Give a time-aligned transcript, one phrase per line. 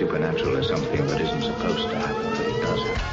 [0.00, 3.06] supernatural is something that isn't supposed to happen, but it does happen.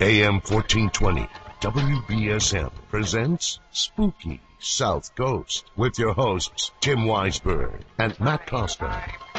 [0.00, 1.28] AM 1420
[1.60, 9.29] WBSM presents Spooky South Coast with your hosts Tim Weisberg and Matt Costa.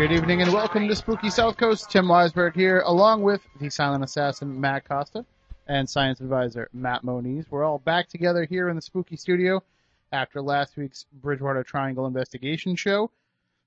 [0.00, 1.90] Good evening and welcome to Spooky South Coast.
[1.90, 5.26] Tim Weisberg here, along with the silent assassin Matt Costa
[5.68, 7.44] and science advisor Matt Moniz.
[7.50, 9.62] We're all back together here in the Spooky Studio
[10.10, 13.10] after last week's Bridgewater Triangle investigation show.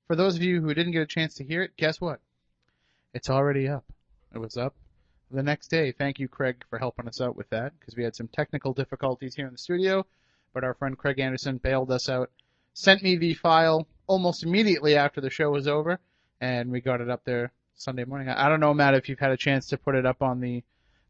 [0.08, 2.20] For those of you who didn't get a chance to hear it, guess what?
[3.14, 3.86] It's already up.
[4.34, 4.74] It was up
[5.30, 5.92] the next day.
[5.92, 9.36] Thank you, Craig, for helping us out with that because we had some technical difficulties
[9.36, 10.04] here in the studio,
[10.52, 12.32] but our friend Craig Anderson bailed us out,
[12.74, 16.00] sent me the file almost immediately after the show was over,
[16.44, 18.28] and we got it up there Sunday morning.
[18.28, 20.64] I don't know, Matt, if you've had a chance to put it up on the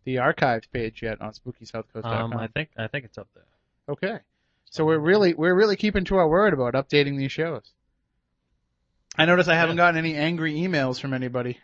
[0.05, 2.33] the archives page yet on SpookySouthCoast.com.
[2.33, 3.45] Um, I think I think it's up there.
[3.89, 4.19] Okay.
[4.69, 7.63] So we're really we're really keeping to our word about updating these shows.
[9.17, 11.59] I notice I haven't gotten any angry emails from anybody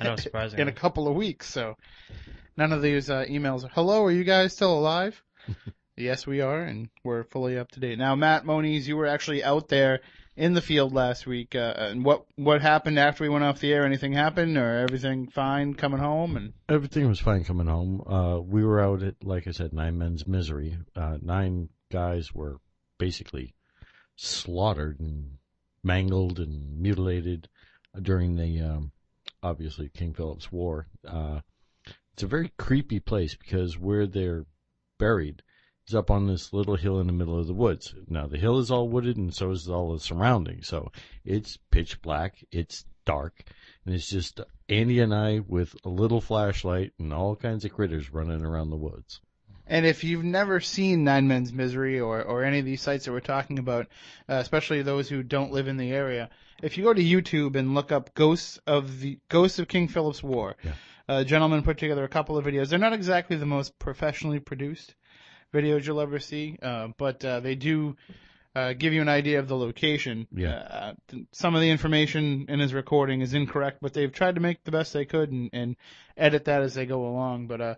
[0.00, 0.16] I know,
[0.58, 1.46] in a couple of weeks.
[1.46, 1.76] So
[2.56, 3.64] none of these uh, emails.
[3.64, 5.22] are, Hello, are you guys still alive?
[5.96, 7.98] yes, we are, and we're fully up to date.
[7.98, 10.00] Now, Matt Moniz, you were actually out there
[10.36, 11.54] in the field last week.
[11.54, 13.84] Uh, and what what happened after we went off the air?
[13.84, 16.36] Anything happened, or everything fine coming home?
[16.36, 18.02] And Everything was fine coming home.
[18.06, 20.76] Uh, we were out at, like I said, Nine Men's Misery.
[20.94, 22.58] Uh, nine guys were
[22.98, 23.54] basically
[24.16, 25.38] slaughtered and
[25.82, 27.48] mangled and mutilated
[28.00, 28.92] during the, um,
[29.42, 30.86] obviously, King Philip's War.
[31.06, 31.40] Uh,
[32.12, 34.46] it's a very creepy place because where they're
[34.98, 35.42] buried
[35.94, 37.94] up on this little hill in the middle of the woods.
[38.08, 40.66] Now, the hill is all wooded and so is all the surroundings.
[40.66, 40.90] So
[41.24, 42.44] it's pitch black.
[42.50, 43.44] It's dark.
[43.84, 48.12] And it's just Andy and I with a little flashlight and all kinds of critters
[48.12, 49.20] running around the woods.
[49.68, 53.12] And if you've never seen Nine Men's Misery or, or any of these sites that
[53.12, 53.86] we're talking about,
[54.28, 56.30] uh, especially those who don't live in the area,
[56.62, 60.22] if you go to YouTube and look up Ghosts of the Ghosts of King Philip's
[60.22, 60.72] War, Yeah.
[61.08, 62.68] a gentleman put together a couple of videos.
[62.68, 64.94] They're not exactly the most professionally produced
[65.56, 67.96] videos you'll ever see, uh, but uh, they do
[68.56, 70.26] uh, give you an idea of the location.
[70.32, 70.54] Yeah.
[70.54, 70.94] Uh,
[71.32, 74.70] some of the information in his recording is incorrect, but they've tried to make the
[74.70, 75.76] best they could and, and
[76.16, 77.48] edit that as they go along.
[77.48, 77.74] But uh,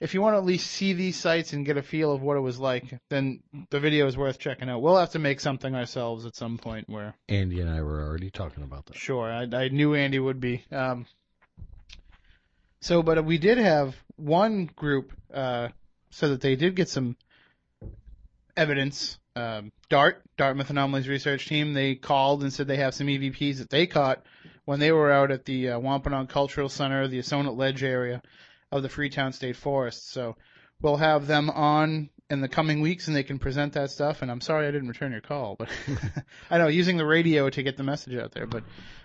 [0.00, 2.36] if you want to at least see these sites and get a feel of what
[2.36, 4.82] it was like, then the video is worth checking out.
[4.82, 8.30] We'll have to make something ourselves at some point where Andy and I were already
[8.30, 8.96] talking about that.
[8.96, 10.64] Sure, I, I knew Andy would be.
[10.72, 11.06] Um,
[12.80, 15.68] so, but we did have one group uh,
[16.10, 17.16] so that they did get some
[18.56, 19.18] evidence.
[19.36, 23.70] Um, DART, Dartmouth Anomalies Research Team, they called and said they have some EVPs that
[23.70, 24.24] they caught
[24.64, 28.22] when they were out at the uh, Wampanoag Cultural Center, the Assonet Ledge area
[28.72, 30.10] of the Freetown State Forest.
[30.12, 30.36] So
[30.80, 34.22] we'll have them on in the coming weeks and they can present that stuff.
[34.22, 35.68] And I'm sorry I didn't return your call, but
[36.50, 38.62] I know using the radio to get the message out there, but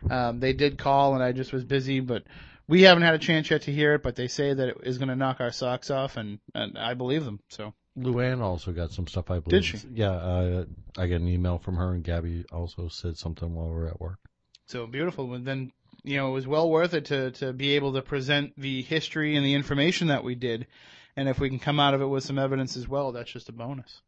[0.10, 2.24] um, they did call and I just was busy, but
[2.68, 4.98] we haven't had a chance yet to hear it, but they say that it is
[4.98, 7.40] going to knock our socks off and, and I believe them.
[7.50, 9.62] So Luann also got some stuff, I believe.
[9.62, 9.88] Did she?
[9.94, 10.66] Yeah, uh,
[10.98, 14.02] I got an email from her, and Gabby also said something while we were at
[14.02, 14.20] work.
[14.68, 15.34] So beautiful.
[15.34, 15.72] And then,
[16.04, 19.36] you know, it was well worth it to, to be able to present the history
[19.36, 20.68] and the information that we did.
[21.16, 23.48] And if we can come out of it with some evidence as well, that's just
[23.48, 24.02] a bonus.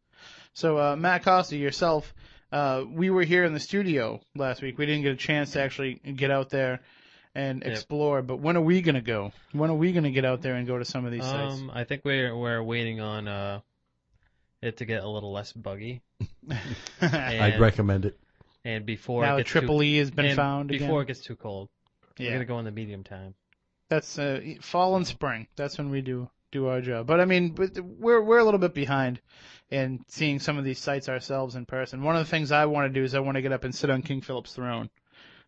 [0.54, 2.14] So, uh, Matt Costa, yourself,
[2.52, 4.78] uh, we were here in the studio last week.
[4.78, 6.82] We didn't get a chance to actually get out there
[7.38, 7.72] and Yep.
[7.72, 9.32] explore, but when are we going to go?
[9.52, 11.54] When are we going to get out there and go to some of these sites?
[11.56, 13.60] Um, I think we're we're waiting on uh
[14.62, 16.02] it to get a little less buggy.
[17.02, 18.18] I'd recommend it.
[18.66, 21.02] And before now it the gets Triple too, E has been found before again.
[21.04, 21.70] it gets too cold.
[22.18, 22.30] Yeah.
[22.30, 23.36] We're gonna go in the medium time.
[23.90, 25.48] That's uh, fall and spring.
[25.56, 27.06] That's when we do do our job.
[27.08, 29.22] But I mean, but we're we're a little bit behind
[29.70, 32.02] in seeing some of these sites ourselves in person.
[32.02, 33.74] One of the things I want to do is I want to get up and
[33.76, 34.90] sit on King Philip's throne.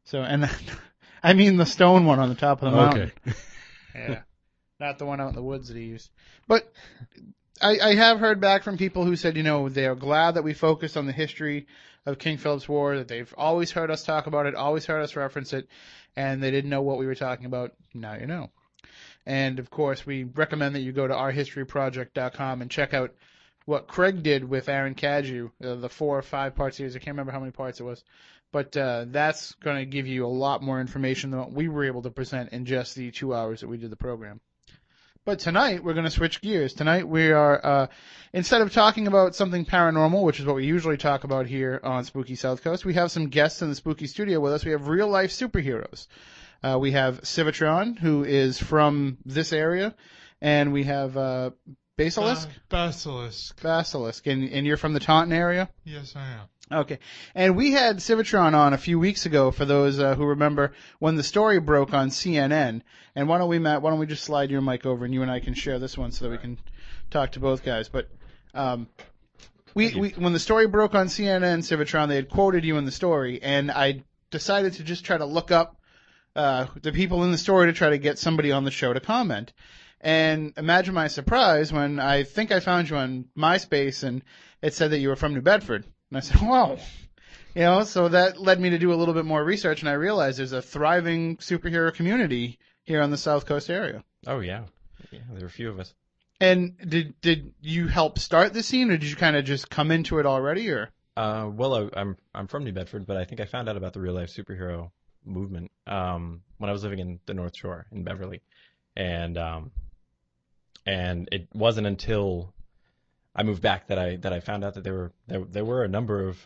[0.06, 0.50] So and
[1.24, 3.12] I mean the stone one on the top of the mountain.
[3.28, 3.38] Okay.
[3.96, 4.22] Yeah,
[4.80, 6.10] not the one out in the woods that he used.
[6.48, 6.72] But
[7.60, 10.44] I, I have heard back from people who said, you know, they are glad that
[10.44, 11.68] we focused on the history
[12.06, 15.16] of King Philip's War, that they've always heard us talk about it, always heard us
[15.16, 15.68] reference it,
[16.16, 17.74] and they didn't know what we were talking about.
[17.94, 18.52] Now you know.
[19.26, 23.14] And of course, we recommend that you go to ourhistoryproject.com and check out
[23.66, 26.96] what Craig did with Aaron Caju, uh, the four or five part series.
[26.96, 28.04] I can't remember how many parts it was.
[28.52, 31.84] But uh, that's going to give you a lot more information than what we were
[31.84, 34.42] able to present in just the two hours that we did the program.
[35.26, 36.74] But tonight we're going to switch gears.
[36.74, 37.88] Tonight we are uh,
[38.34, 42.04] instead of talking about something paranormal, which is what we usually talk about here on
[42.06, 44.66] Spooky South Coast, we have some guests in the Spooky Studio with us.
[44.66, 46.08] We have real life superheroes.
[46.64, 49.94] Uh, we have Civitron, who is from this area,
[50.42, 51.52] and we have uh,
[51.96, 52.48] Basilisk.
[52.48, 53.62] Uh, Basilisk.
[53.62, 55.70] Basilisk, and, and you're from the Taunton area.
[55.84, 56.48] Yes, I am.
[56.72, 57.00] Okay.
[57.34, 61.16] And we had Civitron on a few weeks ago for those uh, who remember when
[61.16, 62.82] the story broke on CNN.
[63.16, 65.24] And why don't we, Matt, why don't we just slide your mic over and you
[65.24, 66.60] and I can share this one so that we can
[67.10, 67.90] talk to both guys.
[67.90, 68.10] But,
[68.54, 68.88] um,
[69.74, 72.92] we, we, when the story broke on CNN, Civitron, they had quoted you in the
[72.92, 75.76] story and I decided to just try to look up,
[76.36, 79.00] uh, the people in the story to try to get somebody on the show to
[79.00, 79.54] comment.
[80.02, 84.22] And imagine my surprise when I think I found you on MySpace and
[84.62, 85.86] it said that you were from New Bedford.
[86.10, 86.78] And I said, wow.
[87.56, 89.94] You know, so that led me to do a little bit more research and I
[89.94, 94.04] realized there's a thriving superhero community here on the South Coast area.
[94.28, 94.64] Oh yeah,
[95.12, 95.20] yeah.
[95.32, 95.94] There are a few of us.
[96.42, 99.92] And did did you help start the scene, or did you kind of just come
[99.92, 100.90] into it already, or?
[101.18, 103.94] Uh, well, I, I'm I'm from New Bedford, but I think I found out about
[103.94, 104.92] the real life superhero
[105.26, 108.42] movement um, when I was living in the North Shore in Beverly,
[108.96, 109.72] and um,
[110.86, 112.54] and it wasn't until
[113.40, 115.84] I moved back that I that I found out that there were there, there were
[115.86, 116.38] a number of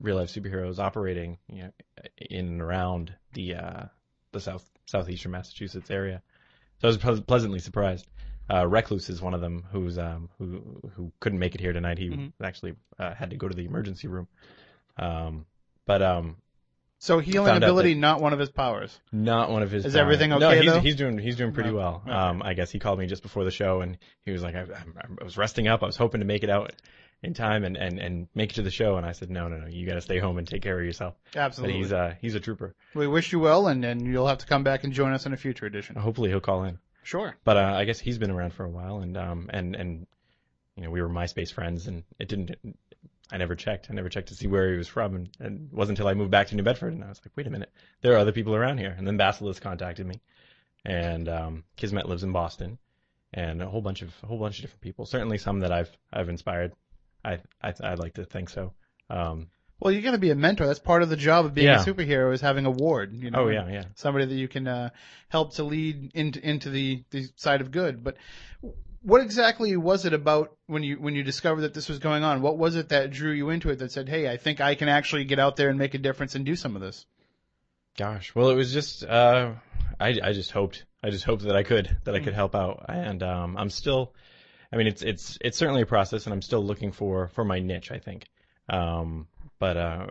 [0.00, 1.72] real life superheroes operating you know,
[2.30, 3.82] in and around the uh,
[4.32, 6.22] the south southeastern Massachusetts area.
[6.80, 8.06] So I was pleasantly surprised.
[8.50, 11.98] Uh, Recluse is one of them who's um, who who couldn't make it here tonight.
[11.98, 12.32] He Mhm.
[12.42, 14.26] actually uh, had to go to the emergency room.
[14.96, 15.44] Um,
[15.84, 16.36] but um,
[17.00, 18.98] So healing ability, not one of his powers.
[19.12, 19.84] not one of his.
[19.86, 20.80] Is uh, everything No, okay, he's, though?
[20.80, 21.76] he's doing he's doing pretty No.
[21.76, 22.02] well.
[22.04, 22.12] Okay.
[22.12, 24.62] Um, I guess he called me just before the show, and he was like, I,
[24.62, 24.64] I,
[25.20, 25.82] I was resting up.
[25.82, 26.72] I was hoping to make it out
[27.22, 28.96] in time and, and, and make it to the show.
[28.96, 30.84] And I said, no, no, no, you got to stay home and take care of
[30.84, 31.14] yourself.
[31.32, 31.78] But Absolutely.
[31.78, 32.74] he's uh he's a trooper.
[32.94, 35.32] we wish you well, and, and you'll have to come back and join us in
[35.32, 35.94] a future edition.
[35.96, 36.78] Hopefully he'll call in.
[37.04, 37.36] Sure.
[37.44, 40.06] But uh, I guess he's been around for a while, and um and and
[40.76, 42.56] you know we were MySpace friends, and it didn't.
[43.30, 43.88] I never checked.
[43.90, 46.14] I never checked to see where he was from, and, and it wasn't until I
[46.14, 47.70] moved back to New Bedford, and I was like, wait a minute,
[48.00, 48.94] there are other people around here.
[48.96, 50.20] And then Basilisk contacted me,
[50.84, 52.78] and um, Kismet lives in Boston,
[53.34, 55.04] and a whole bunch of a whole bunch of different people.
[55.04, 56.72] Certainly some that I've I've inspired.
[57.24, 58.72] I I I'd like to think so.
[59.10, 59.48] Um,
[59.80, 60.66] Well, you're going to be a mentor.
[60.66, 61.82] That's part of the job of being Yeah.
[61.82, 63.12] a superhero is having a ward.
[63.12, 63.84] You know, oh yeah, yeah.
[63.94, 64.90] somebody that you can uh,
[65.28, 68.02] help to lead into into the, the side of good.
[68.02, 68.16] But
[69.08, 72.42] what exactly was it about when you when you discovered that this was going on?
[72.42, 74.90] What was it that drew you into it that said, "Hey, I think I can
[74.90, 77.06] actually get out there and make a difference and do some of this"?
[77.96, 79.52] Gosh, well, it was just uh,
[79.98, 82.84] I I just hoped I just hoped that I could that I could help out,
[82.88, 84.12] and um, I'm still.
[84.70, 87.60] I mean, it's it's it's certainly a process, and I'm still looking for for my
[87.60, 87.90] niche.
[87.90, 88.26] I think,
[88.68, 89.26] um,
[89.58, 90.06] but uh,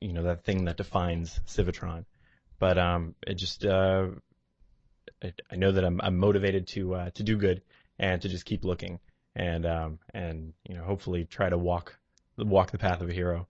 [0.00, 2.06] you know that thing that defines Civitron.
[2.58, 4.06] But um, it just uh,
[5.22, 7.60] I, I know that I'm I'm motivated to uh, to do good
[7.98, 8.98] and to just keep looking
[9.34, 11.98] and um and you know hopefully try to walk
[12.36, 13.46] walk the path of a hero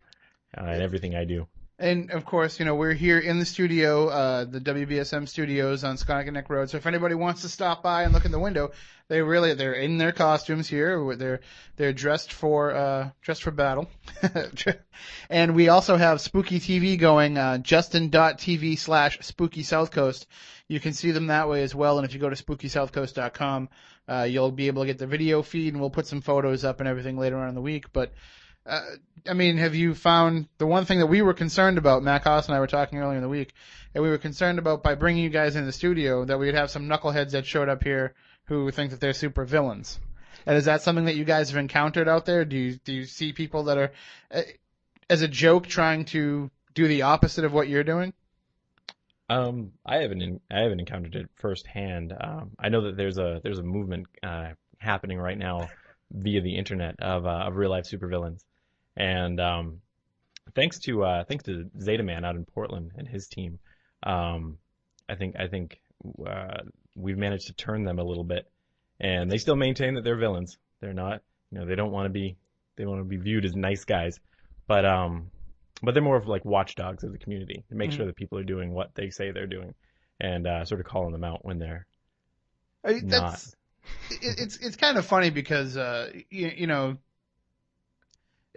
[0.56, 1.46] uh, in everything I do.
[1.80, 5.96] And of course, you know, we're here in the studio, uh, the WBSM studios on
[5.96, 6.70] Sconneck Road.
[6.70, 8.72] So if anybody wants to stop by and look in the window,
[9.06, 11.14] they really, they're in their costumes here.
[11.14, 11.40] They're,
[11.76, 13.88] they're dressed for, uh, dressed for battle.
[15.30, 20.26] and we also have Spooky TV going, uh, justin.tv slash spooky south coast.
[20.66, 21.98] You can see them that way as well.
[21.98, 23.69] And if you go to spookysouthcoast.com,
[24.08, 26.81] uh, you'll be able to get the video feed and we'll put some photos up
[26.81, 27.93] and everything later on in the week.
[27.93, 28.12] But,
[28.69, 28.82] uh,
[29.27, 32.03] I mean, have you found the one thing that we were concerned about?
[32.03, 33.53] Matt Haas and I were talking earlier in the week,
[33.94, 36.70] and we were concerned about by bringing you guys in the studio that we'd have
[36.70, 39.98] some knuckleheads that showed up here who think that they're super villains.
[40.46, 42.44] And is that something that you guys have encountered out there?
[42.44, 43.93] Do you do you see people that are,
[44.31, 44.43] uh,
[45.10, 48.13] as a joke, trying to do the opposite of what you're doing?
[49.29, 52.15] Um, I haven't I haven't encountered it firsthand.
[52.19, 55.69] Um, I know that there's a there's a movement uh, happening right now
[56.10, 58.43] via the internet of uh, of real life supervillains,
[58.98, 59.81] and um,
[60.55, 63.58] thanks to uh, thanks to Zeta Man out in Portland and his team,
[64.02, 64.58] um,
[65.08, 65.81] I think I think
[66.26, 66.62] uh,
[66.94, 68.50] we've managed to turn them a little bit,
[69.00, 70.58] and they still maintain that they're villains.
[70.81, 72.36] They're not, you know, they don't want to be
[72.76, 74.20] they want to be viewed as nice guys,
[74.67, 75.31] but um,
[75.82, 77.96] but they're more of like watchdogs of the community to make Mhm.
[77.96, 79.74] sure that people are doing what they say they're doing,
[80.20, 81.86] and uh, sort of calling them out when they're
[82.84, 83.40] I not.
[84.10, 86.96] it, it's it's kind of funny because uh you, you know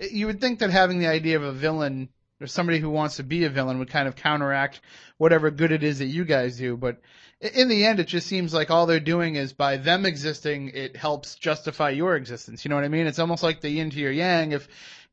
[0.10, 3.24] you would think that having the idea of a villain or somebody who wants to
[3.24, 4.82] be a villain would kind of counteract
[5.18, 6.98] whatever good it is that you guys do but
[7.40, 10.96] in the end it just seems like all they're doing is by them existing it
[10.96, 14.00] helps justify your existence you know what i mean it's almost like the yin to
[14.00, 14.68] your yang if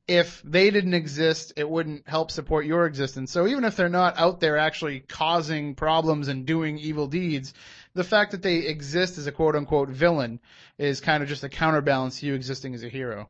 [0.08, 3.30] if they didn't exist, it wouldn't help support your existence.
[3.30, 7.52] So even if they're not out there actually causing problems and doing evil deeds,
[7.92, 10.40] the fact that they exist as a quote unquote villain
[10.78, 13.28] is kind of just a counterbalance to you existing as a hero.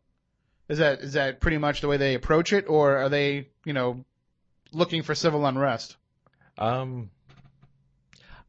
[0.69, 3.73] Is that is that pretty much the way they approach it, or are they you
[3.73, 4.05] know
[4.73, 5.97] looking for civil unrest?
[6.59, 7.11] Um,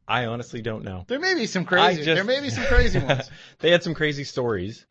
[0.06, 1.04] I honestly don't know.
[1.06, 2.02] There may be some crazy.
[2.04, 3.30] just- there may be some crazy ones.
[3.60, 4.84] they had some crazy stories.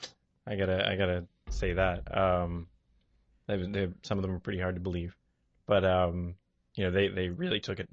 [0.47, 2.17] I gotta, I gotta say that.
[2.17, 2.67] Um,
[3.45, 5.15] they, they, some of them were pretty hard to believe,
[5.67, 6.35] but um,
[6.73, 7.89] you know, they, they really took it,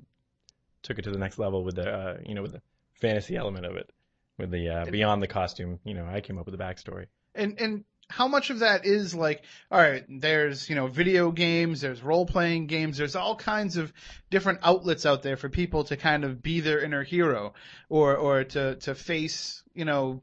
[0.83, 2.63] took it to the next level with the, uh, you know, with the
[2.95, 3.91] fantasy element of it,
[4.39, 5.81] with the uh, beyond the costume.
[5.85, 7.07] You know, I came up with the backstory.
[7.35, 11.81] And and how much of that is like, all right, there's you know video games,
[11.81, 13.93] there's role playing games, there's all kinds of
[14.31, 17.55] different outlets out there for people to kind of be their inner hero,
[17.89, 20.23] or or to to face you know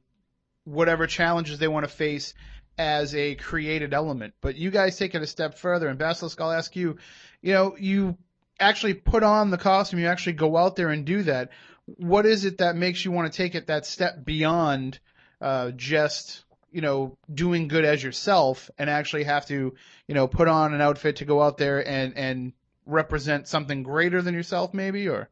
[0.64, 2.34] whatever challenges they want to face
[2.78, 4.34] as a created element.
[4.42, 6.98] But you guys take it a step further, and Basilisk, I'll ask you,
[7.42, 8.18] you know, you
[8.60, 11.50] actually put on the costume, you actually go out there and do that.
[11.86, 15.00] What is it that makes you want to take it that step beyond
[15.42, 19.74] uh, just you know doing good as yourself and actually have to
[20.08, 22.54] you know put on an outfit to go out there and and
[22.86, 25.30] represent something greater than yourself maybe or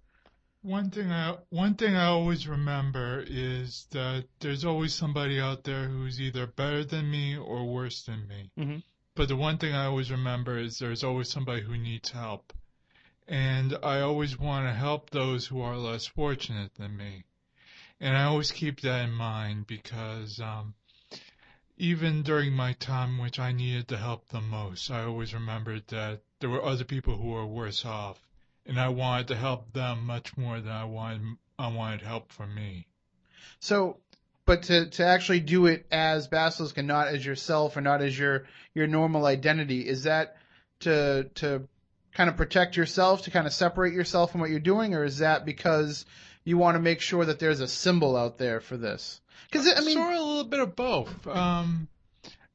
[0.62, 5.86] One thing I one thing I always remember is that there's always somebody out there
[5.88, 8.52] who's either better than me or worse than me.
[8.58, 8.84] Mhm.
[9.16, 12.54] But the one thing I always remember is there's always somebody who needs help,
[13.28, 17.24] and I always want to help those who are less fortunate than me,
[18.00, 20.76] and I always keep that in mind because um,
[21.82, 26.22] even during my time which I needed the help the most, I always remembered that
[26.40, 28.22] there were other people who were worse off
[28.68, 31.22] and I wanted to help them much more than I wanted
[31.58, 32.86] I wanted help from me.
[33.60, 33.98] So,
[34.46, 38.18] but to to actually do it as Basilisk and not as yourself or not as
[38.18, 38.46] your
[38.76, 40.38] your normal identity, is that
[40.82, 41.68] to to
[42.14, 45.18] kind of protect yourself, to kind of separate yourself from what you're doing, or is
[45.18, 46.06] that because
[46.44, 49.22] you want to make sure that there's a symbol out there for this?
[49.50, 51.28] Because I mean, sort of a little bit of both.
[51.28, 51.88] Um,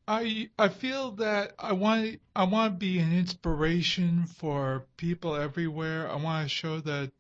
[0.09, 6.11] I I feel that I want I want to be an inspiration for people everywhere.
[6.11, 7.11] I want to show that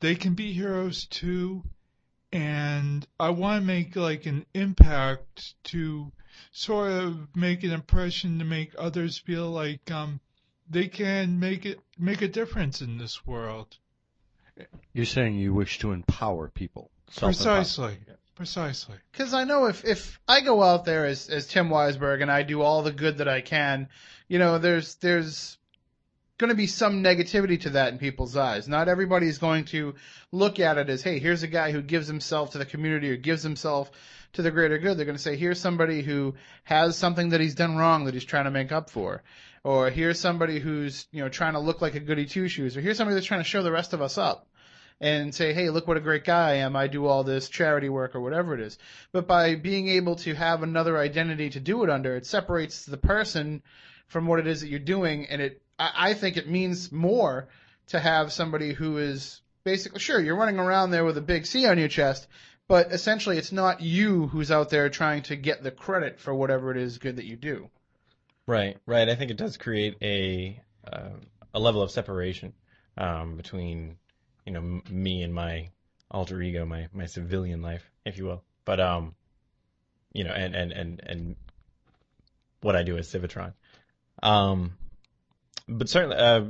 [0.00, 1.64] they can be heroes too,
[2.32, 6.12] and I want to make like an impact to
[6.52, 10.20] sort of make an impression to make others feel like um
[10.70, 13.78] they can make it make a difference in this world.
[14.92, 16.90] You're saying you wish to empower people.
[17.14, 17.98] Precisely,
[18.34, 18.96] precisely.
[19.12, 22.42] Because I know if if I go out there as as Tim Weisberg and I
[22.42, 23.88] do all the good that I can,
[24.28, 25.58] you know, there's there's
[26.38, 28.68] going to be some negativity to that in people's eyes.
[28.68, 29.96] Not everybody's going to
[30.30, 33.16] look at it as, hey, here's a guy who gives himself to the community or
[33.16, 33.90] gives himself
[34.34, 34.96] to the greater good.
[34.96, 38.24] They're going to say, here's somebody who has something that he's done wrong that he's
[38.24, 39.22] trying to make up for.
[39.64, 42.76] Or here's somebody who's, you know, trying to look like a goody two shoes.
[42.76, 44.47] Or here's somebody that's trying to show the rest of us up
[45.00, 46.74] and say, hey, look what a great guy I am.
[46.74, 48.78] I do all this charity work or whatever it is.
[49.12, 52.96] But by being able to have another identity to do it under, it separates the
[52.96, 53.62] person
[54.08, 55.26] from what it is that you're doing.
[55.26, 57.48] And it, I, think it means more
[57.88, 61.66] to have somebody who is basically, sure, you're running around there with a big C
[61.66, 62.26] on your chest,
[62.66, 66.72] but essentially it's not you who's out there trying to get the credit for whatever
[66.72, 67.70] it is good that you do.
[68.46, 69.08] Right, right.
[69.08, 71.10] I think it does create a uh,
[71.54, 72.54] a level of separation
[72.96, 73.96] um, between
[74.48, 75.68] you know me and my
[76.10, 78.42] alter ego, my my civilian life, if you will.
[78.64, 79.14] But um,
[80.14, 81.36] you know, and and and and
[82.62, 83.52] what I do as Civitron.
[84.22, 84.72] Um,
[85.68, 86.44] but certainly, uh,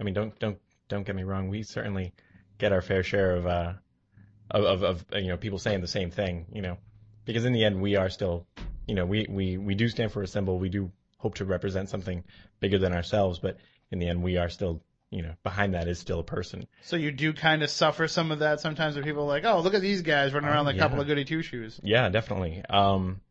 [0.00, 1.48] I mean, don't don't don't get me wrong.
[1.48, 2.14] We certainly
[2.58, 3.72] get our fair share of uh
[4.50, 6.46] of of, of you know people saying the same thing.
[6.52, 6.78] You know,
[7.26, 8.44] because in the end, we are still
[8.88, 10.58] you know we we we do stand for a symbol.
[10.58, 12.24] We do hope to represent something
[12.58, 13.58] bigger than ourselves, but
[13.92, 14.82] in the end, we are still,
[15.16, 16.66] you know, behind that is still a person.
[16.82, 19.60] So you do kind of suffer some of that sometimes when people are like, oh,
[19.60, 20.82] look at these guys running around like a yeah.
[20.82, 21.80] couple of goody two shoes.
[21.82, 22.62] Yeah, definitely.
[22.68, 23.22] Um,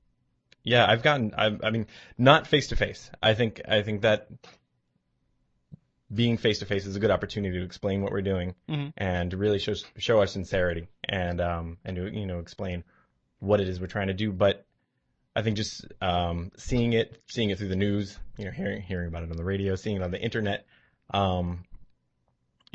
[0.63, 1.85] yeah, I've gotten, I, I mean,
[2.17, 3.11] not face to face.
[3.21, 4.29] I think, I think that
[6.11, 8.93] being face to face is a good opportunity to explain what we're doing Mhm.
[8.97, 12.83] and to really show show our sincerity and um and to you know explain
[13.39, 14.31] what it is we're trying to do.
[14.31, 14.65] But
[15.35, 19.07] I think just um, seeing it, seeing it through the news, you know, hearing hearing
[19.09, 20.65] about it on the radio, seeing it on the internet,
[21.13, 21.65] um,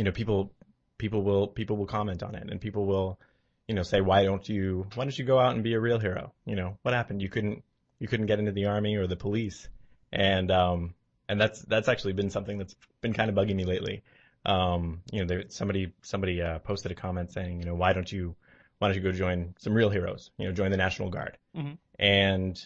[0.00, 0.50] you know, people
[0.96, 3.20] people will people will comment on it and people will,
[3.68, 5.98] you know, say why don't you why don't you go out and be a real
[5.98, 6.32] hero?
[6.46, 7.20] You know, what happened?
[7.20, 7.62] You couldn't
[7.98, 9.68] you couldn't get into the army or the police,
[10.10, 10.94] and um,
[11.28, 14.02] and that's that's actually been something that's been kind of bugging me lately.
[14.46, 18.10] Um, you know, there, somebody somebody uh, posted a comment saying, you know, why don't
[18.10, 18.34] you
[18.78, 20.30] why don't you go join some real heroes?
[20.38, 21.36] You know, join the National Guard.
[21.54, 21.76] Mhm.
[21.98, 22.58] And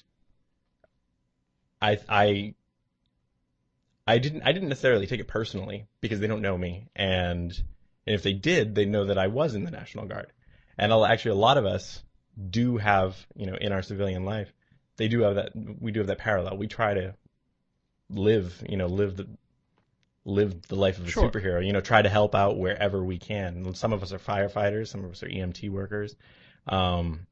[1.82, 2.54] I I
[4.06, 7.50] I didn't I didn't necessarily take it personally because they don't know me, and,
[8.06, 10.32] and if they did, they know that I was in the National Guard.
[10.76, 12.02] and actually a lot of us
[12.50, 14.52] do have, you know, in our civilian life,
[14.96, 15.52] they do have that.
[15.54, 16.56] We do have that parallel.
[16.58, 17.14] We try to
[18.10, 19.28] live, you know, live the
[20.24, 21.30] live the life of a Sure.
[21.30, 21.64] superhero.
[21.64, 23.74] You know, try to help out wherever we can.
[23.74, 24.88] Some of us are firefighters.
[24.88, 26.14] Some of us are EMT workers.
[26.66, 27.26] Um,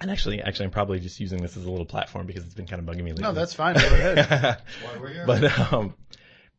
[0.00, 2.66] and actually, actually, I'm probably just using this as a little platform because it's been
[2.66, 3.22] kind of bugging me lately.
[3.22, 3.74] No, that's fine.
[3.74, 4.62] Go ahead.
[5.26, 5.94] but um,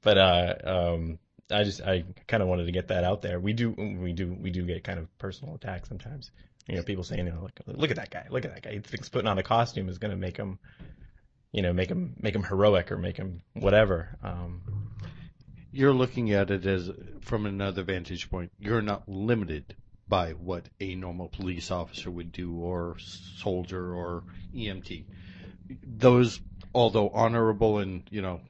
[0.01, 1.19] but uh, um,
[1.49, 3.39] I just I kind of wanted to get that out there.
[3.39, 6.31] We do we do we do get kind of personal attacks sometimes.
[6.67, 8.73] You know, people saying, you know, like, look at that guy, look at that guy.
[8.73, 10.59] He thinks putting on a costume is going to make him,
[11.51, 14.17] you know, make him make him heroic or make him whatever.
[14.21, 14.61] Um,
[15.71, 16.91] You're looking at it as
[17.21, 18.51] from another vantage point.
[18.59, 19.75] You're not limited
[20.09, 24.23] by what a normal police officer would do or soldier or
[24.53, 25.05] EMT.
[25.83, 26.41] Those,
[26.73, 28.41] although honorable and, you know,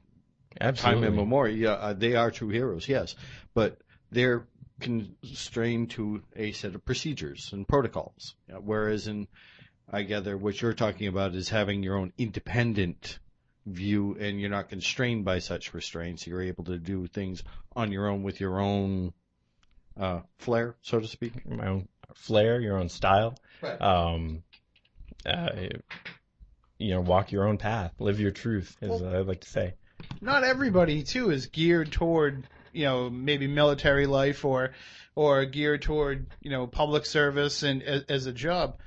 [0.58, 1.02] absolutely.
[1.02, 3.14] time immemorial, yeah, uh, they are true heroes, yes.
[3.54, 3.78] But
[4.10, 4.46] they're
[4.80, 8.34] constrained to a set of procedures and protocols.
[8.48, 9.28] Whereas in,
[9.92, 13.18] I gather, what you're talking about is having your own independent
[13.66, 16.26] view and you're not constrained by such restraints.
[16.26, 17.42] You're able to do things
[17.76, 19.12] on your own with your own
[20.00, 21.46] uh, flair, so to speak.
[21.48, 23.34] my own flair, your own style.
[23.62, 23.80] Right.
[23.80, 24.42] Um,
[25.26, 25.50] uh,
[26.78, 29.74] you know, walk your own path, live your truth, as Well- I like to say.
[30.22, 34.72] not everybody too is geared toward you know maybe military life or
[35.14, 38.78] or geared toward you know public service and as, as a job.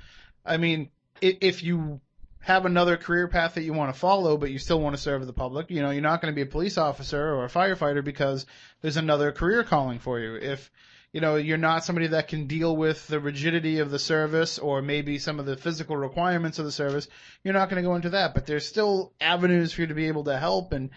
[0.44, 0.90] I mean,
[1.22, 2.00] i- if you
[2.40, 5.24] have another career path that you want to follow, but you still want to serve
[5.26, 8.04] the public, you know, you're not going to be a police officer or a firefighter
[8.04, 8.44] because
[8.82, 10.34] there's another career calling for you.
[10.34, 10.70] If
[11.14, 14.82] you know, you're not somebody that can deal with the rigidity of the service or
[14.82, 17.06] maybe some of the physical requirements of the service,
[17.44, 18.34] you're not going to go into that.
[18.34, 20.72] But there's still avenues for you to be able to help.
[20.72, 20.90] And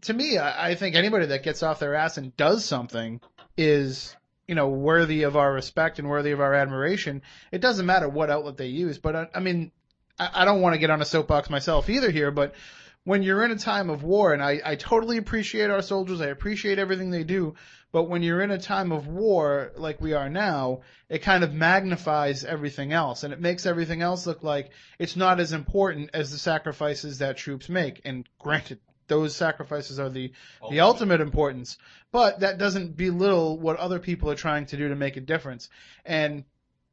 [0.00, 3.20] to me, I, I think anybody that gets off their ass and does something
[3.56, 4.16] is,
[4.48, 7.22] you know, worthy of our respect and worthy of our admiration.
[7.52, 8.98] It doesn't matter what outlet they use.
[8.98, 9.70] But I, I mean,
[10.18, 12.56] I, I don't want to get on a soapbox myself either here, but
[13.04, 16.26] when you're in a time of war, and I, I totally appreciate our soldiers, I
[16.26, 17.54] appreciate everything they do,
[17.92, 21.52] but when you're in a time of war like we are now, it kind of
[21.52, 26.32] magnifies everything else, and it makes everything else look like it's not as important as
[26.32, 28.00] the sacrifices that troops make.
[28.06, 30.32] And granted, those sacrifices are the
[30.70, 31.76] the ultimate importance,
[32.10, 35.68] but that doesn't belittle what other people are trying to do to make a difference.
[36.06, 36.44] And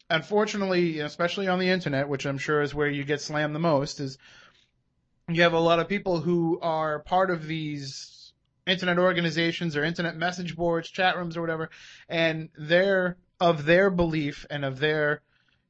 [0.09, 4.01] unfortunately, especially on the internet, which I'm sure is where you get slammed the most,
[4.01, 4.17] is
[5.29, 8.18] you have a lot of people who are part of these
[8.69, 11.69] internet organizations or internet message boards, chat rooms or whatever,
[12.07, 15.21] and they're of their belief and of their,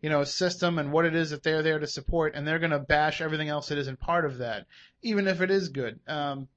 [0.01, 2.71] you know, system and what it is that they're there to support, and they're going
[2.71, 4.65] to bash everything else that isn't part of that,
[5.01, 5.99] even if it is good.
[6.07, 6.47] Um,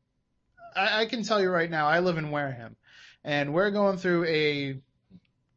[0.75, 2.77] I, I can tell you right now, I live in Wareham,
[3.25, 4.81] and we're going through a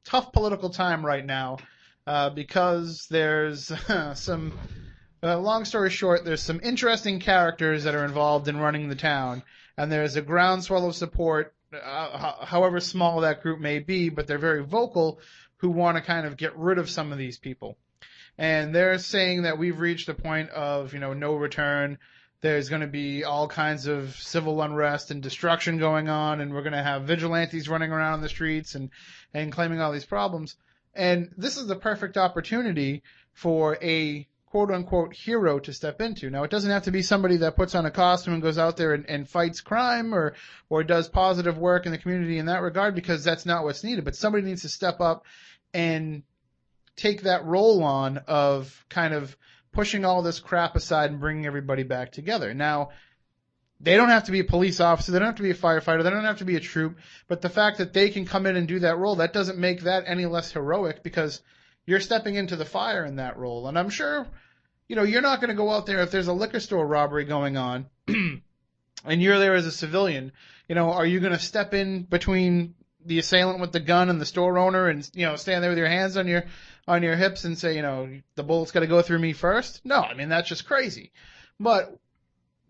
[0.04, 1.58] tough political time right now
[2.08, 3.72] uh, because there's
[4.16, 4.58] some.
[5.24, 9.42] Uh, long story short, there's some interesting characters that are involved in running the town,
[9.78, 14.38] and there's a groundswell of support, uh, however small that group may be, but they're
[14.38, 15.20] very vocal,
[15.58, 17.78] who want to kind of get rid of some of these people.
[18.38, 21.98] And they're saying that we've reached a point of, you know, no return.
[22.42, 26.62] There's going to be all kinds of civil unrest and destruction going on, and we're
[26.62, 28.90] going to have vigilantes running around the streets and,
[29.34, 30.58] and claiming all these problems.
[30.94, 36.30] And this is the perfect opportunity for a quote unquote hero to step into.
[36.30, 38.78] Now it doesn't have to be somebody that puts on a costume and goes out
[38.78, 40.34] there and, and fights crime or,
[40.70, 44.06] or does positive work in the community in that regard because that's not what's needed.
[44.06, 45.26] But somebody needs to step up
[45.74, 46.24] and
[46.96, 49.36] take that role on of kind of
[49.74, 52.54] pushing all this crap aside and bringing everybody back together.
[52.54, 52.92] Now,
[53.82, 56.02] they don't have to be a police officer, they don't have to be a firefighter,
[56.02, 58.56] they don't have to be a troop, but the fact that they can come in
[58.56, 61.42] and do that role, that doesn't make that any less heroic because
[61.86, 63.68] you're stepping into the fire in that role.
[63.68, 64.28] And I'm sure,
[64.88, 67.26] you know, you're not going to go out there if there's a liquor store robbery
[67.26, 68.42] going on and
[69.06, 70.32] you're there as a civilian,
[70.68, 74.20] you know, are you going to step in between the assailant with the gun and
[74.20, 76.44] the store owner and, you know, stand there with your hands on your,
[76.88, 79.82] on your hips and say, you know, the bullet's got to go through me first?
[79.86, 81.12] No, I mean, that's just crazy.
[81.60, 81.98] But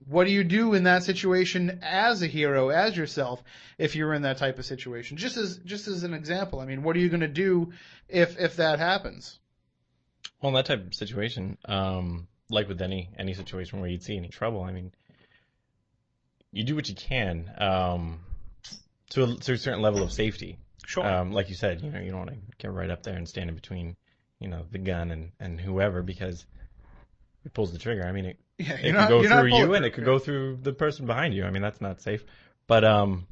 [0.07, 3.43] what do you do in that situation as a hero, as yourself,
[3.77, 5.17] if you're in that type of situation?
[5.17, 7.71] Just as, just as an example, I mean, what are you going to do
[8.07, 9.39] if, if that happens?
[10.41, 14.17] Well, in that type of situation, um, like with any any situation where you'd see
[14.17, 14.91] any trouble, I mean,
[16.51, 18.19] you do what you can um,
[19.11, 20.57] to, a, to a certain level of safety.
[20.85, 21.05] Sure.
[21.05, 23.27] Um, like you said, you know, you don't want to get right up there and
[23.27, 23.95] stand in between,
[24.39, 26.45] you know, the gun and, and whoever because
[27.43, 28.05] it pulls the trigger.
[28.05, 30.73] I mean, it, yeah, it could go through you and it could go through the
[30.73, 31.43] person behind you.
[31.43, 32.23] I mean, that's not safe.
[32.67, 33.27] But um,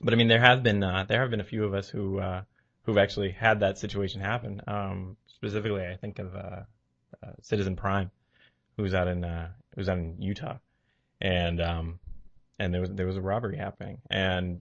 [0.00, 2.18] but I mean, there have been uh, there have been a few of us who
[2.18, 2.42] uh,
[2.82, 4.62] who've actually had that situation happen.
[4.66, 6.60] Um, specifically, I think of uh,
[7.22, 8.10] uh, Citizen Prime,
[8.76, 10.56] who's out in uh, who's out in Utah,
[11.20, 12.00] and um,
[12.58, 14.60] and there was there was a robbery happening, and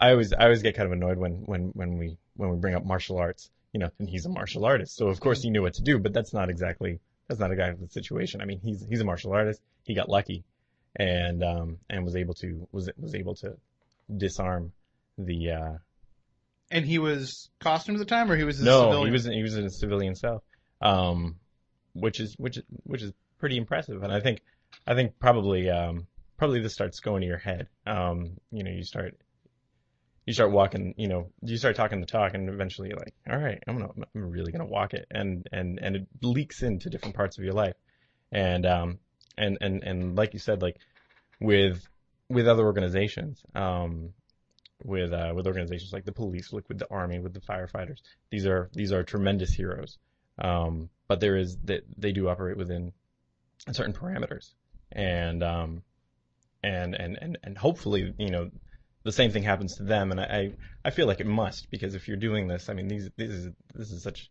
[0.00, 2.74] I always I always get kind of annoyed when when when we when we bring
[2.74, 5.62] up martial arts, you know, and he's a martial artist, so of course he knew
[5.62, 8.40] what to do, but that's not exactly that's not a guy exactly the situation.
[8.40, 10.44] I mean, he's he's a martial artist, he got lucky,
[10.96, 13.56] and um and was able to was was able to
[14.16, 14.72] disarm
[15.18, 15.72] the uh
[16.70, 19.06] And he was costumed at the time, or he was a no civilian?
[19.06, 20.42] he was he was in a civilian self,
[20.80, 21.36] um
[21.94, 24.42] which is which is which is pretty impressive, and I think
[24.86, 27.68] I think probably um probably this starts going to your head.
[27.86, 29.16] Um you know you start
[30.28, 33.38] you start walking, you know, you start talking the talk, and eventually you're like, all
[33.38, 37.16] right, I'm gonna, I'm really gonna walk it, and and and it leaks into different
[37.16, 37.76] parts of your life,
[38.30, 38.98] and um
[39.38, 40.76] and and and like you said, like
[41.40, 41.82] with
[42.28, 44.10] with other organizations, um,
[44.84, 47.98] with uh, with organizations like the police, like with the army, with the firefighters,
[48.30, 49.98] these are these are tremendous heroes,
[50.38, 52.92] um, but there is that they do operate within
[53.72, 54.54] certain parameters,
[54.92, 55.82] and um
[56.62, 58.50] and and and and hopefully, you know
[59.04, 60.52] the same thing happens to them, and I,
[60.84, 63.52] I feel like it must because if you're doing this, I mean, these this is
[63.74, 64.30] this is such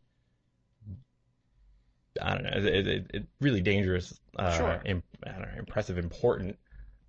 [2.22, 4.82] I don't know, it, it, it really dangerous, uh, Sure.
[4.86, 6.58] im, I don't know, impressive, important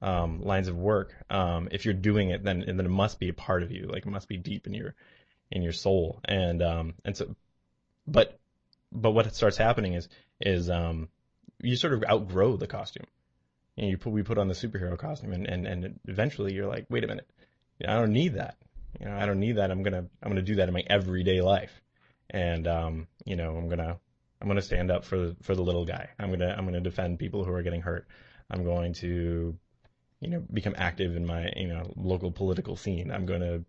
[0.00, 1.14] um, lines of work.
[1.30, 4.06] Um, if you're doing it, then then it must be a part of you, like
[4.06, 4.94] it must be deep in your
[5.50, 7.34] in your soul, and um, and so,
[8.06, 8.38] but
[8.92, 10.08] but what starts happening is
[10.40, 11.08] is um,
[11.60, 13.06] you sort of outgrow the costume.
[13.76, 16.86] Know, you put we put on the superhero costume, and, and and eventually you're like,
[16.88, 17.28] wait a minute,
[17.86, 18.56] I don't need that.
[18.98, 19.70] You know, I don't need that.
[19.70, 21.80] I'm gonna I'm gonna do that in my everyday life,
[22.30, 23.98] and um, you know, I'm gonna
[24.40, 26.08] I'm gonna stand up for for the little guy.
[26.18, 28.06] I'm gonna I'm gonna defend people who are getting hurt.
[28.50, 29.56] I'm going to,
[30.20, 33.10] you know, become active in my you know local political scene.
[33.10, 33.60] I'm gonna,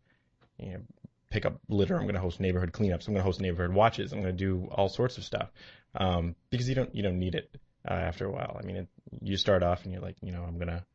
[0.58, 0.82] you know,
[1.30, 1.98] pick up litter.
[1.98, 3.08] I'm gonna host neighborhood cleanups.
[3.08, 4.12] I'm gonna host neighborhood watches.
[4.12, 5.52] I'm gonna do all sorts of stuff,
[5.96, 7.56] um, because you don't you don't need it
[7.88, 8.60] uh, after a while.
[8.62, 8.88] I mean, it,
[9.22, 10.86] you start off and you're like, you know, I'm gonna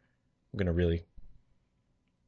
[0.52, 1.04] I'm gonna really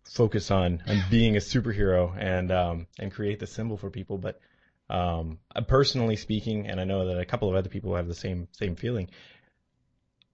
[0.04, 4.40] focus on on being a superhero and um and create the symbol for people but
[4.88, 8.14] um uh, personally speaking and I know that a couple of other people have the
[8.14, 9.10] same same feeling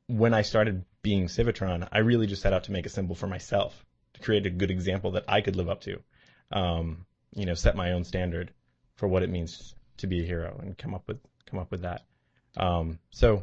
[0.09, 3.27] when I started being Civitron I really just set out to make a symbol for
[3.27, 3.85] myself
[4.15, 6.01] to create a good example that I could live up to
[6.51, 8.53] um you know set my own standard
[8.97, 11.83] for what it means to be a hero and come up with come up with
[11.83, 12.03] that
[12.57, 13.43] um so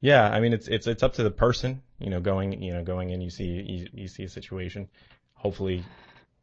[0.00, 2.82] yeah, I mean it's it's it's up to the person, you know, going you know
[2.82, 4.88] going in, you see you, you see a situation,
[5.34, 5.84] hopefully,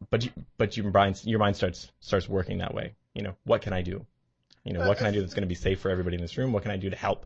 [0.09, 2.93] but you, but your mind your mind starts starts working that way.
[3.15, 4.05] You know, what can I do?
[4.63, 6.37] You know, what can I do that's going to be safe for everybody in this
[6.37, 6.51] room?
[6.51, 7.25] What can I do to help?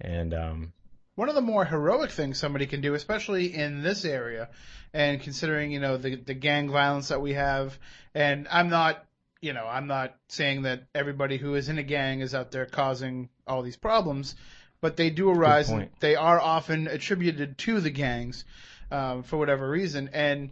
[0.00, 0.72] And um,
[1.14, 4.48] One of the more heroic things somebody can do, especially in this area,
[4.92, 7.78] and considering you know the the gang violence that we have,
[8.14, 9.04] and I'm not
[9.40, 12.66] you know I'm not saying that everybody who is in a gang is out there
[12.66, 14.34] causing all these problems,
[14.80, 18.44] but they do arise and they are often attributed to the gangs
[18.90, 20.50] um, for whatever reason, and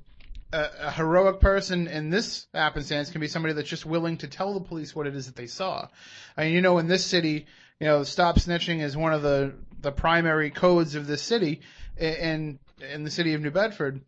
[0.53, 4.55] a, a heroic person in this happenstance can be somebody that's just willing to tell
[4.55, 5.89] the police what it is that they saw.
[6.37, 7.47] I mean, you know, in this city,
[7.81, 11.61] you know, stop snitching is one of the the primary codes of the city
[11.97, 12.59] in
[12.93, 14.01] in the city of New Bedford,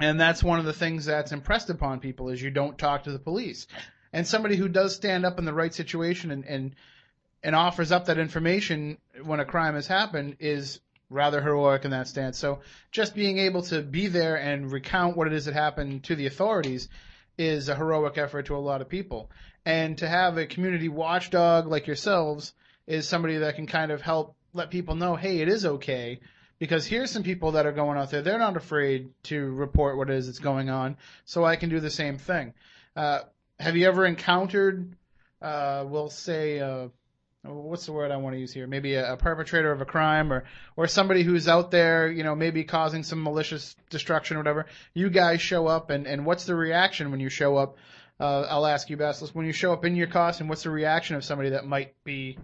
[0.00, 3.12] and that's one of the things that's impressed upon people is you don't talk to
[3.12, 3.66] the police.
[4.12, 6.74] And somebody who does stand up in the right situation and and,
[7.42, 10.80] and offers up that information when a crime has happened is
[11.12, 12.38] rather heroic in that stance.
[12.38, 12.60] So
[12.90, 16.26] just being able to be there and recount what it is that happened to the
[16.26, 16.88] authorities
[17.38, 19.30] is a heroic effort to a lot of people.
[19.64, 22.52] And to have a community watchdog like yourselves
[22.86, 26.20] is somebody that can kind of help let people know, hey, it is okay.
[26.58, 28.22] Because here's some people that are going out there.
[28.22, 30.96] They're not afraid to report what it is that's going on.
[31.24, 32.54] So I can do the same thing.
[32.94, 33.20] Uh,
[33.58, 34.94] have you ever encountered,
[35.40, 36.88] uh, we'll say, uh,
[37.42, 38.68] what's the word I want to use here?
[38.68, 40.44] Maybe a, a perpetrator of a crime or,
[40.76, 44.66] or somebody who's out there, you know, maybe causing some malicious destruction or whatever.
[44.94, 47.76] You guys show up and, and what's the reaction when you show up?
[48.20, 51.16] Uh, I'll ask you, Basilisk, when you show up in your costume, what's the reaction
[51.16, 52.38] of somebody that might be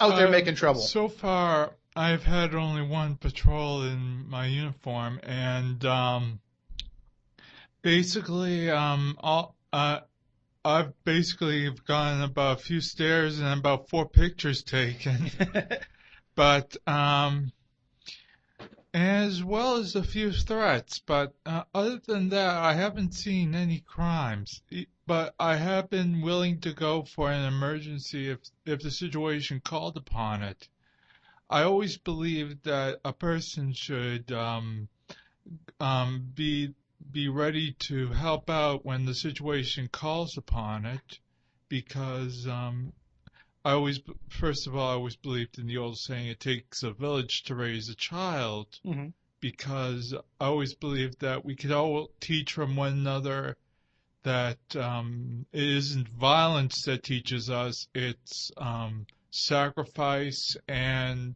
[0.00, 0.80] out there Uh, making trouble?
[0.80, 6.40] So far, I've had only one patrol in my uniform, and um,
[7.82, 10.00] basically, um, all, uh,
[10.64, 15.30] I've basically gone about a few stairs and about four pictures taken,
[16.34, 17.52] but um,
[18.92, 20.98] as well as a few threats.
[20.98, 24.62] But uh, other than that, I haven't seen any crimes.
[25.06, 29.96] But I have been willing to go for an emergency if if the situation called
[29.96, 30.68] upon it.
[31.48, 34.88] I always believed that a person should um,
[35.80, 36.74] um, be
[37.10, 41.18] be ready to help out when the situation calls upon it,
[41.68, 42.92] because um,
[43.64, 46.92] I always, first of all, I always believed in the old saying, "It takes a
[46.92, 49.12] village to raise a child." Mhm.
[49.40, 53.56] Because I always believed that we could all teach from one another
[54.22, 61.34] that um, it isn't violence that teaches us; it's um, sacrifice and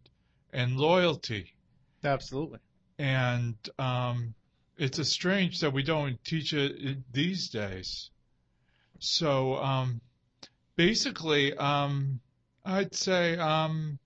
[0.52, 1.54] and loyalty.
[2.02, 2.58] Absolutely.
[2.98, 4.34] And um,
[4.76, 8.10] it's a strange that we don't teach it these days.
[9.00, 10.00] So um,
[10.76, 12.20] basically, um,
[12.64, 13.98] I'd say um,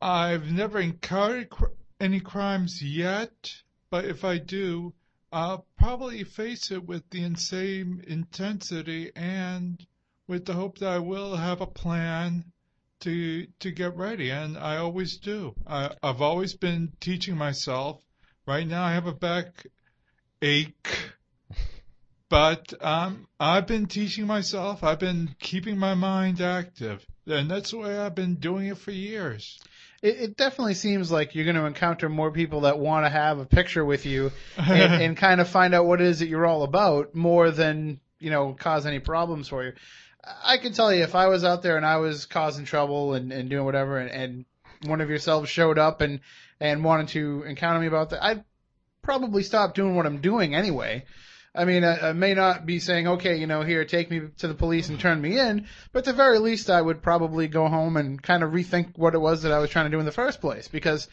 [0.00, 1.66] I've never encountered cr-
[2.00, 3.54] any crimes yet,
[3.90, 4.94] but if I do,
[5.32, 9.84] I'll probably face it with the same intensity and
[10.26, 12.52] with the hope that I will have a plan
[13.00, 15.54] to to get ready, and I always do.
[15.66, 18.02] I, I've always been teaching myself.
[18.46, 19.66] Right now, I have a back
[20.40, 20.88] ache,
[22.34, 24.82] but um, I've been teaching myself.
[24.82, 28.90] I've been keeping my mind active, and that's the way I've been doing it for
[28.90, 29.56] years.
[30.02, 33.38] It, it definitely seems like you're going to encounter more people that want to have
[33.38, 36.44] a picture with you and, and kind of find out what it is that you're
[36.44, 39.72] all about more than you know cause any problems for you.
[40.42, 43.30] I can tell you if I was out there and I was causing trouble and,
[43.30, 44.44] and doing whatever and, and
[44.90, 46.18] one of yourselves showed up and,
[46.58, 48.44] and wanted to encounter me about that, I'd
[49.02, 51.04] probably stop doing what I'm doing anyway.
[51.54, 54.48] I mean, I, I may not be saying, okay, you know, here, take me to
[54.48, 57.68] the police and turn me in, but at the very least I would probably go
[57.68, 60.06] home and kind of rethink what it was that I was trying to do in
[60.06, 61.08] the first place because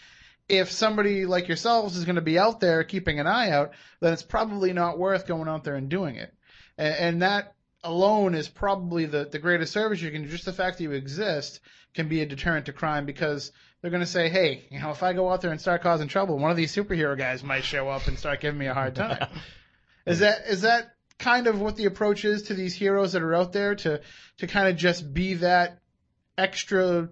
[0.49, 4.13] if somebody like yourselves is going to be out there keeping an eye out, then
[4.13, 6.33] it's probably not worth going out there and doing it.
[6.77, 10.29] And, and that alone is probably the, the greatest service you can do.
[10.29, 11.59] Just the fact that you exist
[11.93, 13.51] can be a deterrent to crime because
[13.81, 16.07] they're going to say, hey, you know, if I go out there and start causing
[16.07, 18.95] trouble, one of these superhero guys might show up and start giving me a hard
[18.95, 19.27] time.
[20.05, 23.35] is that is that kind of what the approach is to these heroes that are
[23.35, 24.01] out there to
[24.37, 25.79] to kind of just be that
[26.37, 27.09] extra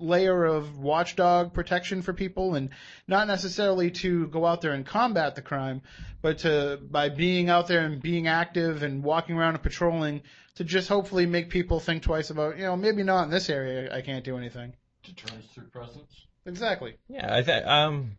[0.00, 2.70] layer of watchdog protection for people and
[3.06, 5.82] not necessarily to go out there and combat the crime,
[6.22, 10.22] but to by being out there and being active and walking around and patrolling
[10.56, 13.94] to just hopefully make people think twice about, you know, maybe not in this area
[13.94, 14.72] I can't do anything.
[15.02, 16.26] Deterrence through presence.
[16.46, 16.96] Exactly.
[17.08, 18.18] Yeah, I think um,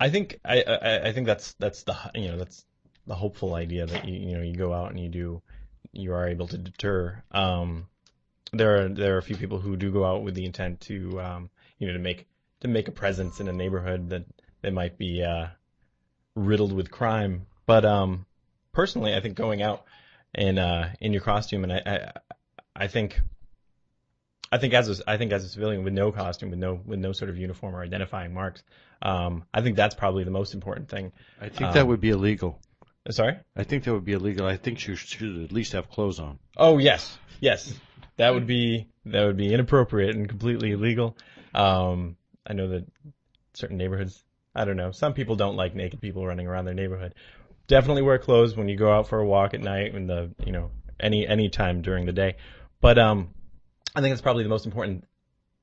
[0.00, 2.64] I think I, I I think that's that's the you know that's
[3.06, 5.42] the hopeful idea that you you know you go out and you do
[5.92, 7.22] you are able to deter.
[7.32, 7.88] Um,
[8.52, 11.20] there are there are a few people who do go out with the intent to
[11.20, 12.26] um, you know to make
[12.60, 14.24] to make a presence in a neighborhood that
[14.62, 15.46] that might be uh,
[16.34, 17.46] riddled with crime.
[17.66, 18.26] But um,
[18.72, 19.84] personally, I think going out
[20.34, 22.12] in uh, in your costume, and I, I
[22.84, 23.20] I think
[24.50, 26.98] I think as a, I think as a civilian with no costume, with no with
[26.98, 28.62] no sort of uniform or identifying marks,
[29.02, 31.12] um, I think that's probably the most important thing.
[31.40, 32.60] I think that would be illegal.
[33.10, 33.38] Sorry.
[33.56, 34.46] I think that would be illegal.
[34.46, 36.38] I think you should at least have clothes on.
[36.56, 37.72] Oh yes, yes,
[38.16, 41.16] that would be that would be inappropriate and completely illegal.
[41.54, 42.86] Um, I know that
[43.54, 44.22] certain neighborhoods,
[44.54, 47.14] I don't know, some people don't like naked people running around their neighborhood.
[47.66, 50.52] Definitely wear clothes when you go out for a walk at night, and the you
[50.52, 52.36] know any any time during the day.
[52.80, 53.30] But um,
[53.98, 55.04] I think it's probably the most important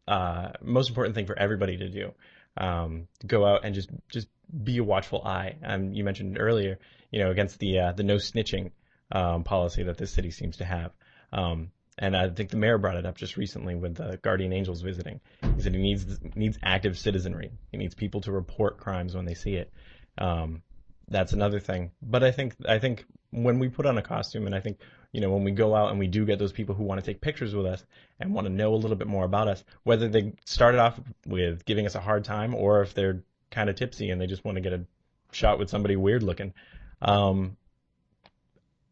[0.09, 2.11] uh, most important thing for everybody to do.
[2.57, 4.27] Um, go out and just just
[4.63, 5.55] be a watchful eye.
[5.63, 6.77] Um, you mentioned earlier,
[7.11, 8.71] you know, against the uh, the no snitching
[9.13, 10.91] um, policy that this city seems to have.
[11.31, 14.81] Um, and I think the mayor brought it up just recently with the Guardian Angels
[14.81, 15.21] visiting.
[15.55, 17.51] He said he needs needs active citizenry.
[17.71, 19.71] He needs people to report crimes when they see it.
[20.17, 20.61] Um,
[21.07, 21.91] that's another thing.
[22.01, 23.05] But I think I think
[23.43, 24.79] when we put on a costume, and I think
[25.11, 27.05] you know when we go out and we do get those people who want to
[27.05, 27.83] take pictures with us
[28.19, 31.65] and want to know a little bit more about us, whether they started off with
[31.65, 34.55] giving us a hard time or if they're kind of tipsy and they just want
[34.55, 34.85] to get a
[35.31, 36.53] shot with somebody weird looking.
[37.01, 37.57] Um,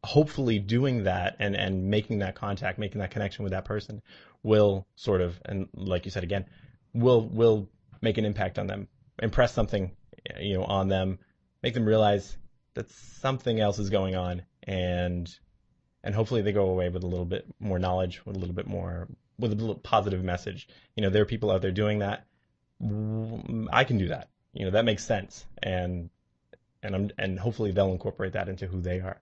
[0.03, 4.01] hopefully doing that and, and making that contact, making that connection with that person
[4.43, 6.45] will sort of, and like you said again,
[6.93, 7.69] will, will
[8.01, 8.87] make an impact on them,
[9.21, 9.91] impress something,
[10.39, 11.19] you know, on them,
[11.61, 12.37] make them realize
[12.73, 15.33] that something else is going on and,
[16.03, 18.67] and hopefully they go away with a little bit more knowledge, with a little bit
[18.67, 19.07] more,
[19.37, 20.67] with a little positive message.
[20.95, 22.25] You know, there are people out there doing that.
[23.71, 24.29] I can do that.
[24.53, 25.45] You know, that makes sense.
[25.61, 26.09] And,
[26.81, 29.21] and I'm, and hopefully they'll incorporate that into who they are.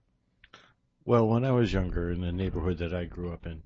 [1.04, 3.62] Well, when I was younger in the neighborhood that I grew up in,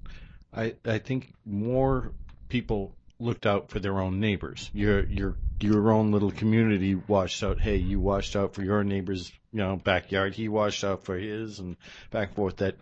[0.54, 2.12] I I think more
[2.48, 4.70] people looked out for their own neighbors.
[4.72, 7.60] Your your your own little community watched out.
[7.60, 10.34] Hey, you watched out for your neighbor's you know backyard.
[10.34, 11.76] He watched out for his, and
[12.10, 12.56] back and forth.
[12.56, 12.76] That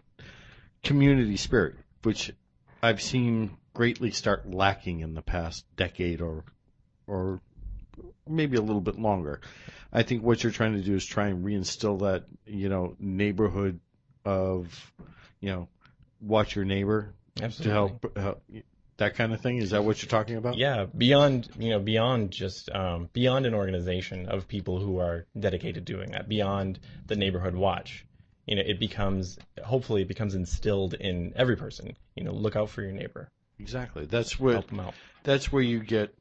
[0.82, 2.32] community spirit, which
[2.82, 6.44] I've seen greatly start lacking in the past decade or
[7.06, 7.40] or
[8.28, 9.40] maybe a little bit longer.
[9.92, 13.78] I think what you're trying to do is try and reinstill that, you know, neighborhood
[14.24, 14.92] of,
[15.40, 15.68] you know,
[16.20, 17.64] watch your neighbor Absolutely.
[17.64, 18.42] to help, help
[18.98, 19.58] that kind of thing.
[19.58, 20.56] Is that what you're talking about?
[20.56, 25.86] Yeah, beyond you know, beyond just um, beyond an organization of people who are dedicated
[25.86, 28.04] to doing that, beyond the neighborhood watch,
[28.46, 31.96] you know, it becomes hopefully it becomes instilled in every person.
[32.14, 34.06] You know, look out for your neighbor, Exactly.
[34.06, 34.94] That's what help them out.
[35.24, 36.14] that's where you get,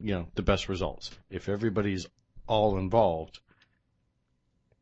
[0.00, 1.10] you know, the best results.
[1.30, 2.06] If everybody's
[2.46, 3.40] all involved,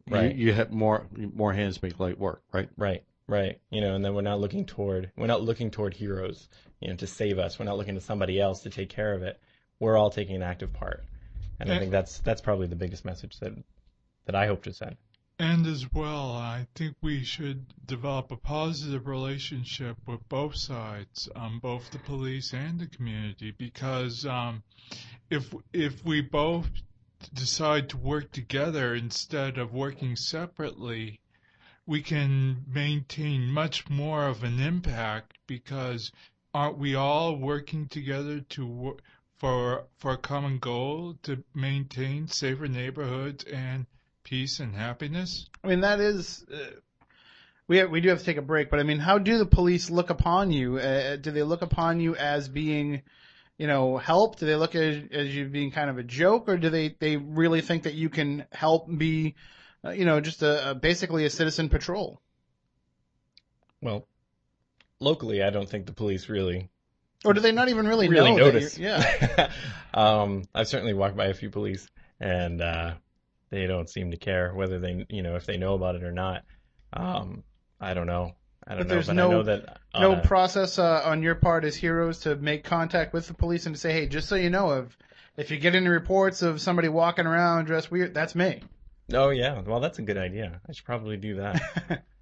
[0.09, 0.35] Right.
[0.35, 2.68] you, you have more more hands make light work, right?
[2.76, 3.61] Right, right.
[3.71, 6.49] You know, and then we're not looking toward we're not looking toward heroes,
[6.81, 7.59] you know, to save us.
[7.59, 9.40] We're not looking to somebody else to take care of it.
[9.79, 11.05] We're all taking an active part,
[11.59, 13.53] and I think that's that's probably the biggest message that
[14.27, 14.97] that I hope to send.
[15.38, 21.61] And as well, I think we should develop a positive relationship with both sides, um,
[21.61, 24.62] both the police and the community, because um,
[25.31, 26.69] if if we both
[27.33, 31.21] decide to work together instead of working separately,
[31.87, 36.12] we can maintain much more of an impact because
[36.53, 38.97] aren't we all working together to
[39.38, 43.87] for for a common goal to maintain safer neighborhoods and
[44.23, 45.49] peace and happiness?
[45.64, 46.45] I mean, that is.
[46.53, 46.57] Uh,
[47.66, 49.47] we have, we do have to take a break, but I mean, how do the
[49.47, 50.79] police look upon you?
[50.79, 53.03] Uh, do they look upon you as being,
[53.59, 54.40] you know, help?
[54.40, 57.16] Do they look at as you being kind of a joke, or do they they
[57.16, 59.37] really think that you can help be,
[59.85, 62.21] uh, you know, just a, a basically a citizen patrol?
[63.83, 64.07] Well,
[64.99, 66.69] locally, I don't think the police really
[67.25, 68.79] Or do they not even really, really know notice.
[68.79, 69.51] yeah.
[69.95, 71.88] um, I've certainly walked by a few police,
[72.21, 72.95] and uh,
[73.51, 76.12] they don't seem to care whether they, you know, if they know about it or
[76.12, 76.43] not.
[76.93, 77.43] Um,
[77.81, 78.33] I don't know.
[78.66, 81.23] I don't But know, there's but no- I know that no a- process uh, on
[81.23, 84.29] your part as heroes to make contact with the police and to say, hey, just
[84.29, 84.99] so you know, if
[85.37, 88.62] if you get any reports of somebody walking around dressed weird, that's me.
[89.12, 90.61] Oh yeah, well that's a good idea.
[90.68, 92.05] I should probably do that.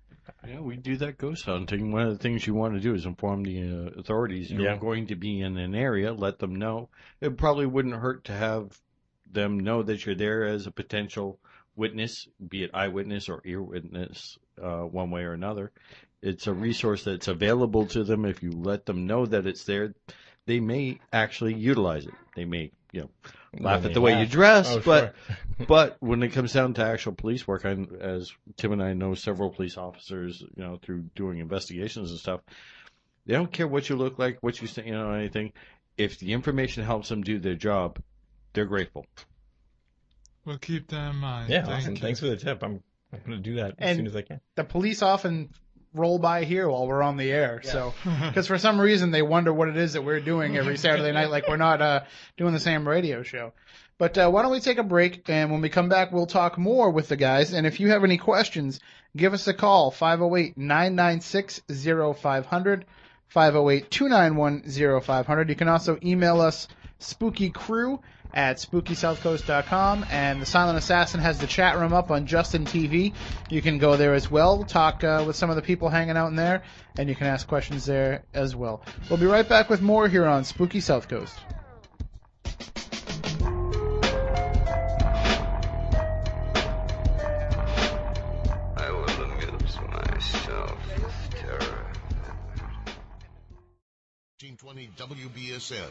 [0.46, 1.90] Yeah, we do that ghost hunting.
[1.90, 4.77] One of the things you want to do is inform the uh, authorities you're Yeah.
[4.77, 6.90] going to be in an area, let them know.
[7.20, 8.79] It probably wouldn't hurt to have
[9.31, 11.38] them know that you're there as a potential
[11.77, 15.72] witness, be it eyewitness or ear witness, uh, one way or another.
[16.22, 18.24] It's a resource that's available to them.
[18.24, 19.92] If you let them know that it's there,
[20.46, 22.14] they may actually utilize it.
[22.37, 23.11] They may, you know,
[23.61, 25.37] laugh at the way you dress, Oh, but sure.
[25.68, 29.14] but when it comes down to actual police work, I, as Tim and I know
[29.14, 32.40] several police officers, you know, through doing investigations and stuff,
[33.27, 35.53] they don't care what you look like, what you say, you know, anything.
[35.97, 37.99] If the information helps them do their job,
[38.53, 39.05] they're grateful.
[40.44, 41.51] We'll keep that in mind.
[41.51, 41.94] yeah, Thank awesome.
[41.97, 42.01] you.
[42.01, 42.62] Thanks for the tip.
[42.62, 44.40] I'm I'm gonna do that as And- soon as I can.
[44.55, 45.51] the police often
[45.94, 47.61] roll by here while we're on the air.
[47.64, 51.12] So, because for some reason they wonder what it is that we're doing every Saturday
[51.12, 52.01] night, like we're not uh,
[52.37, 53.53] doing the same radio show.
[53.98, 56.57] But uh, why don't we take a break, and when we come back, we'll talk
[56.57, 57.53] more with the guys.
[57.53, 58.79] And if you have any questions,
[59.16, 62.85] give us a call 508-996-0500,
[63.35, 65.48] 508-291-0500.
[65.48, 66.68] You can also email us
[67.01, 67.98] spookycrew
[68.38, 73.12] at spookysouthcoast.com and the silent assassin has the chat room up on justin tv
[73.51, 76.29] you can go there as well talk uh, with some of the people hanging out
[76.29, 76.62] in there
[76.96, 80.24] and you can ask questions there as well we'll be right back with more here
[80.24, 81.37] on spooky south coast
[88.77, 91.87] I will amuse myself with terror.
[94.40, 95.90] 1920 WBSM.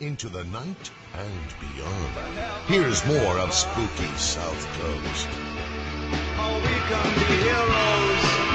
[0.00, 2.38] Into the night and beyond.
[2.68, 5.28] Here's more of Spooky South Coast.
[6.40, 8.46] Oh, we can be heroes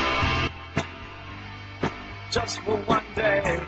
[2.31, 3.61] just for one day.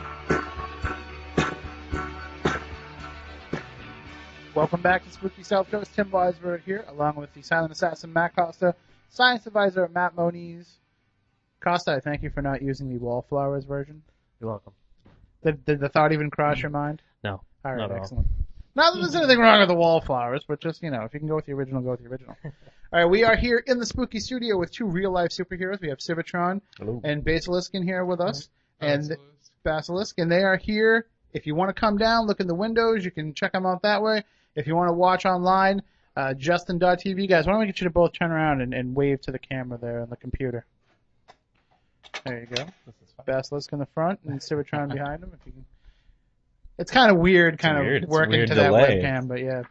[4.56, 8.34] welcome back to spooky south coast tim weisberg here along with the silent assassin matt
[8.34, 8.74] costa
[9.10, 10.80] science advisor matt moniz
[11.60, 14.02] costa i thank you for not using the wallflowers version
[14.40, 14.72] You're welcome.
[15.44, 17.42] did, did the thought even cross your mind No.
[17.66, 18.04] All right, Not at all.
[18.04, 18.28] excellent.
[18.76, 21.28] Not that there's anything wrong with the wallflowers, but just, you know, if you can
[21.30, 22.36] go with the original, go with the original.
[22.44, 22.52] All
[23.00, 25.82] right, we are here in the spooky studio with two real life superheroes.
[25.82, 27.02] We have Civitron Hello.
[27.04, 28.50] and Basilisk in here with us,
[28.80, 29.22] and Basilisk.
[29.64, 31.08] Basilisk, and they are here.
[31.34, 33.82] If you want to come down, look in the windows, you can check them out
[33.82, 34.24] that way.
[34.56, 35.82] If you want to watch online,
[36.16, 37.28] uh, Justin.tv.
[37.28, 39.40] Guys, why don't we get you to both turn around and, and wave to the
[39.40, 40.66] camera there on the computer?
[42.26, 42.66] There you go.
[43.26, 45.32] Basilisk in the front and Civitron behind him.
[45.34, 45.66] If you can.
[46.78, 48.04] It's kind of weird, kind weird.
[48.04, 49.02] of working to that delay.
[49.02, 49.64] webcam, but yeah.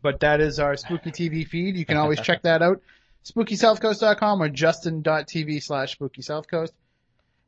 [0.00, 1.76] But that is our spooky TV feed.
[1.76, 2.80] You can always check that out.
[3.24, 6.72] SpookySouthCoast.com or Justin.tv slash Spooky South Coast.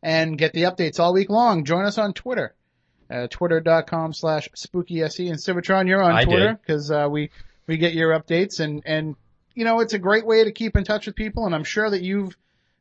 [0.02, 1.64] And get the updates all week long.
[1.64, 2.54] Join us on Twitter.
[3.10, 5.30] Uh, Twitter.com slash SpookySE.
[5.30, 7.30] And Civitron, you're on I Twitter because uh, we,
[7.66, 9.16] we get your updates and, and,
[9.54, 11.88] you know, it's a great way to keep in touch with people and I'm sure
[11.88, 12.36] that you've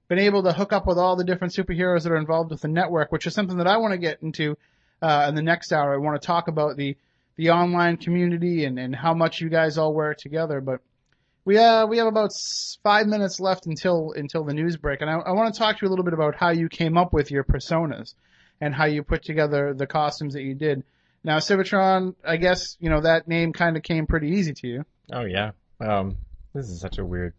[0.07, 2.67] been able to hook up with all the different superheroes that are involved with the
[2.67, 4.57] network, which is something that I want to get into,
[5.01, 5.93] uh, in the next hour.
[5.93, 6.95] I want to talk about the,
[7.35, 10.81] the online community and, and how much you guys all work together, but
[11.45, 12.31] we, uh, we have about
[12.83, 15.85] five minutes left until, until the news break and I, I want to talk to
[15.85, 18.13] you a little bit about how you came up with your personas
[18.61, 20.83] and how you put together the costumes that you did.
[21.23, 24.85] Now, Civitron, I guess, you know, that name kind of came pretty easy to you.
[25.11, 25.51] Oh yeah.
[25.79, 26.17] Um,
[26.53, 27.33] this is such a weird,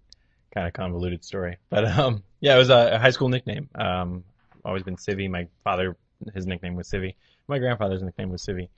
[0.53, 3.69] kind of convoluted story, but um, yeah, it was a, a high school nickname.
[3.75, 4.25] Um,
[4.65, 5.31] always been Civvy.
[5.31, 5.97] My father,
[6.35, 7.15] his nickname was Civvy.
[7.49, 8.69] My grandfather's nickname was Civvy,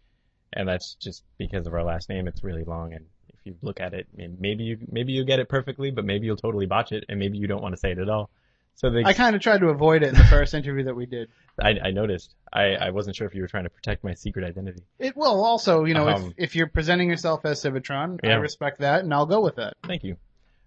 [0.53, 2.27] and that's just because of our last name.
[2.27, 5.49] It's really long, and if you look at it, maybe you maybe you get it
[5.49, 7.99] perfectly, but maybe you'll totally botch it, and maybe you don't want to say it
[7.99, 8.31] at all.
[8.75, 11.07] So they, I kind of tried to avoid it in the first interview that we
[11.07, 11.31] did.
[11.59, 12.35] I, I noticed.
[12.53, 14.83] I, I wasn't sure if you were trying to protect my secret identity.
[14.99, 18.81] It will also, you know, Um, if, if you're presenting yourself as Civitron, I respect
[18.81, 19.75] that and I'll go with that.
[19.87, 20.19] Thank you.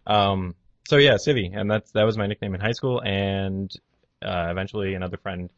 [0.08, 0.56] Um,
[0.88, 3.72] so yeah, Civvy, and that's that was my nickname in high school, and
[4.24, 5.52] uh, eventually another friend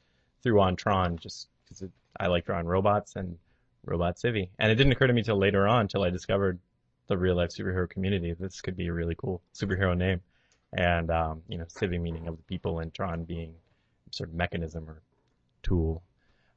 [0.44, 1.84] threw on Tron just because
[2.22, 3.38] I like drawing robots and
[3.84, 6.60] robot Civvy, and it didn't occur to me till later on, till I discovered
[7.08, 8.34] the real life superhero community.
[8.40, 10.22] This could be a really cool superhero name,
[10.72, 13.56] and um, you know, Civvy meaning of the people, and Tron being
[14.12, 15.02] sort of mechanism or
[15.64, 16.04] tool.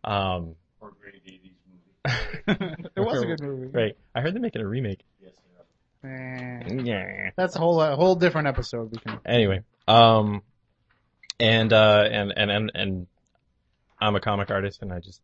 [0.05, 2.87] Um, Or great 80s movie.
[2.97, 3.69] It was a good movie.
[3.73, 3.97] Right.
[4.15, 5.01] I heard they're making a remake.
[5.23, 5.33] Yes,
[6.05, 7.31] Eh, Yeah.
[7.37, 8.93] that's a whole a whole different episode.
[8.93, 9.19] We can.
[9.25, 10.43] anyway, um,
[11.41, 13.07] and uh, and and and and
[13.99, 15.23] I'm a comic artist, and I just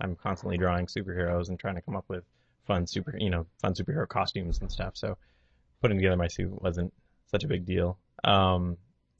[0.00, 2.24] I'm constantly drawing superheroes and trying to come up with
[2.66, 4.96] fun super, you know, fun superhero costumes and stuff.
[4.96, 5.16] So
[5.80, 6.92] putting together my suit wasn't
[7.30, 7.98] such a big deal.
[8.24, 8.76] Um,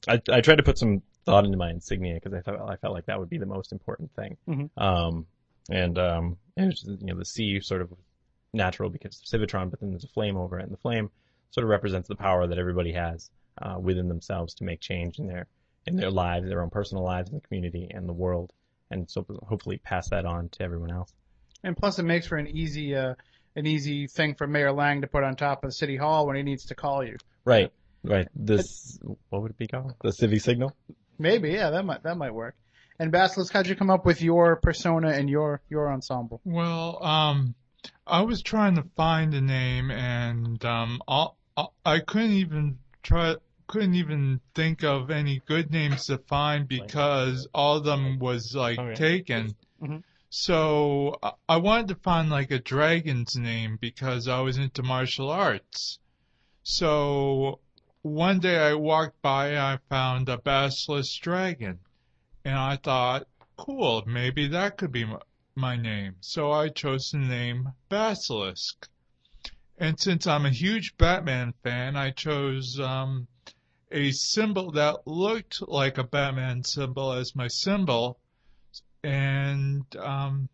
[0.07, 2.95] I I tried to put some thought into my insignia because I thought I felt
[2.95, 4.37] like that would be the most important thing.
[4.49, 4.71] Mhm.
[4.77, 5.27] Um,
[5.71, 7.93] and um, and it's, you know, the C sort of
[8.53, 11.11] natural because of Civitron, but then there's a flame over it, and the flame
[11.51, 15.27] sort of represents the power that everybody has uh, within themselves to make change in
[15.27, 15.47] their
[15.87, 18.53] in their lives, their own personal lives, in the community, and the world,
[18.91, 21.13] and so hopefully pass that on to everyone else.
[21.65, 23.15] And plus, it makes for an easy uh,
[23.57, 26.43] an easy thing for Mayor Lang to put on top of City Hall when he
[26.43, 27.17] needs to call you.
[27.45, 27.73] Right,
[28.05, 28.29] right.
[28.35, 29.95] This what would it be called?
[30.03, 30.75] The civic signal.
[31.19, 32.55] Maybe, yeah, that might that might work.
[33.01, 36.41] And Basilisk, how'd you come up with your persona and your your ensemble?
[36.45, 37.55] Well, um,
[38.07, 43.37] I was trying to find a name, and um, all, all- I couldn't even try,
[43.69, 48.79] couldn't even think of any good names to find because all of them was like
[48.79, 48.95] Okay.
[48.95, 49.55] taken.
[49.81, 50.03] Mhm.
[50.31, 51.17] So
[51.49, 55.99] I- wanted to find like a dragon's name because I was into martial arts.
[56.63, 57.61] So
[58.03, 61.79] one day I walked by, and I found a basilisk dragon,
[62.45, 65.21] and I thought, cool, maybe that could be my,
[65.55, 66.17] my name.
[66.21, 68.89] So I chose the name Basilisk.
[69.79, 73.29] And since I'm a huge Batman fan, I chose um,
[73.91, 78.19] a symbol that looked like a Batman symbol as my symbol,
[79.03, 80.49] and um,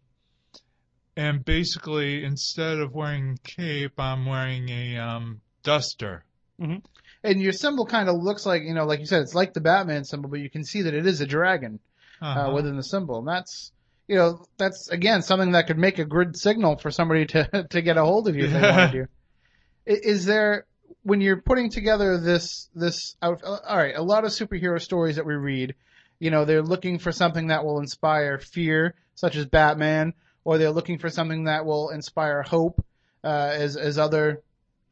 [1.16, 6.24] and basically instead of wearing a cape, I'm wearing a um, duster.
[6.58, 9.60] And your symbol kind of looks like you know, like you said, it's like the
[9.60, 11.80] Batman symbol, but you can see that it is a dragon
[12.20, 12.52] uh, Uh-huh.
[12.52, 13.72] within the symbol, and that's
[14.06, 17.82] you know that's again something that could make a good signal for somebody to to
[17.82, 18.70] get a hold of you if they Yeah.
[18.70, 18.92] wanted
[19.86, 20.00] to.
[20.08, 20.66] Is there
[21.04, 23.42] when you're putting together this this out?
[23.44, 25.74] All right, a lot of superhero stories that we read,
[26.18, 30.70] you know, they're looking for something that will inspire fear, such as Batman, or they're
[30.70, 32.84] looking for something that will inspire hope,
[33.22, 34.42] uh, as as other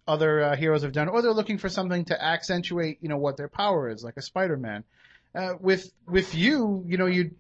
[0.07, 3.37] other uh, heroes have done, or they're looking for something to accentuate, you know, what
[3.37, 4.85] their power is, like a Spider-Man.
[5.35, 7.31] Uh, with with you, you know, you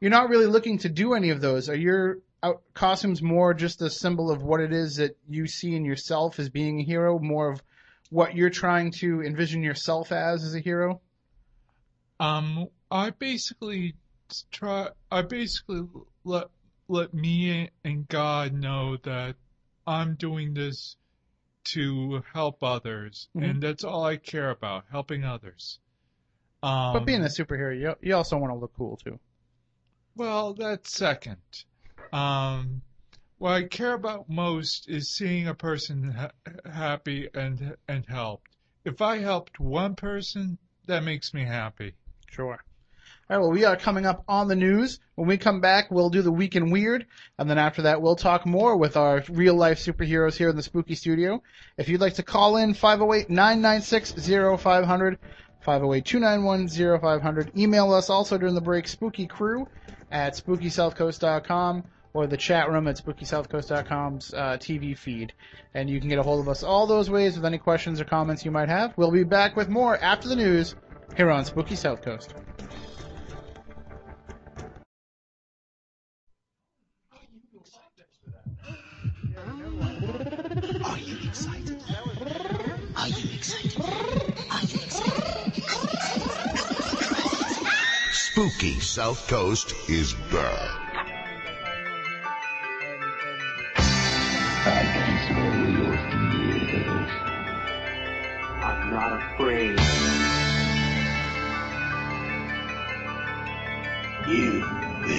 [0.00, 1.68] you're not really looking to do any of those.
[1.68, 5.74] Are your out, costumes more just a symbol of what it is that you see
[5.74, 7.62] in yourself as being a hero, more of
[8.10, 11.00] what you're trying to envision yourself as as a hero?
[12.20, 13.94] Um, I basically
[14.50, 14.88] try.
[15.10, 15.82] I basically
[16.24, 16.48] let
[16.88, 19.36] let me and God know that
[19.86, 20.96] I'm doing this
[21.74, 23.50] to help others, Mhm.
[23.50, 25.78] and that's all I care about, helping others.
[26.62, 29.20] Um, But being a superhero, you, you also want to look cool too.
[30.16, 31.36] well, that's second.
[32.12, 32.82] Um,
[33.38, 36.32] what I care about most is seeing a person ha-
[36.70, 38.56] happy and and helped.
[38.84, 41.94] If I helped one person, that makes me happy.
[42.30, 42.58] Sure.
[43.30, 45.00] All right, well, we are coming up on the news.
[45.14, 47.06] When we come back, we'll do the Week in Weird,
[47.38, 50.62] and then after that, we'll talk more with our real life superheroes here in the
[50.62, 51.42] Spooky Studio.
[51.76, 55.18] If you'd like to call in, 508 996 0500,
[55.60, 57.58] 508 291 0500.
[57.58, 59.66] Email us also during the break, spookycrew
[60.10, 61.84] at spookysouthcoast.com,
[62.18, 65.32] or the chat room at SpookySouthCoast.com's uh, TV feed.
[65.72, 68.04] And you can get a hold of us all those ways with any questions or
[68.04, 68.92] comments you might have.
[68.96, 70.74] We'll be back with more after the news
[71.16, 72.34] here on Spooky South Coast.
[80.84, 81.82] Are you excited?
[82.96, 84.34] Are you excited?
[84.50, 85.38] Are you excited?
[88.12, 90.87] Spooky South Coast is back.
[98.98, 99.78] Not afraid.
[104.26, 105.18] You will be.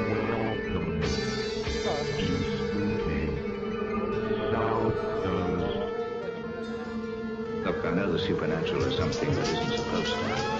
[0.00, 1.08] Welcome to
[1.70, 2.34] Spooky
[7.64, 10.57] Look, I know the supernatural is something that isn't supposed to happen,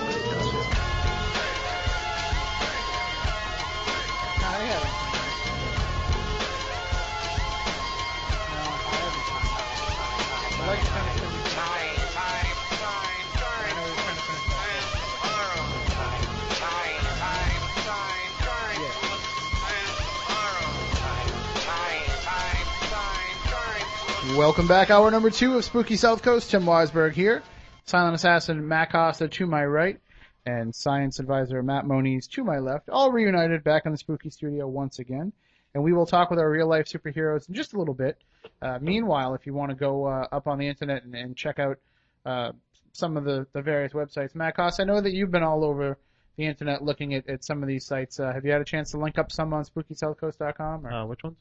[24.38, 26.52] Welcome back, hour number two of Spooky South Coast.
[26.52, 27.42] Tim Weisberg here.
[27.86, 29.98] Silent Assassin Matt Costa to my right,
[30.46, 34.68] and Science Advisor Matt Moniz to my left, all reunited back in the Spooky Studio
[34.68, 35.32] once again.
[35.74, 38.16] And we will talk with our real life superheroes in just a little bit.
[38.62, 41.58] Uh, meanwhile, if you want to go uh, up on the internet and, and check
[41.58, 41.78] out
[42.24, 42.52] uh,
[42.92, 45.98] some of the, the various websites, Matt Costa, I know that you've been all over
[46.36, 48.20] the internet looking at, at some of these sites.
[48.20, 51.24] Uh, have you had a chance to link up some on SpookySouthCoast.com or Uh, which
[51.24, 51.36] ones?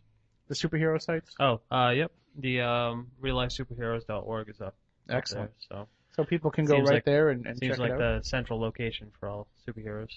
[0.48, 1.36] the superhero sites?
[1.40, 2.12] Oh, uh, yep.
[2.38, 4.76] The um, reallifesuperheroes.org is up.
[5.10, 5.52] Excellent.
[5.70, 7.98] there, so So people can go Seems right like- there and, and seems check like
[7.98, 10.14] the central location for all superheroes.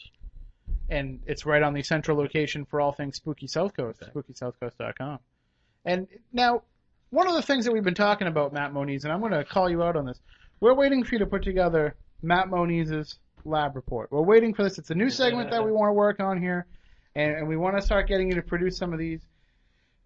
[0.88, 5.18] and it's right on the central location for all things Spooky South Coast, SpookySouthCoast.com.
[5.84, 6.62] And now,
[7.10, 9.44] one of the things that we've been talking about, Matt Moniz, and I'm going to
[9.44, 10.20] call you out on this.
[10.60, 14.12] We're waiting for you to put together Matt Moniz's lab report.
[14.12, 14.78] We're waiting for this.
[14.78, 16.66] It's a new segment that we want to work on here,
[17.14, 19.22] and, and we want to start getting you to produce some of these.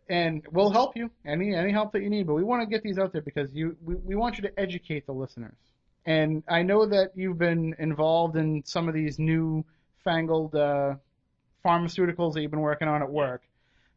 [0.08, 2.82] And we'll help you any any help that you need, but we want to get
[2.82, 5.56] these out there because you we, we want you to educate the listeners.
[6.06, 9.64] And I know that you've been involved in some of these new
[10.04, 10.96] fangled uh,
[11.64, 13.42] pharmaceuticals that you've been working on at work.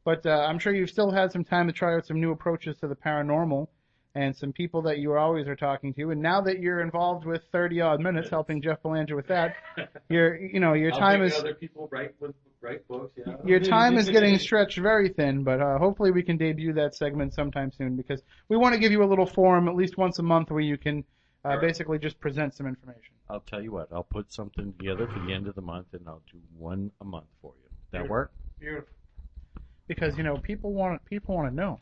[0.06, 2.78] But uh, I'm sure you've still had some time to try out some new approaches
[2.78, 3.68] to the paranormal
[4.16, 6.12] and some people that you always are talking to.
[6.12, 9.56] And now that you're involved with 30 odd minutes helping Jeff Belanger with that,
[10.10, 13.18] your you know your I'll time is Other people write with write books.
[13.26, 13.36] Yeah.
[13.46, 17.34] your time is getting stretched very thin, but uh, hopefully we can debut that segment
[17.34, 20.24] sometime soon because we want to give you a little forum at least once a
[20.24, 21.04] month where you can
[21.46, 21.62] uh, Sure.
[21.62, 23.14] basically just present some information.
[23.30, 23.90] I'll tell you what.
[23.92, 27.06] I'll put something together for the end of the month, and I'll do one a
[27.06, 27.70] month for you.
[27.92, 28.32] That work?
[28.60, 28.88] Beautiful.
[29.88, 31.80] Because you know people want people want to know.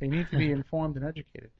[0.00, 1.50] They need to be informed and educated.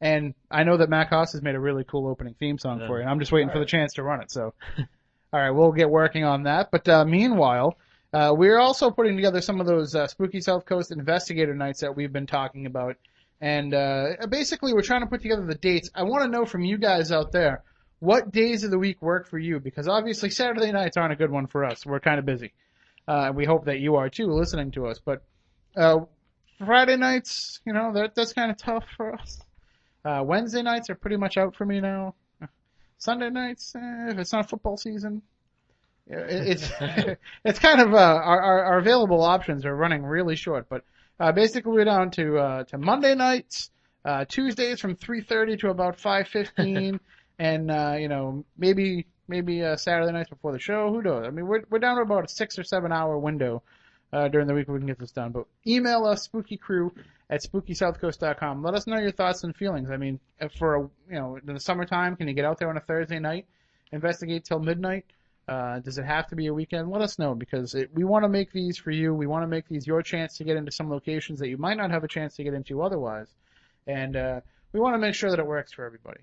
[0.00, 2.96] And I know that Matt Cost has made a really cool opening theme song for
[2.96, 4.32] you, and I'm just waiting for the chance to run it.
[4.32, 4.84] So, all
[5.40, 6.70] right, we'll get working on that.
[6.72, 7.76] But uh, meanwhile,
[8.12, 11.96] uh, we're also putting together some of those uh, spooky South Coast investigator nights that
[11.96, 12.96] we've been talking about.
[13.40, 15.90] And uh, basically, we're trying to put together the dates.
[15.94, 17.62] I want to know from you guys out there
[17.98, 21.30] what days of the week work for you, because obviously Saturday nights aren't a good
[21.30, 21.86] one for us.
[21.86, 22.52] We're kind of busy.
[23.08, 25.00] Uh, and we hope that you are too, listening to us.
[25.04, 25.22] But
[25.76, 26.00] uh,
[26.58, 29.40] Friday nights, you know, that that's kind of tough for us.
[30.04, 32.14] Uh, Wednesday nights are pretty much out for me now.
[32.98, 35.22] Sunday nights, eh, if it's not football season,
[36.06, 36.70] it's
[37.44, 40.68] it's kind of uh, our, our our available options are running really short.
[40.68, 40.84] But
[41.18, 43.70] uh, basically, we're down to uh, to Monday nights,
[44.04, 46.98] uh, Tuesdays from 3:30 to about 5:15,
[47.38, 50.92] and uh, you know maybe maybe uh, Saturday nights before the show.
[50.92, 51.24] Who knows?
[51.26, 53.62] I mean, we're we're down to about a six or seven hour window
[54.12, 55.32] uh, during the week we can get this done.
[55.32, 56.92] But email us spooky crew
[57.30, 58.62] at spookysouthcoast.com.
[58.62, 59.90] Let us know your thoughts and feelings.
[59.90, 60.20] I mean,
[60.58, 63.18] for a, you know in the summertime, can you get out there on a Thursday
[63.18, 63.46] night,
[63.92, 65.06] investigate till midnight?
[65.52, 66.90] Uh, does it have to be a weekend?
[66.90, 69.12] Let us know because it, we want to make these for you.
[69.12, 71.76] We want to make these your chance to get into some locations that you might
[71.76, 73.28] not have a chance to get into otherwise,
[73.86, 74.40] and uh,
[74.72, 76.22] we want to make sure that it works for everybody.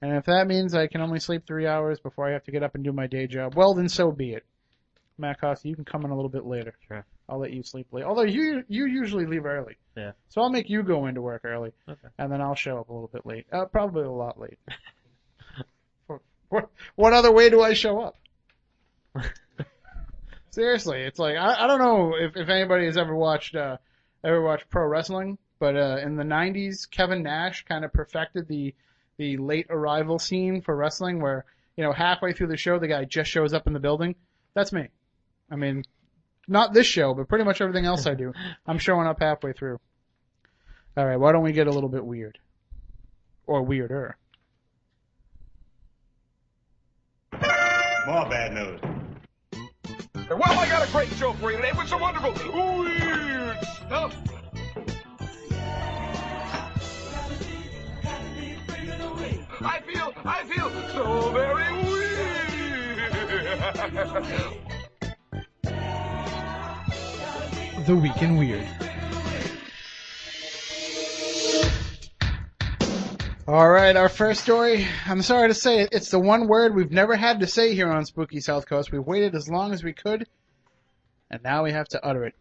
[0.00, 2.62] And if that means I can only sleep three hours before I have to get
[2.62, 4.44] up and do my day job, well then so be it.
[5.18, 6.72] Matt Costa, you can come in a little bit later.
[6.86, 7.04] Sure.
[7.28, 8.04] I'll let you sleep late.
[8.04, 9.76] Although you you usually leave early.
[9.96, 10.12] Yeah.
[10.28, 11.72] So I'll make you go into work early.
[11.88, 12.08] Okay.
[12.16, 13.46] And then I'll show up a little bit late.
[13.50, 14.58] Uh, probably a lot late.
[16.48, 18.14] what, what other way do I show up?
[20.50, 23.76] Seriously, it's like I, I don't know if, if anybody has ever watched uh,
[24.24, 28.74] ever watched pro wrestling, but uh, in the '90s, Kevin Nash kind of perfected the
[29.18, 31.44] the late arrival scene for wrestling where,
[31.76, 34.14] you know, halfway through the show, the guy just shows up in the building.
[34.54, 34.88] That's me.
[35.50, 35.84] I mean,
[36.46, 38.32] not this show, but pretty much everything else I do.
[38.66, 39.80] I'm showing up halfway through.
[40.96, 42.38] All right, why don't we get a little bit weird?
[43.46, 44.16] Or weirder.
[47.32, 48.97] More bad news.
[50.30, 54.14] Well, I got a great show for you today with some wonderful weird stuff.
[59.60, 62.18] I feel, I feel so very weird.
[67.86, 68.87] The Week in Weird.
[73.48, 74.86] All right, our first story.
[75.06, 77.90] I'm sorry to say it, it's the one word we've never had to say here
[77.90, 78.92] on Spooky South Coast.
[78.92, 80.28] We've waited as long as we could,
[81.30, 82.34] and now we have to utter it.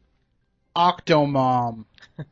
[0.76, 1.86] Octomom.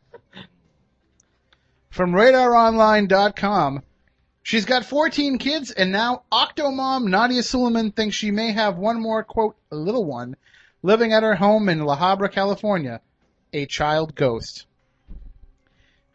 [1.89, 3.82] From RadarOnline.com,
[4.43, 9.23] she's got 14 kids, and now Octomom Nadya Suleman thinks she may have one more,
[9.23, 10.36] quote, little one,
[10.84, 12.99] living at her home in La Habra, California,
[13.53, 14.65] a child ghost.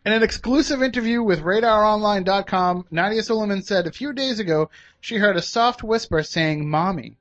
[0.02, 5.36] In an exclusive interview with RadarOnline.com, Nadya Suleman said a few days ago she heard
[5.36, 7.18] a soft whisper saying, Mommy.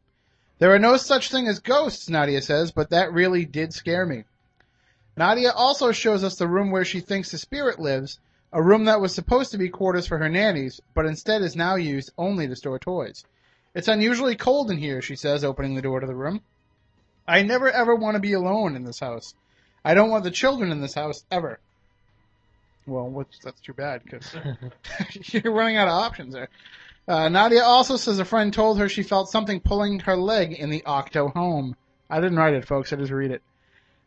[0.60, 4.24] There are no such thing as ghosts, Nadya says, but that really did scare me.
[5.18, 8.18] Nadya also shows us the room where she thinks the spirit lives,
[8.54, 11.76] a room that was supposed to be quarters for her nannies, but instead is now
[11.76, 13.26] used only to store toys.
[13.76, 16.40] It's unusually cold in here, she says, opening the door to the room.
[17.28, 19.34] I never ever want to be alone in this house.
[19.84, 21.60] I don't want the children in this house ever.
[22.90, 24.36] Well, which, that's too bad because
[25.34, 26.50] you're running out of options there.
[27.08, 30.70] Uh, Nadya also says a friend told her she felt something pulling her leg in
[30.70, 31.76] the Octo home.
[32.10, 32.94] I didn't write it, folks.
[32.94, 33.42] I just read it.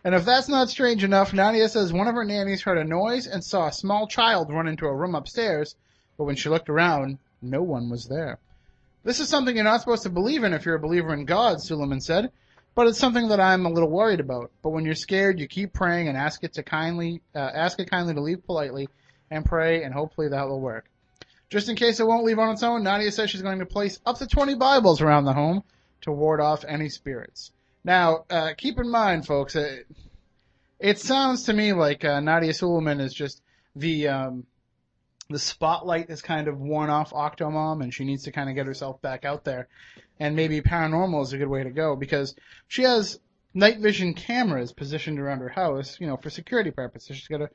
[0.04, 3.26] And if that's not strange enough, Nadya says one of her nannies heard a noise
[3.26, 5.76] and saw a small child run into a room upstairs,
[6.18, 8.38] but when she looked around, no one was there.
[9.04, 11.58] This is something you're not supposed to believe in if you're a believer in God,
[11.58, 12.30] Suleman said,
[12.74, 14.50] but it's something that I'm a little worried about.
[14.62, 17.90] But when you're scared, you keep praying and ask it to kindly, uh, ask it
[17.90, 18.88] kindly to leave politely
[19.30, 20.88] and pray, and hopefully that will work.
[21.50, 24.00] Just in case it won't leave on its own, Nadya says she's going to place
[24.06, 25.62] up to 20 Bibles around the home
[26.02, 27.52] to ward off any spirits.
[27.84, 29.78] Now, uh, keep in mind, folks, uh,
[30.78, 33.42] it sounds to me like uh, Nadya Suleman is just
[33.76, 34.46] the um,
[35.32, 38.66] the spotlight is kind of worn off Octomom, and she needs to kind of get
[38.66, 39.68] herself back out there.
[40.20, 42.34] And maybe paranormal is a good way to go because
[42.68, 43.18] she has
[43.54, 47.16] night vision cameras positioned around her house, you know, for security purposes.
[47.16, 47.50] She's got a,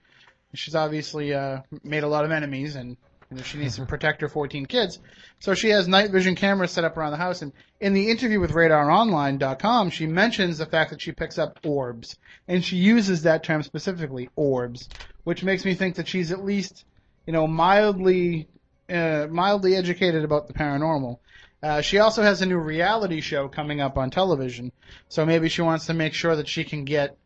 [0.54, 2.98] she's obviously uh, made a lot of enemies, and
[3.30, 5.00] you know, she needs to protect her 14 kids.
[5.40, 7.42] So she has night vision cameras set up around the house.
[7.42, 12.18] And in the interview with RadarOnline.com, she mentions the fact that she picks up orbs,
[12.48, 14.90] and she uses that term specifically, orbs,
[15.24, 16.86] which makes me think that she's at least,
[17.28, 18.48] you know, mildly,
[18.90, 21.20] uh, mildly educated about the paranormal.
[21.62, 24.72] Uh, she also has a new reality show coming up on television,
[25.10, 27.18] so maybe she wants to make sure that she can get,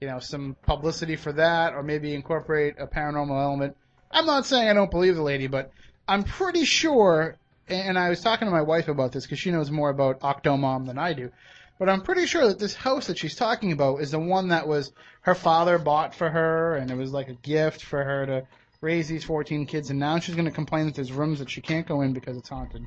[0.00, 3.76] you know, some publicity for that, or maybe incorporate a paranormal element.
[4.10, 5.70] I'm not saying I don't believe the lady, but
[6.08, 7.36] I'm pretty sure,
[7.68, 10.86] and I was talking to my wife about this because she knows more about Octomom
[10.86, 11.30] than I do,
[11.78, 14.66] but I'm pretty sure that this house that she's talking about is the one that
[14.66, 18.46] was her father bought for her, and it was like a gift for her to
[18.84, 21.60] raise these 14 kids, and now she's going to complain that there's rooms that she
[21.60, 22.86] can't go in because it's haunted.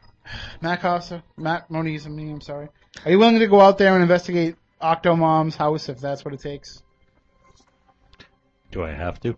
[0.62, 2.68] Matt Costa, Matt Moniz, I mean, I'm sorry.
[3.04, 6.40] Are you willing to go out there and investigate Octomom's house if that's what it
[6.40, 6.82] takes?
[8.70, 9.36] Do I have to?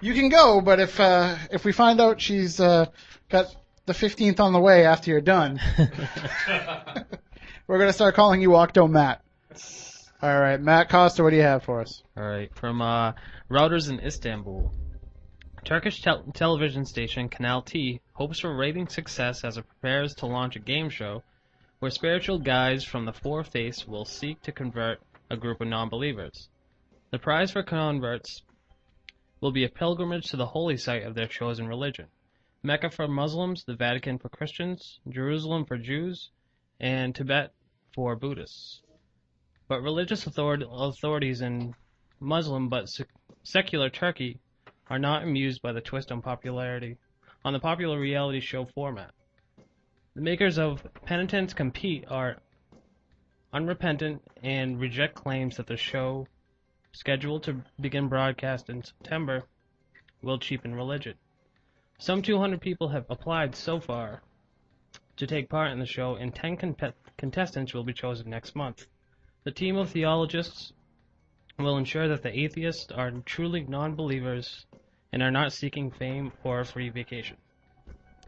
[0.00, 2.86] You can go, but if uh, if we find out she's uh,
[3.28, 3.54] got
[3.84, 5.60] the 15th on the way after you're done,
[7.66, 9.22] we're gonna start calling you Octo Matt.
[10.22, 12.02] All right, Matt Costa, what do you have for us?
[12.14, 13.12] All right, from uh,
[13.50, 14.70] Reuters in Istanbul.
[15.64, 20.56] Turkish tel- television station Kanal T hopes for rating success as it prepares to launch
[20.56, 21.22] a game show
[21.78, 25.00] where spiritual guides from the four faiths will seek to convert
[25.30, 26.50] a group of non-believers.
[27.12, 28.42] The prize for converts
[29.40, 32.08] will be a pilgrimage to the holy site of their chosen religion.
[32.62, 36.28] Mecca for Muslims, the Vatican for Christians, Jerusalem for Jews,
[36.78, 37.54] and Tibet
[37.94, 38.82] for Buddhists.
[39.70, 41.76] But religious author- authorities in
[42.18, 43.14] Muslim but sec-
[43.44, 44.40] secular Turkey
[44.88, 46.98] are not amused by the twist on popularity
[47.44, 49.12] on the popular reality show format.
[50.16, 52.42] The makers of Penitents Compete are
[53.52, 56.26] unrepentant and reject claims that the show,
[56.90, 59.44] scheduled to begin broadcast in September,
[60.20, 61.14] will cheapen religion.
[61.96, 64.24] Some 200 people have applied so far
[65.14, 68.88] to take part in the show, and 10 con- contestants will be chosen next month.
[69.44, 70.72] The team of theologists
[71.58, 74.66] will ensure that the atheists are truly non believers
[75.12, 77.36] and are not seeking fame or a free vacation.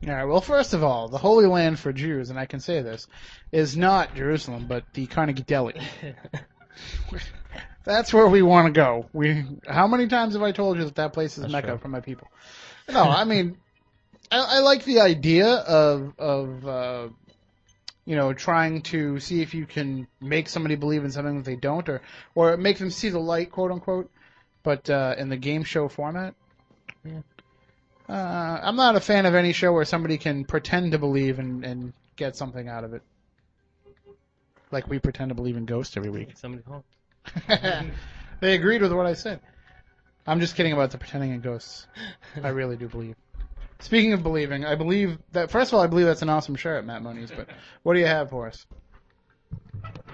[0.07, 0.25] All right.
[0.25, 3.07] Well, first of all, the Holy Land for Jews, and I can say this,
[3.53, 5.81] is not Jerusalem, but the Carnegie Deli.
[7.85, 9.09] That's where we want to go.
[9.13, 9.45] We.
[9.67, 11.79] How many times have I told you that that place is That's mecca true.
[11.79, 12.29] for my people?
[12.89, 13.57] No, I mean,
[14.31, 17.09] I, I like the idea of of uh,
[18.05, 21.57] you know trying to see if you can make somebody believe in something that they
[21.57, 22.00] don't, or
[22.34, 24.11] or make them see the light, quote unquote.
[24.62, 26.34] But uh, in the game show format,
[27.05, 27.20] Yeah.
[28.09, 31.64] uh, I'm not a fan of any show where somebody can pretend to believe and,
[31.64, 33.03] and get something out of it.
[34.70, 36.30] Like we pretend to believe in ghosts every week.
[36.36, 36.84] Somebody home.
[38.40, 39.40] they agreed with what I said.
[40.26, 41.86] I'm just kidding about the pretending in ghosts.
[42.42, 43.16] I really do believe.
[43.83, 46.87] Speaking of believing, I believe that first of all, I believe that's an awesome shirt,
[46.87, 47.33] Matt Moniz.
[47.35, 47.49] But
[47.83, 48.64] what do you have for us?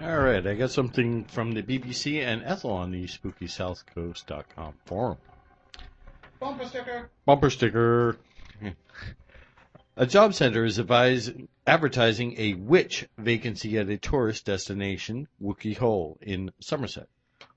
[0.03, 5.19] All right, I got something from the BBC and Ethel on the SpookySouthCoast.com forum.
[6.41, 7.11] Bumper sticker.
[7.27, 8.16] Bumper sticker.
[9.97, 11.33] A job center is advised,
[11.66, 17.09] advertising a witch vacancy at a tourist destination, Wookey Hole, in Somerset,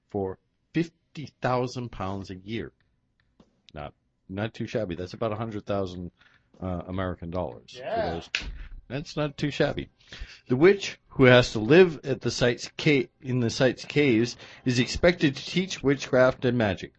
[0.10, 0.40] for
[0.74, 2.74] fifty thousand pounds a year.
[4.32, 4.96] Not, too shabby.
[4.96, 6.12] That's about a hundred thousand
[6.62, 7.72] uh, American dollars.
[7.74, 8.14] for Yeah.
[8.14, 8.30] those.
[8.88, 9.90] That's not too shabby.
[10.48, 14.80] The witch, who has to live at the site's ca- in the site's caves, is
[14.80, 16.94] expected to teach witchcraft and magic.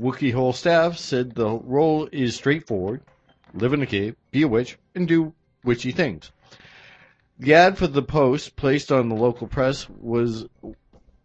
[0.00, 3.02] Wookey Hole staff said the role is straightforward
[3.54, 6.30] live in a cave, be a witch, and do witchy things.
[7.38, 10.46] The ad for the post placed on the local press was,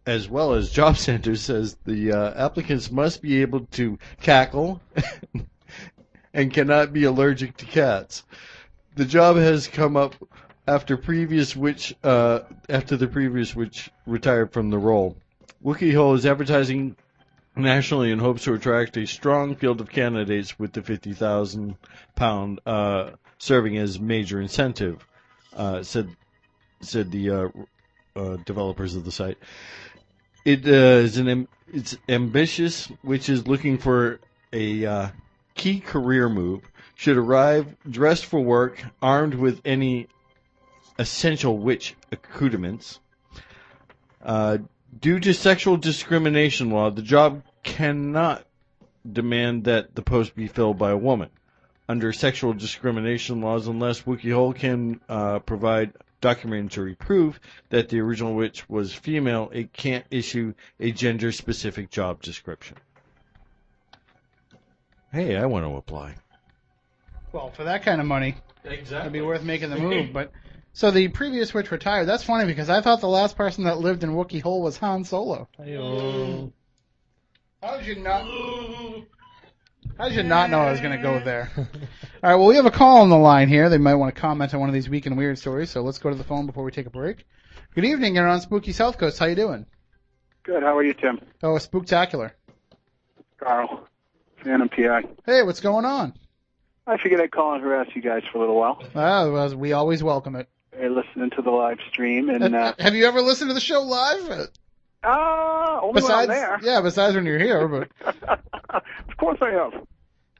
[0.06, 4.80] as well as job centers, says the uh, applicants must be able to cackle
[6.34, 8.22] and cannot be allergic to cats.
[8.94, 10.14] The job has come up
[10.66, 15.16] after previous witch, uh, after the previous which retired from the role.
[15.64, 16.96] Wookey Hole is advertising
[17.56, 21.76] nationally in hopes to attract a strong field of candidates with the 50,000
[22.14, 25.06] pound uh, serving as major incentive,
[25.54, 26.08] uh, said
[26.80, 27.48] said the uh,
[28.14, 29.38] uh, developers of the site.
[30.46, 34.20] It uh, is an it's ambitious, which is looking for
[34.52, 35.08] a uh,
[35.56, 36.62] key career move.
[36.94, 40.06] Should arrive dressed for work, armed with any
[41.00, 43.00] essential witch accoutrements.
[44.24, 44.58] Uh,
[45.00, 48.46] due to sexual discrimination law, the job cannot
[49.04, 51.30] demand that the post be filled by a woman.
[51.88, 57.40] Under sexual discrimination laws, unless WikiHole can uh, provide documentary proof
[57.70, 62.76] that the original witch was female, it can't issue a gender-specific job description.
[65.12, 66.14] Hey, I want to apply.
[67.32, 68.98] Well, for that kind of money, Exactly.
[69.00, 70.12] it'd be worth making the move.
[70.12, 70.32] But
[70.72, 72.06] so the previous witch retired.
[72.06, 75.04] That's funny because I thought the last person that lived in Wookiee Hole was Han
[75.04, 75.48] Solo.
[75.60, 76.52] Ayo.
[77.62, 78.24] How did you not?
[79.98, 81.50] How did you not know I was going to go there?
[81.56, 81.64] All
[82.22, 82.34] right.
[82.36, 83.68] Well, we have a call on the line here.
[83.70, 85.70] They might want to comment on one of these week and weird stories.
[85.70, 87.24] So let's go to the phone before we take a break.
[87.74, 88.14] Good evening.
[88.14, 89.18] You're on Spooky South Coast.
[89.18, 89.64] How you doing?
[90.42, 90.62] Good.
[90.62, 91.18] How are you, Tim?
[91.42, 92.32] Oh, spooktacular.
[93.38, 93.88] Carl,
[94.44, 95.02] Phantom PI.
[95.24, 96.12] Hey, what's going on?
[96.86, 98.82] I figured I'd call and harass you guys for a little while.
[98.94, 100.48] Ah, well, we always welcome it.
[100.76, 103.60] Hey, listening to the live stream, and Uh, uh, have you ever listened to the
[103.60, 104.48] show live?
[105.04, 107.88] Uh, ah, only Besides, when I'm yeah, besides when you're here, but
[109.08, 109.72] of course I have.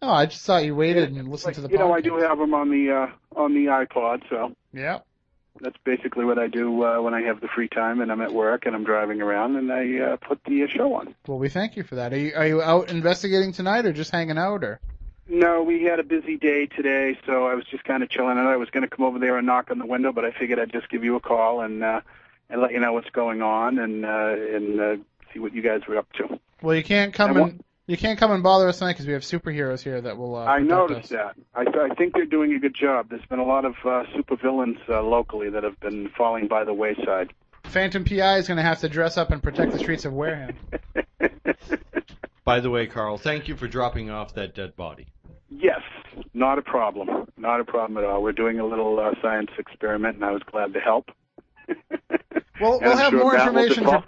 [0.02, 2.38] oh, I just thought you waited and listened to the you know, I do have
[2.38, 5.00] them on the uh, on the iPod, so Yeah.
[5.61, 8.32] that's basically what I do uh, when I have the free time and I'm at
[8.32, 11.14] work and I'm driving around, and I uh, put the uh, show on.
[11.28, 12.12] Well, we thank you for that.
[12.12, 14.80] Are you are you out investigating tonight or just hanging out or?
[15.28, 18.38] No, we had a busy day today, so I was just kind of chilling.
[18.38, 20.30] And I was going to come over there and knock on the window, but I
[20.30, 22.00] figured I'd just give you a call and uh,
[22.51, 24.09] and let you know what's going on and uh,
[24.57, 24.97] and uh,
[25.32, 26.38] see what you guys were up to.
[26.62, 29.07] Well, you can't come And what- and you can't come and bother us tonight because
[29.07, 30.34] we have superheroes here that will.
[30.34, 31.09] Uh, I noticed us.
[31.11, 31.36] that.
[31.55, 33.09] I, th- I think they're doing a good job.
[33.11, 36.74] There's been a lot of uh, supervillains uh, locally that have been falling by the
[36.74, 37.32] wayside.
[37.62, 40.57] Phantom PI is going to have to dress up and protect the streets of Wareham.
[42.44, 45.07] By the way, Carl, thank you for dropping off that dead body.
[45.49, 45.80] Yes,
[46.32, 47.28] not a problem.
[47.36, 48.22] Not a problem at all.
[48.22, 51.11] We're doing a little uh, science experiment, and I was glad to help.
[52.61, 53.85] We'll, we'll have sure more information.
[53.85, 54.03] For,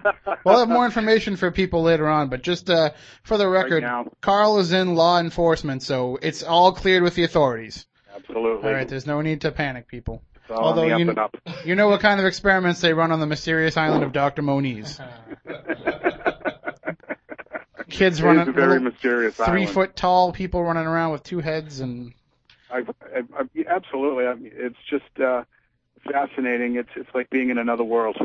[0.45, 2.91] we'll have more information for people later on, but just uh,
[3.23, 4.11] for the record, now.
[4.21, 7.87] Carl is in law enforcement, so it's all cleared with the authorities.
[8.15, 8.69] Absolutely.
[8.69, 10.23] All right, there's no need to panic, people.
[10.35, 11.37] It's all Although the up you, up.
[11.67, 14.41] you know what kind of experiments they run on the mysterious island of Dr.
[14.43, 14.99] Moniz.
[17.91, 19.71] Kids running is a very little mysterious three island.
[19.71, 22.13] foot tall people running around with two heads and
[22.71, 24.27] I, I, I, absolutely.
[24.27, 25.45] I, it's just uh,
[26.11, 26.77] fascinating.
[26.77, 28.17] It's it's like being in another world.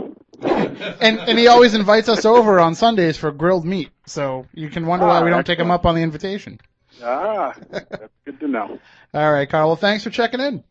[0.41, 3.89] and and he always invites us over on Sundays for grilled meat.
[4.05, 6.59] So you can wonder why Ah, we don't take him up on the invitation.
[7.03, 8.79] Ah, that's good to know.
[9.13, 9.67] All right, Carl.
[9.67, 10.63] Well, thanks for checking in.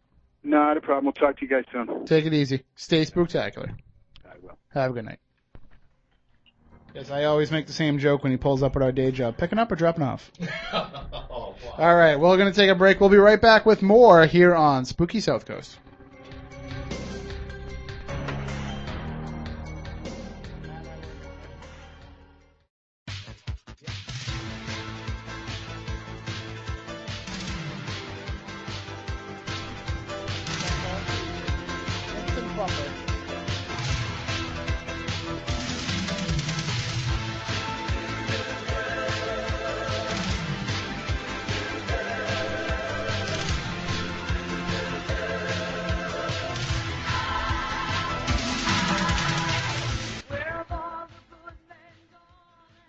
[0.45, 1.05] Not a problem.
[1.07, 2.05] We'll talk to you guys soon.
[2.07, 2.65] Take it easy.
[2.75, 3.71] Stay spooktacular.
[4.25, 4.59] I will.
[4.75, 5.19] Have a good night.
[6.95, 9.39] Yes, I always make the same joke when he pulls up at our day job.
[9.39, 10.31] Picking up or dropping off?
[10.73, 13.01] All right, well, we're going to take a break.
[13.01, 15.79] We'll be right back with more here on Spooky South Coast.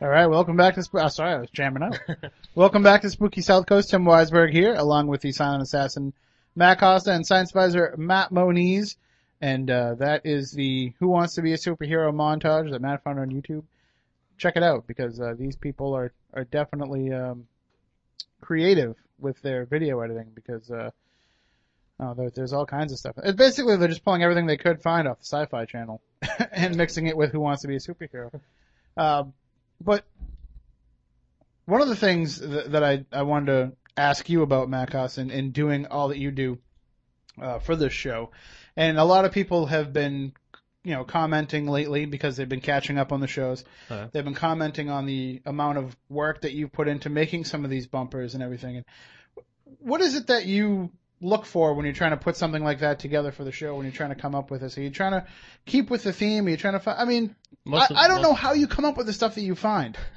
[0.04, 0.84] All right, welcome back to.
[0.84, 1.98] Sp- oh, sorry, I was jamming out.
[2.56, 3.90] welcome back to Spooky South Coast.
[3.90, 6.12] Tim Weisberg here, along with the silent assassin
[6.58, 8.98] Matt Costa and science advisor Matt Moniz,
[9.40, 13.18] and uh, that is the Who Wants to Be a Superhero montage that Matt found
[13.18, 13.64] on YouTube.
[14.38, 17.48] Check it out because uh, these people are are definitely um,
[18.42, 20.92] creative with their video editing because uh,
[22.02, 23.16] oh, there, there's all kinds of stuff.
[23.24, 26.02] It's basically they're just pulling everything they could find off the Sci-Fi Channel
[26.52, 28.42] and mixing it with Who Wants to Be a Superhero.
[28.98, 29.34] Um,
[29.84, 30.06] but
[31.66, 35.32] one of the things that, that I, I wanted to ask you about, Macos, and,
[35.32, 36.58] and doing all that you do
[37.42, 38.32] uh, for this show,
[38.76, 40.34] and a lot of people have been,
[40.84, 43.64] you know, commenting lately because they've been catching up on the shows.
[43.90, 47.64] Uh, They've been commenting on the amount of work that you've put into making some
[47.64, 48.78] of these bumpers and everything.
[48.78, 48.86] And
[49.80, 50.92] what is it that you
[51.24, 53.76] look for when you're trying to put something like that together for the show?
[53.76, 55.26] When you're trying to come up with this, are you trying to
[55.66, 56.46] keep with the theme?
[56.46, 57.00] Are you trying to find?
[57.00, 59.36] I mean, I, Most of- I don't know how you come up with the stuff
[59.36, 59.98] that you find.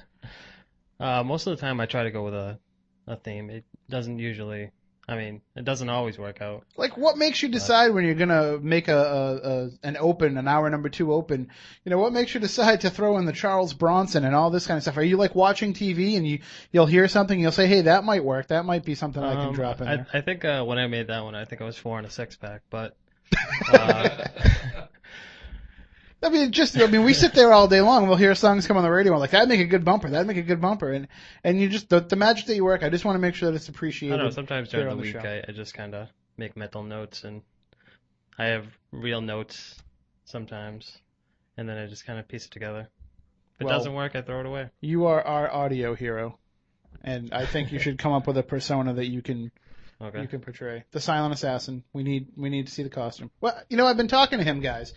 [0.99, 2.59] Uh, most of the time, I try to go with a
[3.07, 3.51] a theme.
[3.51, 4.71] It doesn't usually.
[5.09, 6.65] I mean, it doesn't always work out.
[6.77, 10.49] Like, what makes you decide when you're gonna make a, a, a an open, an
[10.49, 11.49] hour number two open?
[11.85, 14.67] You know, what makes you decide to throw in the Charles Bronson and all this
[14.67, 14.97] kind of stuff?
[14.97, 16.41] Are you like watching TV and you
[16.73, 18.49] you'll hear something, you'll say, "Hey, that might work.
[18.49, 20.79] That might be something I can Um, drop in I, there." I think uh, when
[20.79, 22.97] I made that one, I think I was four and a six pack, but.
[23.73, 24.27] Uh,
[26.23, 28.09] I mean, just I mean, we sit there all day long.
[28.09, 29.13] We'll hear songs come on the radio.
[29.13, 30.09] We're like, "That'd make a good bumper.
[30.09, 31.09] That'd make a good bumper." And
[31.45, 32.83] and you just the, the magic that you work.
[32.83, 34.17] I just want to make sure that it's I appreciated.
[34.17, 34.31] don't know.
[34.31, 35.19] Sometimes during the on week, show.
[35.21, 36.09] I, I just kind of
[36.39, 37.43] make mental notes, and
[38.39, 39.77] I have real notes
[40.25, 40.99] sometimes,
[41.57, 42.89] and then I just kind of piece it together.
[43.57, 44.71] If it Well- doesn't work, I throw it away.
[44.81, 46.39] You are our audio hero,
[47.05, 49.53] and I think you should come up with a persona that you can
[50.01, 50.21] Okay.
[50.23, 50.85] you can portray.
[50.93, 51.85] The silent assassin.
[51.93, 53.31] We need we need to see the costume.
[53.41, 54.93] Well, you know, I've been talking to him, guys.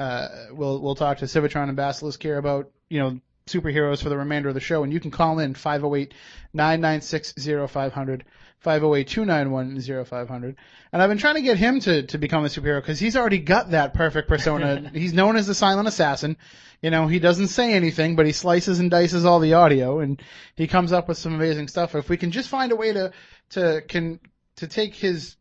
[0.00, 4.16] Uh, we'll we'll talk to Civitron and Basilisk here about you know superheroes for the
[4.16, 8.22] remainder of the show, and you can call in 508-996-0500,
[8.64, 10.56] 508-291-0500.
[10.92, 13.40] And I've been trying to get him to to become a superhero because he's already
[13.40, 14.90] got that perfect persona.
[14.94, 16.38] he's known as the silent assassin.
[16.80, 20.22] You know, he doesn't say anything, but he slices and dices all the audio, and
[20.54, 21.94] he comes up with some amazing stuff.
[21.94, 23.12] If we can just find a way to
[23.50, 24.18] to can
[24.56, 25.36] to take his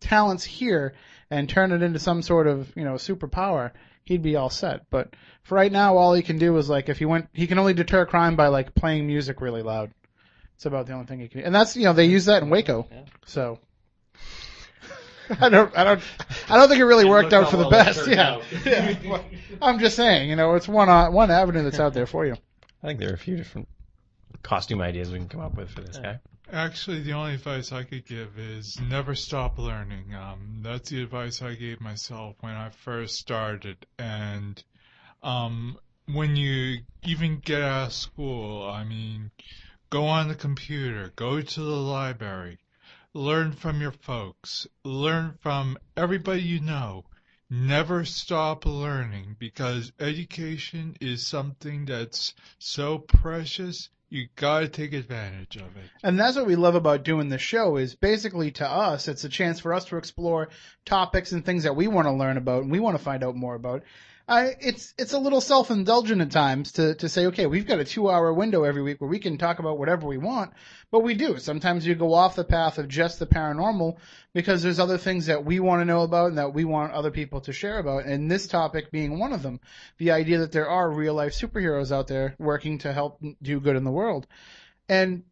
[0.00, 0.94] talents here
[1.30, 3.72] and turn it into some sort of you know superpower,
[4.08, 4.88] he'd be all set.
[4.88, 7.58] But for right now, all he can do is like if he went, he can
[7.58, 9.92] only deter crime by like playing music really loud.
[10.56, 11.40] It's about the only thing he can.
[11.40, 11.46] Do.
[11.46, 12.88] And that's you know they use that in Waco,
[13.26, 13.60] so.
[15.40, 16.00] I don't, I don't,
[16.48, 18.08] I don't think it really worked look out for the well that best.
[18.08, 18.96] Yeah, yeah.
[19.10, 19.24] Well,
[19.60, 22.34] I'm just saying, you know, it's one uh, one avenue that's out there for you.
[22.82, 23.68] I think there are a few different
[24.42, 26.18] costume ideas we can come up with for this guy.
[26.52, 30.14] Actually, the only advice I could give is never stop learning.
[30.14, 33.84] Um, that's the advice I gave myself when I first started.
[33.98, 34.62] And
[35.22, 39.30] um, when you even get out of school, I mean,
[39.90, 42.58] go on the computer, go to the library,
[43.12, 47.04] learn from your folks, learn from everybody you know.
[47.50, 53.90] Never stop learning because education is something that's so precious.
[54.10, 55.90] You gotta take advantage of it.
[56.02, 59.28] And that's what we love about doing the show is basically to us, it's a
[59.28, 60.48] chance for us to explore
[60.86, 63.36] topics and things that we want to learn about and we want to find out
[63.36, 63.82] more about.
[64.28, 67.84] I, it's, it's a little self-indulgent at times to, to say, okay, we've got a
[67.84, 70.52] two hour window every week where we can talk about whatever we want,
[70.90, 71.38] but we do.
[71.38, 73.96] Sometimes you go off the path of just the paranormal
[74.34, 77.10] because there's other things that we want to know about and that we want other
[77.10, 78.04] people to share about.
[78.04, 79.60] And this topic being one of them,
[79.96, 83.76] the idea that there are real life superheroes out there working to help do good
[83.76, 84.26] in the world.
[84.90, 85.22] And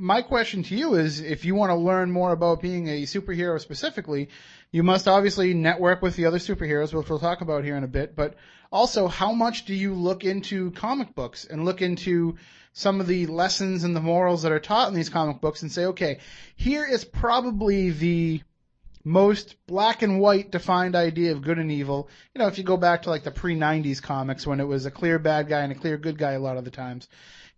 [0.00, 3.60] my question to you is, if you want to learn more about being a superhero
[3.60, 4.30] specifically,
[4.72, 7.88] you must obviously network with the other superheroes, which we'll talk about here in a
[7.88, 8.16] bit.
[8.16, 8.36] But
[8.72, 12.36] also, how much do you look into comic books and look into
[12.72, 15.70] some of the lessons and the morals that are taught in these comic books and
[15.70, 16.18] say, okay,
[16.56, 18.40] here is probably the
[19.04, 22.08] most black and white defined idea of good and evil.
[22.34, 24.86] You know, if you go back to like the pre 90s comics when it was
[24.86, 27.06] a clear bad guy and a clear good guy a lot of the times,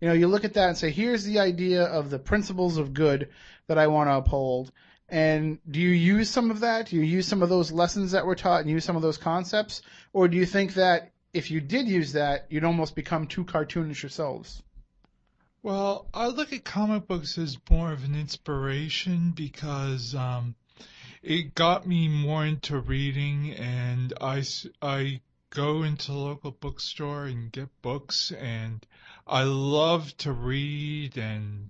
[0.03, 2.93] you know, you look at that and say, here's the idea of the principles of
[2.93, 3.29] good
[3.67, 4.69] that I want to uphold.
[5.07, 6.87] And do you use some of that?
[6.87, 9.17] Do you use some of those lessons that were taught and use some of those
[9.17, 9.81] concepts?
[10.11, 14.03] Or do you think that if you did use that, you'd almost become too cartoonish
[14.03, 14.61] yourselves?
[15.61, 20.55] Well, I look at comic books as more of an inspiration because um,
[21.21, 24.43] it got me more into reading, and I,
[24.81, 28.85] I go into local bookstore and get books, and
[29.25, 31.69] I love to read and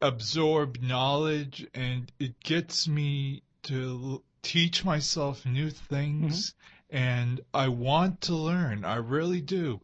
[0.00, 6.96] absorb knowledge, and it gets me to teach myself new things, mm-hmm.
[6.96, 8.84] and I want to learn.
[8.84, 9.80] I really do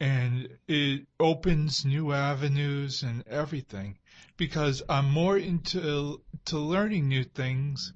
[0.00, 3.98] and it opens new avenues and everything
[4.36, 7.92] because I'm more into to learning new things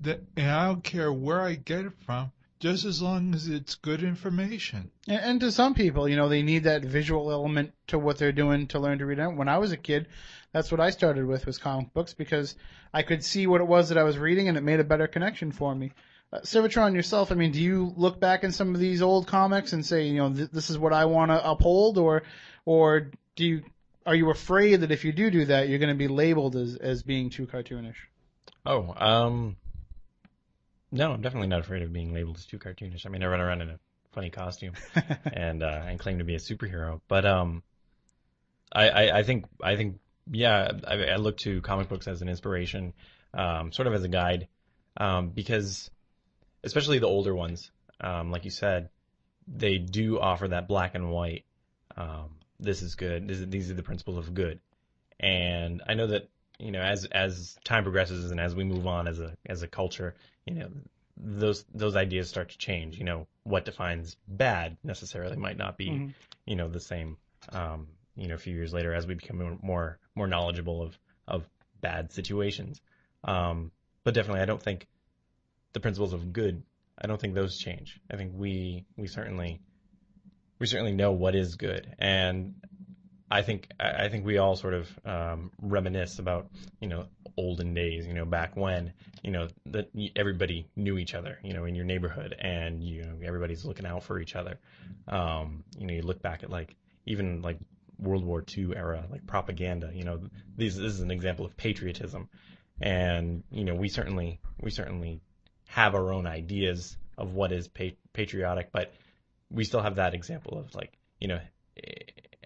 [0.00, 3.74] that and I don't care where I get it from just as long as it's
[3.74, 4.90] good information.
[5.08, 8.32] And, and to some people, you know, they need that visual element to what they're
[8.32, 9.18] doing to learn to read.
[9.36, 10.08] When I was a kid,
[10.52, 12.54] that's what I started with was comic books because
[12.92, 15.06] I could see what it was that I was reading and it made a better
[15.06, 15.92] connection for me.
[16.32, 19.72] Uh, Civitron yourself, I mean, do you look back in some of these old comics
[19.72, 22.22] and say, you know, th- this is what I want to uphold, or,
[22.64, 23.62] or do you,
[24.06, 26.76] are you afraid that if you do do that, you're going to be labeled as
[26.76, 27.96] as being too cartoonish?
[28.66, 29.56] Oh, um,
[30.94, 33.04] no, I'm definitely not afraid of being labeled as too cartoonish.
[33.04, 33.78] I mean, I run around in a
[34.12, 34.74] funny costume
[35.24, 37.64] and uh, and claim to be a superhero, but um,
[38.72, 39.98] I, I, I think I think
[40.30, 42.94] yeah, I, I look to comic books as an inspiration,
[43.34, 44.46] um, sort of as a guide,
[44.96, 45.90] um, because
[46.62, 48.88] especially the older ones, um, like you said,
[49.48, 51.44] they do offer that black and white.
[51.96, 53.26] Um, this is good.
[53.26, 54.60] This is, these are the principles of good,
[55.18, 56.28] and I know that
[56.58, 59.68] you know as as time progresses and as we move on as a as a
[59.68, 60.14] culture,
[60.46, 60.68] you know
[61.16, 62.98] those those ideas start to change.
[62.98, 66.14] You know what defines bad necessarily might not be Mhm.
[66.46, 67.16] you know the same.
[67.50, 71.48] Um, you know, a few years later as we become more more knowledgeable of of
[71.80, 72.80] bad situations.
[73.24, 73.70] Um,
[74.04, 74.86] but definitely, I don't think
[75.72, 76.62] the principles of good.
[76.96, 78.00] I don't think those change.
[78.10, 79.60] I think we we certainly
[80.58, 82.54] we certainly know what is good, and
[83.34, 87.06] I think I think we all sort of um, reminisce about you know
[87.36, 88.92] olden days, you know back when
[89.24, 93.16] you know that everybody knew each other, you know in your neighborhood, and you know
[93.24, 94.60] everybody's looking out for each other.
[95.08, 96.76] Um, you know you look back at like
[97.06, 97.58] even like
[97.98, 99.90] World War II era like propaganda.
[99.92, 100.20] You know
[100.56, 102.28] these this is an example of patriotism,
[102.80, 105.20] and you know we certainly we certainly
[105.66, 108.94] have our own ideas of what is pa- patriotic, but
[109.50, 111.40] we still have that example of like you know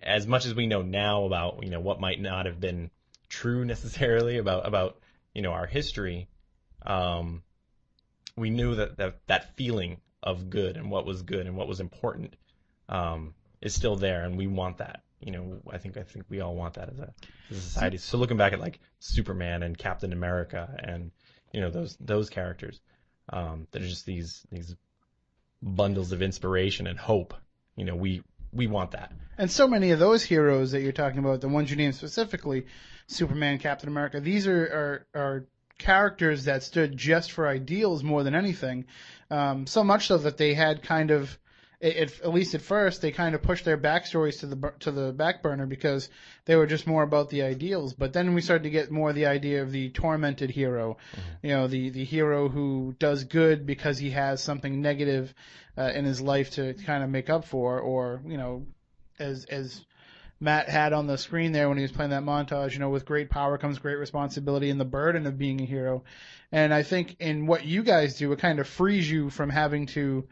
[0.08, 2.90] as much as we know now about you know what might not have been
[3.28, 4.98] true necessarily about about
[5.34, 6.28] you know our history
[6.84, 7.42] um
[8.36, 11.80] we knew that that, that feeling of good and what was good and what was
[11.80, 12.34] important
[12.88, 15.02] um is still there and we want that.
[15.20, 17.12] You know i think i think we all want that as a
[17.50, 17.98] as a society.
[17.98, 21.10] So looking back at like superman and captain america and
[21.52, 22.80] you know those those characters
[23.30, 24.76] um that are just these these
[25.60, 27.34] bundles of inspiration and hope.
[27.76, 28.22] You know we
[28.52, 31.70] we want that And so many of those heroes that you're talking about, the ones
[31.70, 32.66] you named specifically,
[33.06, 35.46] Superman, Captain America, these are are, are
[35.78, 38.86] characters that stood just for ideals more than anything.
[39.30, 41.38] Um, so much so that they had kind of,
[41.80, 44.90] it, it, at least at first, they kind of pushed their backstories to the to
[44.90, 46.08] the back burner because
[46.44, 47.94] they were just more about the ideals.
[47.94, 50.96] But then we started to get more the idea of the tormented hero,
[51.42, 55.32] you know, the the hero who does good because he has something negative
[55.76, 58.66] uh, in his life to kind of make up for, or you know,
[59.18, 59.84] as as
[60.40, 63.04] Matt had on the screen there when he was playing that montage, you know, with
[63.04, 66.04] great power comes great responsibility and the burden of being a hero.
[66.52, 69.86] And I think in what you guys do, it kind of frees you from having
[69.86, 70.28] to,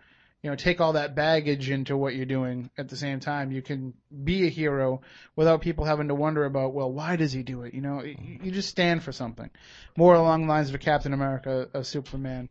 [0.46, 3.50] you know, take all that baggage into what you're doing at the same time.
[3.50, 5.00] You can be a hero
[5.34, 7.74] without people having to wonder about, well, why does he do it?
[7.74, 9.50] You know, you just stand for something.
[9.96, 12.48] More along the lines of a Captain America, a Superman.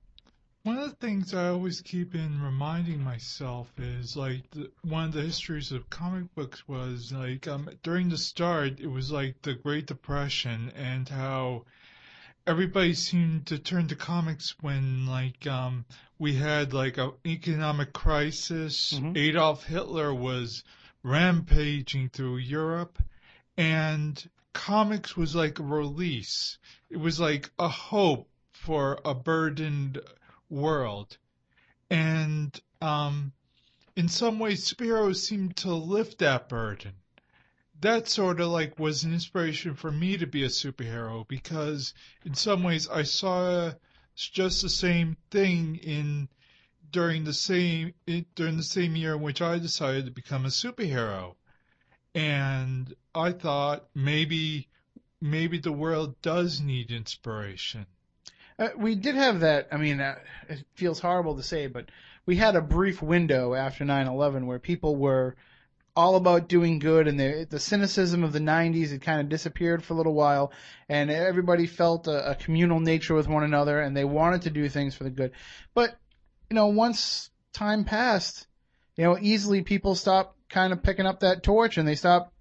[0.63, 5.13] One of the things I always keep in reminding myself is like the, one of
[5.13, 9.53] the histories of comic books was like um, during the start it was like the
[9.53, 11.63] Great Depression and how
[12.45, 15.85] everybody seemed to turn to comics when like um,
[16.17, 18.99] we had like a economic crisis.
[19.15, 20.63] Adolf Hitler was
[21.03, 23.01] rampaging through Europe
[23.57, 26.57] and comics was like a release.
[26.89, 29.99] It was like a hope for a burdened
[30.49, 31.17] world.
[31.89, 33.33] And um,
[33.95, 36.93] in some ways, superheroes seemed to lift that burden.
[37.81, 41.93] That sort of like was an inspiration for me to be a superhero because
[42.23, 43.73] in some ways I saw
[44.15, 46.29] just the same thing in
[46.91, 47.93] during the same
[48.35, 51.35] during the same year in which I decided to become a superhero.
[52.13, 54.69] And I thought maybe
[55.21, 57.85] maybe the world does need inspiration.
[58.57, 59.67] Uh, we did have that.
[59.71, 60.15] I mean, uh,
[60.47, 61.89] it feels horrible to say, but
[62.25, 65.35] we had a brief window after 9/11 where people were
[65.95, 69.83] all about doing good, and the the cynicism of the 90s had kind of disappeared
[69.83, 70.51] for a little while,
[70.89, 74.67] and everybody felt a, a communal nature with one another, and they wanted to do
[74.69, 75.31] things for the good.
[75.73, 75.95] But
[76.49, 78.47] you know, once time passed,
[78.97, 82.31] you know, easily people stopped kind of picking up that torch, and they stopped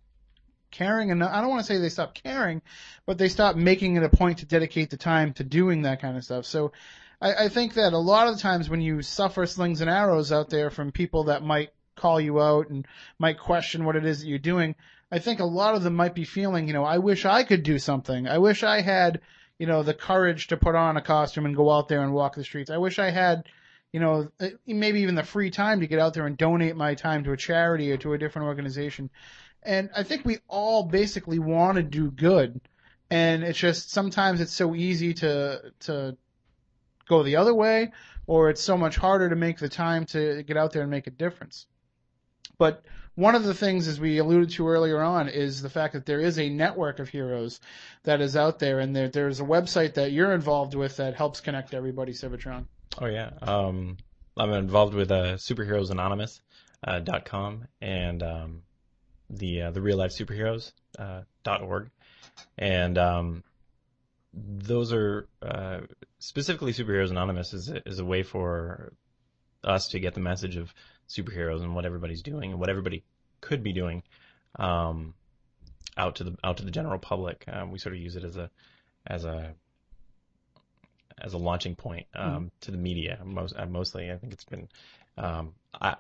[0.75, 2.61] caring and I don't want to say they stopped caring,
[3.07, 6.17] but they stopped making it a point to dedicate the time to doing that kind
[6.17, 6.45] of stuff.
[6.47, 6.73] So
[7.21, 10.33] I, I think that a lot of the times when you suffer slings and arrows
[10.33, 12.87] out there from people that might call you out and
[13.19, 14.75] might question what it is that you're doing,
[15.11, 17.63] I think a lot of them might be feeling, you know, I wish I could
[17.63, 18.27] do something.
[18.27, 19.21] I wish I had,
[19.59, 22.35] you know, the courage to put on a costume and go out there and walk
[22.35, 22.71] the streets.
[22.71, 23.49] I wish I had,
[23.93, 26.95] you know, eh, maybe even the free time to get out there and donate my
[26.95, 29.11] time to a charity or to a different organization.
[29.63, 32.61] And I think we all basically want to do good.
[33.11, 36.17] And it's just sometimes it's so easy to to
[37.09, 37.93] go the other way,
[38.27, 41.07] or it's so much harder to make the time to get out there and make
[41.07, 41.67] a difference.
[42.59, 42.83] But
[43.15, 46.21] one of the things, as we alluded to earlier on, is the fact that there
[46.21, 47.61] is a network of heroes
[48.03, 51.41] that is out there, and there, there's a website that you're involved with that helps
[51.41, 52.67] connect everybody, Civitron.
[53.01, 53.97] Oh yeah, um,
[54.37, 58.63] I'm involved with uh, SuperheroesAnonymous.com, uh, and um,
[59.31, 61.91] the uh, the real life superheroes uh, org,
[62.59, 63.45] and um,
[64.33, 65.81] those are uh,
[66.19, 68.93] specifically superheroes anonymous is is a way for
[69.63, 70.75] us to get the message of
[71.09, 73.05] superheroes and what everybody's doing and what everybody
[73.41, 74.03] could be doing
[74.57, 75.15] um,
[75.97, 77.45] out to the out to the general public.
[77.49, 78.51] Um, we sort of use it as a
[79.07, 79.55] as a
[81.19, 82.47] as a launching point um, mm-hmm.
[82.63, 83.21] to the media.
[83.25, 84.69] Most uh, mostly, I think it's been.
[85.17, 85.97] Um, I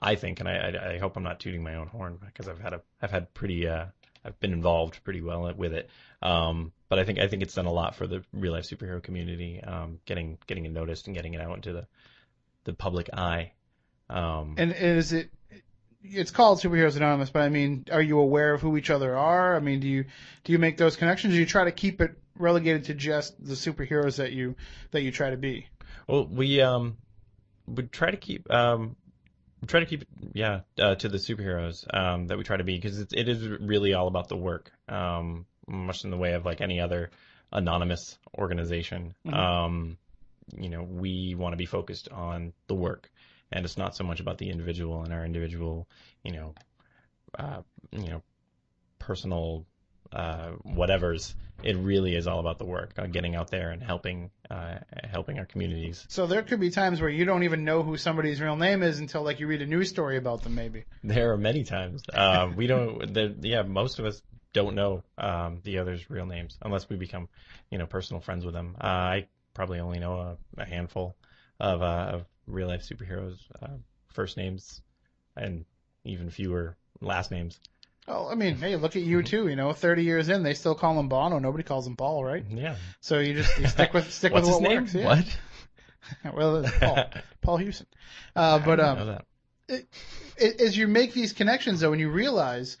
[0.00, 2.72] I think, and I, I, hope I'm not tooting my own horn because I've had
[2.72, 3.86] a I've had pretty uh,
[4.24, 5.90] I've been involved pretty well with it.
[6.22, 9.02] Um, but I think I think it's done a lot for the real life superhero
[9.02, 11.86] community, um, getting getting it noticed and getting it out into the
[12.64, 13.52] the public eye.
[14.08, 15.30] Um, and is it?
[16.02, 19.56] It's called Superheroes Anonymous, but I mean, are you aware of who each other are?
[19.56, 20.04] I mean, do you
[20.44, 21.32] do you make those connections?
[21.32, 24.54] do you try to keep it relegated to just the superheroes that you
[24.90, 25.66] that you try to be?
[26.06, 26.98] Well, we um
[27.66, 28.96] we try to keep um
[29.66, 33.00] try to keep yeah, uh, to the superheroes um, that we try to be because
[33.00, 36.60] it, it is really all about the work, um, much in the way of like
[36.60, 37.10] any other
[37.52, 39.14] anonymous organization.
[39.26, 39.34] Mm-hmm.
[39.34, 39.98] Um,
[40.56, 43.10] you know, we want to be focused on the work,
[43.52, 45.88] and it's not so much about the individual and our individual,
[46.22, 46.54] you know,
[47.38, 48.22] uh, you know,
[48.98, 49.66] personal
[50.12, 51.34] uh, whatever's.
[51.62, 55.38] It really is all about the work, uh, getting out there and helping uh, helping
[55.38, 56.04] our communities.
[56.08, 58.98] So there could be times where you don't even know who somebody's real name is
[58.98, 60.84] until like you read a news story about them, maybe.
[61.02, 62.02] There are many times.
[62.12, 63.16] Uh, we don't.
[63.42, 64.20] Yeah, most of us
[64.52, 67.28] don't know um, the others' real names unless we become,
[67.70, 68.76] you know, personal friends with them.
[68.80, 71.16] Uh, I probably only know a, a handful
[71.60, 73.76] of, uh, of real life superheroes' uh,
[74.12, 74.80] first names,
[75.36, 75.64] and
[76.04, 77.58] even fewer last names.
[78.06, 79.48] Oh, I mean, hey, look at you too.
[79.48, 81.38] You know, thirty years in, they still call him Bono.
[81.38, 82.44] Nobody calls him Paul, right?
[82.48, 82.76] Yeah.
[83.00, 84.82] So you just you stick with stick with what name?
[84.82, 84.94] works.
[84.94, 85.04] Yeah.
[85.04, 85.38] What?
[86.34, 87.04] well, Paul,
[87.40, 87.86] Paul Hewson.
[88.36, 89.18] Uh, but um,
[89.68, 89.86] it,
[90.36, 92.76] it, as you make these connections, though, and you realize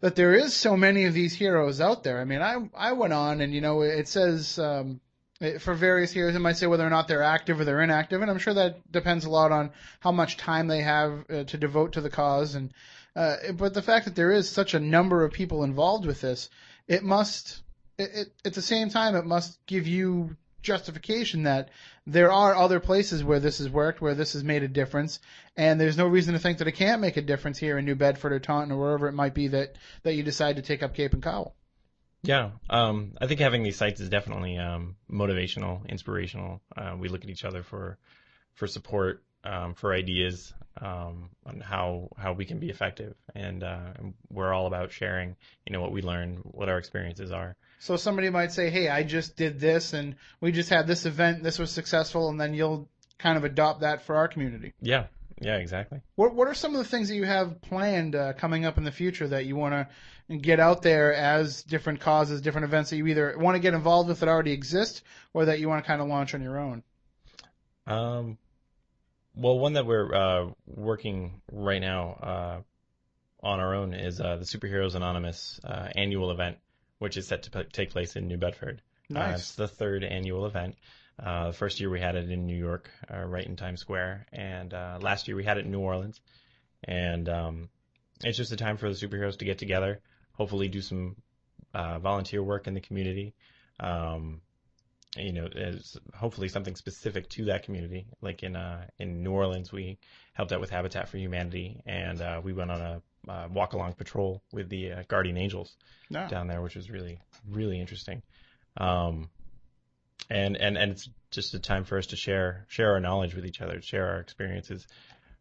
[0.00, 2.20] that there is so many of these heroes out there.
[2.20, 5.00] I mean, I I went on, and you know, it says um,
[5.58, 8.30] for various heroes, it might say whether or not they're active or they're inactive, and
[8.30, 9.70] I'm sure that depends a lot on
[10.00, 12.72] how much time they have uh, to devote to the cause and
[13.16, 16.50] uh, but the fact that there is such a number of people involved with this,
[16.88, 17.62] it must,
[17.96, 21.68] it, it, at the same time, it must give you justification that
[22.06, 25.20] there are other places where this has worked, where this has made a difference,
[25.56, 27.94] and there's no reason to think that it can't make a difference here in New
[27.94, 30.94] Bedford or Taunton or wherever it might be that, that you decide to take up
[30.94, 31.54] Cape and Cowell.
[32.24, 36.62] Yeah, um, I think having these sites is definitely um, motivational, inspirational.
[36.74, 37.98] Uh, we look at each other for
[38.54, 43.92] for support, um, for ideas um, on how how we can be effective, and uh,
[44.30, 45.36] we're all about sharing.
[45.66, 47.56] You know what we learn, what our experiences are.
[47.78, 51.42] So somebody might say, "Hey, I just did this, and we just had this event.
[51.42, 52.88] This was successful," and then you'll
[53.18, 54.72] kind of adopt that for our community.
[54.80, 55.06] Yeah,
[55.44, 56.00] Yeah, exactly.
[56.16, 58.84] What What are some of the things that you have planned uh, coming up in
[58.84, 59.88] the future that you want
[60.28, 63.74] to get out there as different causes, different events that you either want to get
[63.74, 65.02] involved with that already exist,
[65.34, 66.82] or that you want to kind of launch on your own?
[67.86, 68.38] Um,
[69.34, 72.62] well, one that we're uh, working right now
[73.42, 76.56] uh, on our own is uh, the Superheroes Anonymous uh, annual event,
[76.98, 78.80] which is set to p- take place in New Bedford.
[79.10, 79.38] Uh, Nice.
[79.40, 80.76] it's the third annual event.
[81.22, 84.26] Uh, the first year we had it in New York, uh, right in Times Square,
[84.32, 86.20] and uh, last year we had it in New Orleans.
[86.82, 87.68] And um,
[88.22, 90.00] it's just a time for the superheroes to get together,
[90.32, 91.16] hopefully do some
[91.72, 93.34] uh, volunteer work in the community.
[93.80, 94.40] Um,
[95.16, 98.06] you know, as hopefully something specific to that community.
[98.20, 99.98] Like in uh, in New Orleans, we
[100.32, 103.92] helped out with Habitat for Humanity, and uh, we went on a uh, walk along
[103.94, 105.76] patrol with the uh, Guardian Angels
[106.10, 106.26] Yeah.
[106.28, 108.22] down there, which was really really interesting.
[108.76, 109.30] Um,
[110.30, 113.46] and and and it's just a time for us to share share our knowledge with
[113.46, 114.86] each other, share our experiences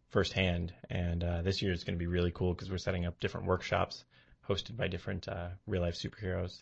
[0.09, 0.73] firsthand.
[0.89, 3.47] And uh, this year is going to be really cool because we're setting up different
[3.47, 4.05] workshops
[4.47, 6.61] hosted by different uh, real life superheroes.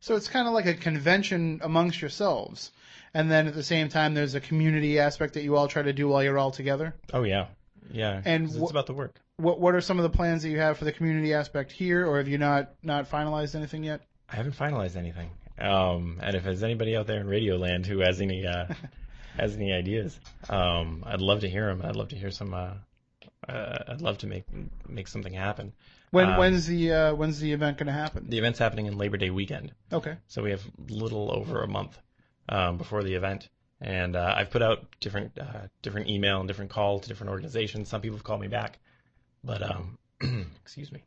[0.00, 2.72] So it's kind of like a convention amongst yourselves,
[3.14, 5.94] and then at the same time, there's a community aspect that you all try to
[5.94, 6.94] do while you're all together.
[7.12, 7.46] Oh yeah,
[7.90, 8.20] yeah.
[8.24, 9.18] And wh- it's about the work.
[9.38, 12.06] What What are some of the plans that you have for the community aspect here,
[12.06, 14.02] or have you not not finalized anything yet?
[14.28, 15.30] I haven't finalized anything.
[15.58, 18.66] Um, and if there's anybody out there in Radio Land who has any uh,
[19.38, 20.18] has any ideas,
[20.48, 21.82] um, I'd love to hear them.
[21.84, 22.54] I'd love to hear some.
[22.54, 22.74] Uh,
[23.48, 24.44] uh, I'd love to make
[24.88, 25.72] make something happen.
[26.10, 28.28] When Um, When's the uh, When's the event going to happen?
[28.28, 29.72] the event's happening in Labor Day weekend?
[29.92, 30.16] Okay.
[30.28, 31.98] So we have little over a month
[32.48, 33.48] um, before the event,
[33.80, 37.88] and uh, I've put out different uh, different email and different call to different organizations.
[37.88, 38.78] Some people have called me back,
[39.42, 39.98] but um,
[40.64, 41.02] excuse me,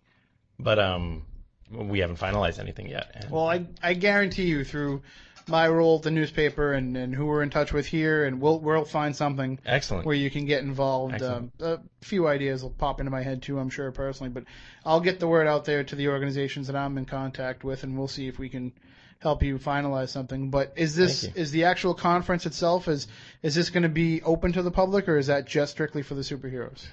[0.59, 1.25] but um,
[1.71, 3.11] we haven't finalized anything yet.
[3.15, 5.01] And Well, I I guarantee you through
[5.47, 8.59] my role at the newspaper and, and who we're in touch with here, and we'll
[8.59, 10.05] we'll find something Excellent.
[10.05, 11.21] where you can get involved.
[11.21, 14.43] Um, a few ideas will pop into my head too, I'm sure personally, but
[14.85, 17.97] I'll get the word out there to the organizations that I'm in contact with, and
[17.97, 18.73] we'll see if we can
[19.19, 20.49] help you finalize something.
[20.49, 23.07] But is this is the actual conference itself is
[23.41, 26.15] is this going to be open to the public, or is that just strictly for
[26.15, 26.85] the superheroes?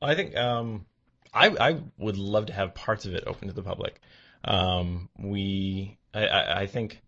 [0.00, 0.86] I think um,
[1.34, 4.00] I I would love to have parts of it open to the public.
[4.44, 7.00] Um, we I, I, I think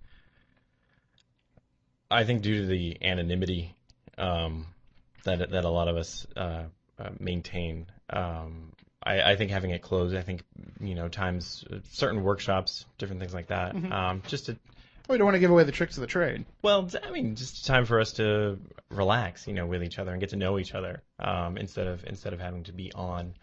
[2.11, 3.75] I think due to the anonymity
[4.19, 4.67] um,
[5.25, 6.65] that that a lot of us uh,
[6.99, 8.73] uh, maintain, um,
[9.03, 10.43] I, I think having it closed, I think
[10.81, 13.93] you know times certain workshops, different things like that, Mhm.
[13.93, 14.57] um, just to
[15.09, 16.45] We don't want to give away the tricks of the trade.
[16.63, 18.59] well, I mean, just time for us to
[18.91, 22.05] relax, you know, with each other and get to know each other, um, instead of
[22.07, 23.35] instead of having to be on,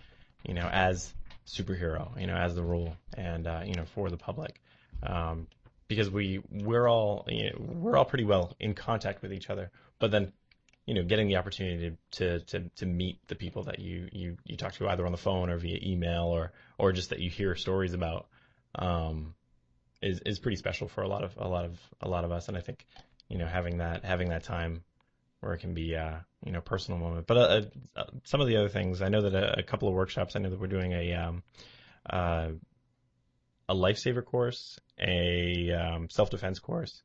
[0.43, 1.13] you know, as
[1.47, 4.61] superhero, you know, as the role, and uh, you know, for the public,
[5.03, 5.47] um,
[5.87, 9.71] because we we're all you know, we're all pretty well in contact with each other,
[9.99, 10.31] but then,
[10.85, 14.37] you know, getting the opportunity to to to, to meet the people that you, you
[14.45, 17.29] you talk to either on the phone or via email or or just that you
[17.29, 18.27] hear stories about.
[18.75, 19.35] Um,
[20.01, 22.47] is is pretty special for a lot of a lot of a lot of us,
[22.47, 22.85] and I think
[23.29, 24.83] you know having that having that time
[25.41, 27.27] where it can be uh, you know personal moment.
[27.27, 27.61] But uh,
[27.95, 30.39] uh, some of the other things, I know that a, a couple of workshops, I
[30.39, 31.43] know that we're doing a um,
[32.09, 32.49] uh,
[33.67, 37.03] a lifesaver course, a um, self defense course.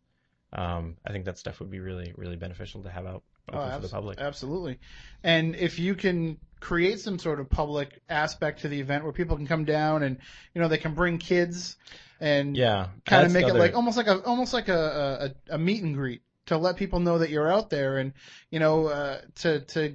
[0.52, 3.22] Um, I think that stuff would be really really beneficial to have out
[3.52, 4.18] open for the public.
[4.20, 4.78] Absolutely.
[5.22, 9.36] And if you can create some sort of public aspect to the event where people
[9.36, 10.18] can come down and
[10.54, 11.76] you know they can bring kids
[12.20, 15.58] and Yeah, kind of make it like almost like a almost like a, a a
[15.58, 18.12] meet and greet to let people know that you're out there and
[18.50, 19.94] you know uh, to to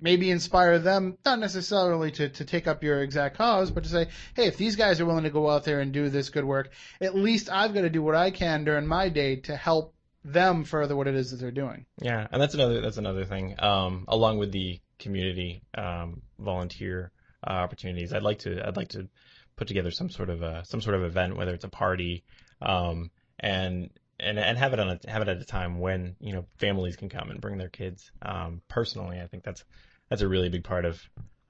[0.00, 4.06] maybe inspire them not necessarily to to take up your exact cause but to say
[4.34, 6.70] hey if these guys are willing to go out there and do this good work
[7.00, 9.94] at least I've got to do what I can during my day to help
[10.24, 11.86] them further what it is that they're doing.
[12.00, 13.54] Yeah, and that's another that's another thing.
[13.58, 17.12] Um, along with the community um, volunteer
[17.46, 19.08] uh, opportunities, I'd like to I'd like to
[19.56, 22.24] put together some sort of a some sort of event, whether it's a party,
[22.60, 26.32] um, and and and have it on a have it at a time when you
[26.32, 28.10] know families can come and bring their kids.
[28.22, 29.64] Um, personally, I think that's
[30.08, 31.00] that's a really big part of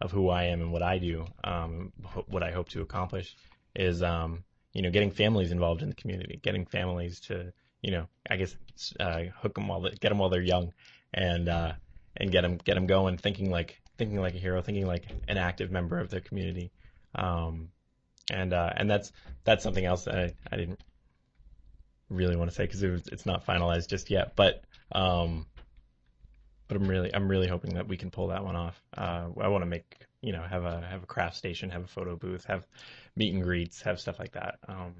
[0.00, 1.26] of who I am and what I do.
[1.42, 1.92] Um,
[2.28, 3.36] what I hope to accomplish
[3.74, 8.06] is um, you know getting families involved in the community, getting families to you know
[8.28, 8.56] I guess
[9.00, 10.72] uh, hook them while they, get them while they're young,
[11.14, 11.72] and uh,
[12.16, 15.38] and get them get them going, thinking like thinking like a hero, thinking like an
[15.38, 16.70] active member of their community.
[17.14, 17.70] Um,
[18.30, 19.12] and uh, and that's
[19.44, 20.80] that's something else that I, I didn't
[22.10, 24.34] really want to say because it it's not finalized just yet.
[24.36, 24.62] But
[24.92, 25.46] um,
[26.66, 28.80] but I'm really I'm really hoping that we can pull that one off.
[28.96, 31.88] Uh, I want to make you know have a have a craft station, have a
[31.88, 32.66] photo booth, have
[33.16, 34.58] meet and greets, have stuff like that.
[34.68, 34.94] Um,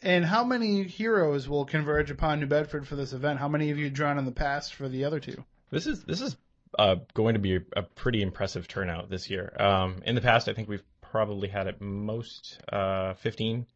[0.00, 3.38] And how many heroes will converge upon New Bedford for this event?
[3.38, 5.44] How many have you drawn in the past for the other two?
[5.70, 6.36] this is this is
[6.78, 9.54] uh, going to be a, a pretty impressive turnout this year.
[9.58, 13.66] Um, in the past, I think we've probably had at most uh, 15.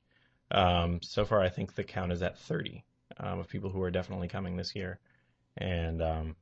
[0.51, 2.85] Um, so far, I think the count is at 30
[3.19, 4.99] um, of people who are definitely coming this year,
[5.57, 6.37] and um,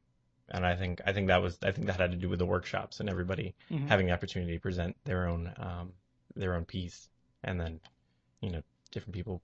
[0.49, 2.47] and I think I think that was I think that had to do with the
[2.47, 3.89] workshops and everybody Mhm.
[3.89, 5.93] having the opportunity to present their own um,
[6.37, 7.09] their own piece,
[7.43, 7.81] and then
[8.41, 9.41] you know different people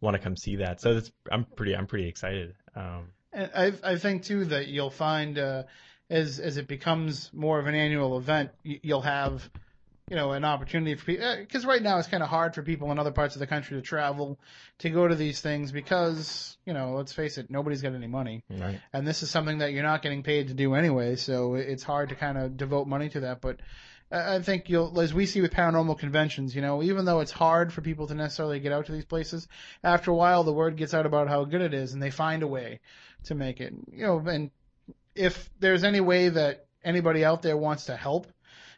[0.00, 0.80] want to come see that.
[0.80, 2.54] So that's I'm pretty I'm pretty excited.
[2.74, 5.64] Um, And I I think too that you'll find uh,
[6.08, 9.48] as as it becomes more of an annual event, you'll have
[10.08, 12.62] you know an opportunity for people because uh, right now it's kind of hard for
[12.62, 14.38] people in other parts of the country to travel
[14.78, 18.44] to go to these things because you know let's face it nobody's got any money
[18.48, 18.80] Right.
[18.92, 22.10] and this is something that you're not getting paid to do anyway so it's hard
[22.10, 23.60] to kind of devote money to that but
[24.10, 27.32] I I think you'll, as we see with paranormal conventions, you know, even though it's
[27.32, 29.48] hard for people to necessarily get out to these places,
[29.82, 32.44] after a while the word gets out about how good it is, and they find
[32.44, 32.78] a way
[33.24, 33.74] to make it.
[33.92, 34.52] You know, and
[35.16, 38.28] if there's any way that anybody out there wants to help,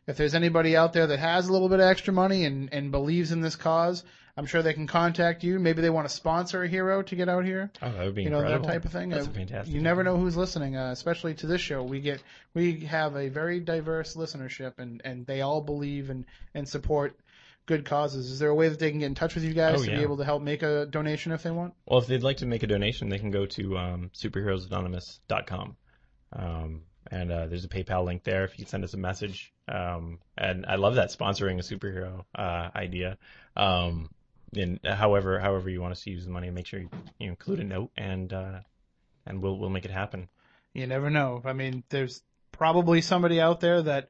[0.09, 2.91] if there's anybody out there that has a little bit of extra money and and
[2.91, 4.03] believes in this cause,
[4.37, 5.59] I'm sure they can contact you.
[5.59, 7.71] Maybe they want to sponsor a hero to get out here.
[7.83, 8.67] Oh, that would be you know incredible.
[8.67, 9.11] that type of thing.
[9.11, 11.83] That's Uh, fantastic You never know who's listening, uh, especially to this show.
[11.85, 12.23] We get
[12.55, 16.25] we have a very diverse listenership, and and they all believe and
[16.55, 17.17] and support
[17.67, 18.31] good causes.
[18.31, 19.91] Is there a way that they can get in touch with you guys Oh, to
[19.91, 19.97] yeah.
[19.99, 21.75] be able to help make a donation if they want?
[21.85, 25.77] Well, if they'd like to make a donation, they can go to um, superheroesanonymous.com.
[26.33, 29.53] Um, and uh, there's a PayPal link there if you send us a message.
[29.67, 33.19] Um, and I love that sponsoring a superhero uh, idea.
[33.57, 34.11] Um,
[34.57, 37.61] and however, however you want us to use the money, make sure you, you include
[37.61, 38.61] a note, and uh,
[39.27, 40.29] and we'll we'll make it happen.
[40.73, 41.43] You never know.
[41.45, 42.23] I mean, there's
[42.53, 44.09] probably somebody out there that,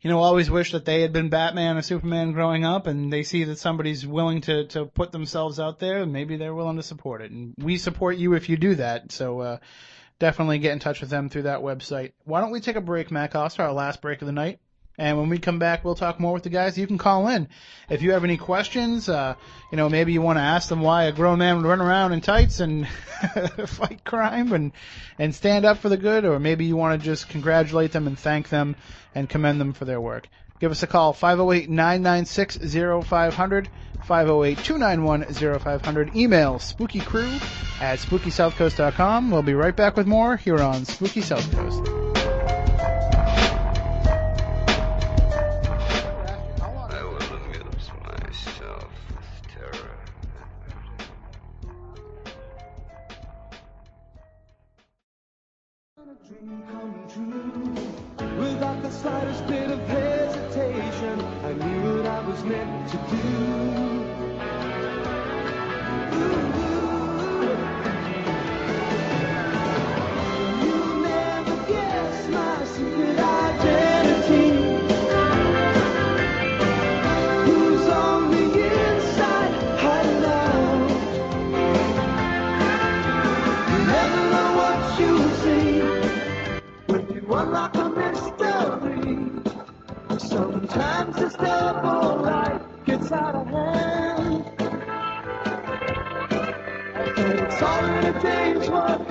[0.00, 3.22] you know, always wish that they had been Batman or Superman growing up, and they
[3.22, 6.82] see that somebody's willing to to put themselves out there, and maybe they're willing to
[6.82, 7.30] support it.
[7.30, 9.12] And we support you if you do that.
[9.12, 9.58] So uh,
[10.18, 12.12] definitely get in touch with them through that website.
[12.24, 14.60] Why don't we take a break, Matt Costa, our last break of the night?
[14.96, 16.78] And when we come back, we'll talk more with the guys.
[16.78, 17.48] You can call in
[17.90, 19.08] if you have any questions.
[19.08, 19.34] Uh,
[19.72, 22.12] you know, maybe you want to ask them why a grown man would run around
[22.12, 22.86] in tights and
[23.66, 24.70] fight crime and
[25.18, 28.16] and stand up for the good, or maybe you want to just congratulate them and
[28.16, 28.76] thank them
[29.16, 30.28] and commend them for their work.
[30.60, 33.66] Give us a call 508-996-0500,
[34.06, 36.14] 508-291-0500.
[36.14, 37.32] Email spookycrew
[37.80, 39.30] at spookysouthcoast.com.
[39.30, 41.82] We'll be right back with more here on Spooky South Coast.
[59.06, 59.73] I will
[90.18, 94.44] sometimes this double life gets out of hand.
[97.16, 99.06] And it's all in a day's work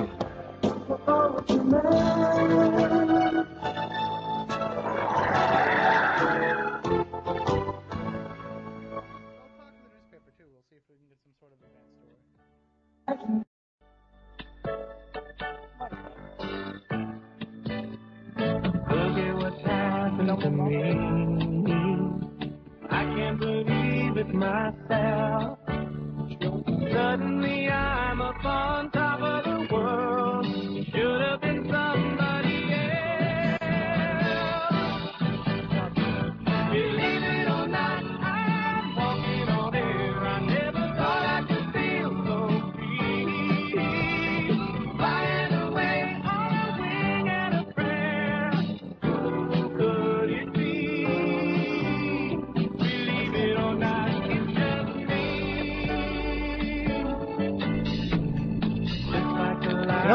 [0.86, 2.93] for all what you meant.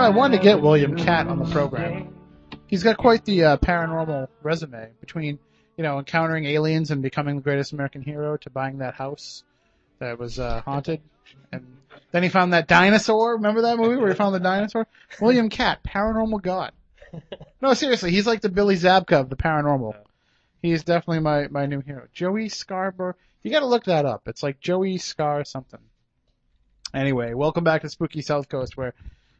[0.09, 2.15] I wanted to get William Katt on the program.
[2.65, 5.37] He's got quite the uh, paranormal resume between,
[5.77, 9.43] you know, encountering aliens and becoming the greatest American hero to buying that house
[9.99, 11.01] that was uh, haunted.
[11.51, 11.77] And
[12.09, 13.33] then he found that dinosaur.
[13.33, 14.87] Remember that movie where he found the dinosaur?
[15.21, 16.71] William Katt, paranormal god.
[17.61, 19.93] No, seriously, he's like the Billy Zabka of the paranormal.
[20.63, 22.07] He's definitely my, my new hero.
[22.13, 23.13] Joey Scarborough.
[23.43, 24.23] You gotta look that up.
[24.27, 25.81] It's like Joey Scar something.
[26.95, 28.95] Anyway, welcome back to Spooky South Coast where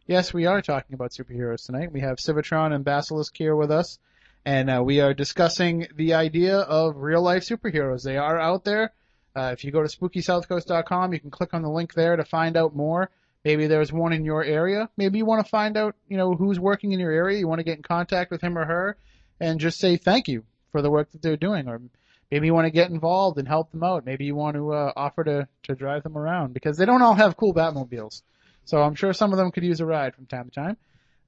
[0.10, 1.91] Yes, we are talking about superheroes tonight.
[1.91, 3.99] We have Civitron and Basilisk here with us,
[4.44, 8.02] and uh, we are discussing the idea of real life superheroes.
[8.02, 8.91] They are out there.
[9.36, 12.57] Uh, if you go to SpookySouthCoast.com, you can click on the link there to find
[12.57, 13.11] out more.
[13.45, 14.90] Maybe there's one in your area.
[14.98, 17.38] Maybe you want to find out, you know, who's working in your area.
[17.38, 18.98] You want to get in contact with him or her,
[19.40, 21.81] and just say thank you for the work that they're doing, or
[22.31, 24.07] maybe you want to get involved and help them out.
[24.07, 27.14] Maybe you want to uh, offer to to drive them around because they don't all
[27.14, 28.23] have cool Batmobiles.
[28.65, 30.77] So I'm sure some of them could use a ride from time to time.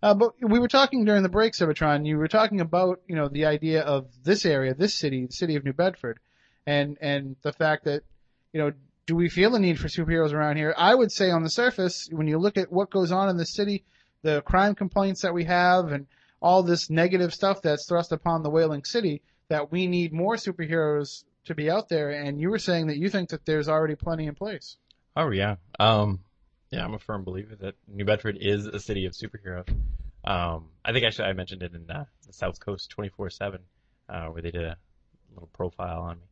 [0.03, 2.05] Uh, but we were talking during the break, Civitron.
[2.05, 5.55] You were talking about you know the idea of this area, this city, the city
[5.55, 6.19] of New Bedford,
[6.65, 8.03] and and the fact that
[8.51, 8.71] you know
[9.05, 10.73] do we feel the need for superheroes around here?
[10.77, 13.45] I would say on the surface, when you look at what goes on in the
[13.45, 13.83] city,
[14.21, 16.07] the crime complaints that we have, and
[16.41, 21.23] all this negative stuff that's thrust upon the Whaling City, that we need more superheroes
[21.45, 22.11] to be out there.
[22.11, 24.77] And you were saying that you think that there's already plenty in place.
[25.15, 25.55] Oh yeah.
[25.79, 26.19] Um,
[26.71, 29.69] yeah, I'm a firm believer that New Bedford is a city of superheroes.
[30.23, 33.59] Um, I think actually I mentioned it in uh, the South Coast 24/7,
[34.09, 34.77] uh, where they did a
[35.33, 36.27] little profile on me,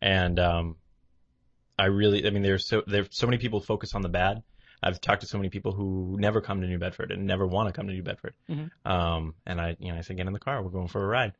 [0.00, 0.76] and um,
[1.78, 4.42] I really, I mean, there's so there's so many people focus on the bad.
[4.82, 7.68] I've talked to so many people who never come to New Bedford and never want
[7.68, 8.34] to come to New Bedford.
[8.50, 8.70] Mhm.
[8.84, 11.06] Um, and I, you know, I say get in the car, we're going for a
[11.06, 11.32] ride,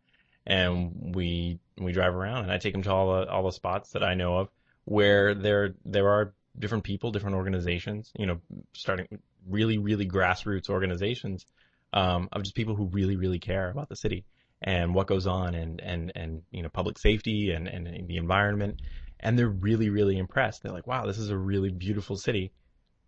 [0.46, 3.92] and we we drive around, and I take them to all the all the spots
[3.92, 4.48] that I know of
[4.84, 8.40] where there there are different people, different organizations, you know,
[8.74, 9.06] starting
[9.48, 11.46] really really grassroots organizations
[11.92, 14.24] um, of just people who really really care about the city
[14.60, 18.80] and what goes on and and and you know public safety and and the environment
[19.18, 22.52] and they're really really impressed they're like wow this is a really beautiful city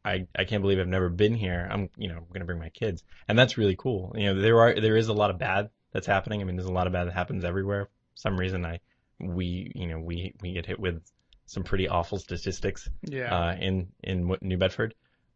[0.05, 1.66] I, I can't believe I've never been here.
[1.71, 3.03] I'm, you know, going to bring my kids.
[3.27, 4.12] And that's really cool.
[4.16, 6.41] You know, there are, there is a lot of bad that's happening.
[6.41, 7.87] I mean, there's a lot of bad that happens everywhere.
[7.87, 8.81] For some reason I,
[9.19, 11.03] we, you know, we, we get hit with
[11.47, 13.35] some pretty awful statistics, Yeah.
[13.35, 14.95] uh, in, in New Bedford.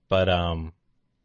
[0.08, 0.72] But, um,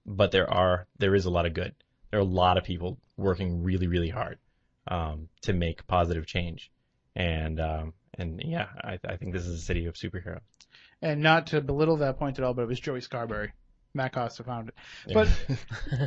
[0.05, 1.73] but there are, there is a lot of good.
[2.11, 4.39] There are a lot of people working really, really hard,
[4.87, 6.69] um, to make positive change.
[7.15, 10.41] And, um, and yeah, I, I think this is a city of superheroes.
[11.01, 13.51] And not to belittle that point at all, but it was Joey Scarbury.
[13.93, 14.75] Matt Costa found it.
[15.13, 15.29] But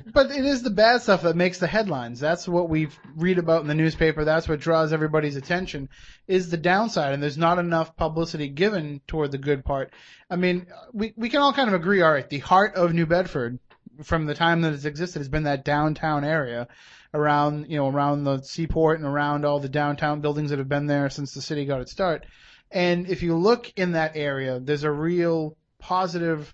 [0.12, 2.18] but it is the bad stuff that makes the headlines.
[2.18, 4.24] That's what we read about in the newspaper.
[4.24, 5.88] That's what draws everybody's attention
[6.26, 9.92] is the downside and there's not enough publicity given toward the good part.
[10.28, 13.06] I mean, we we can all kind of agree all right, the heart of New
[13.06, 13.58] Bedford
[14.02, 16.68] from the time that it's existed has been that downtown area
[17.14, 20.86] around, you know, around the seaport and around all the downtown buildings that have been
[20.86, 22.26] there since the city got its start.
[22.70, 26.52] And if you look in that area, there's a real positive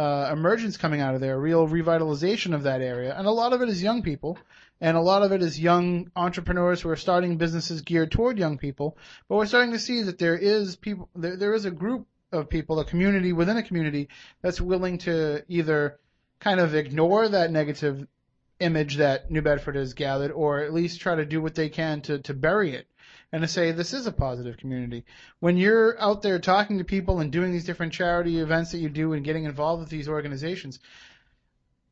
[0.00, 3.14] uh, emergence coming out of there, a real revitalization of that area.
[3.14, 4.38] And a lot of it is young people,
[4.80, 8.56] and a lot of it is young entrepreneurs who are starting businesses geared toward young
[8.56, 8.96] people.
[9.28, 12.48] But we're starting to see that there is people, there, there is a group of
[12.48, 14.08] people, a community within a community
[14.40, 15.98] that's willing to either
[16.38, 18.06] kind of ignore that negative
[18.58, 22.00] image that New Bedford has gathered, or at least try to do what they can
[22.02, 22.86] to, to bury it
[23.32, 25.04] and to say this is a positive community.
[25.38, 28.88] When you're out there talking to people and doing these different charity events that you
[28.88, 30.80] do and getting involved with these organizations,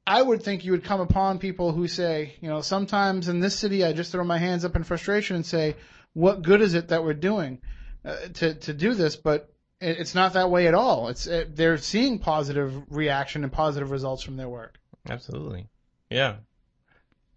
[0.07, 3.59] I would think you would come upon people who say, you know, sometimes in this
[3.59, 5.77] city I just throw my hands up in frustration and say,
[6.15, 7.61] what good is it that we're doing
[8.05, 9.17] uh, to to do this?
[9.17, 11.09] But it, it's not that way at all.
[11.09, 14.79] It's it, they're seeing positive reaction and positive results from their work.
[15.09, 15.69] Absolutely.
[16.11, 16.37] Yeah.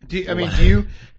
[0.08, 0.88] Do you, I mean, do you?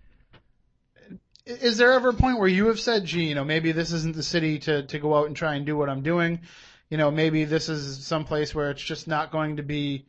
[1.60, 4.16] Is there ever a point where you have said, "Gee, you know, maybe this isn't
[4.16, 6.40] the city to to go out and try and do what I'm doing"?
[6.88, 10.06] You know, maybe this is some place where it's just not going to be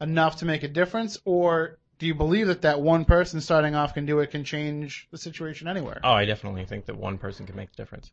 [0.00, 3.94] enough to make a difference, or do you believe that that one person starting off
[3.94, 6.00] can do it, can change the situation anywhere?
[6.02, 8.10] Oh, I definitely think that one person can make the difference.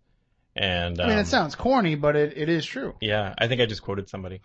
[0.55, 2.95] And I mean, um, it sounds corny, but it, it is true.
[3.01, 4.41] Yeah, I think I just quoted somebody.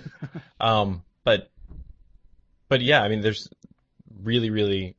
[0.60, 1.50] um, but
[2.68, 3.48] but yeah, I mean, there's
[4.22, 4.96] really, really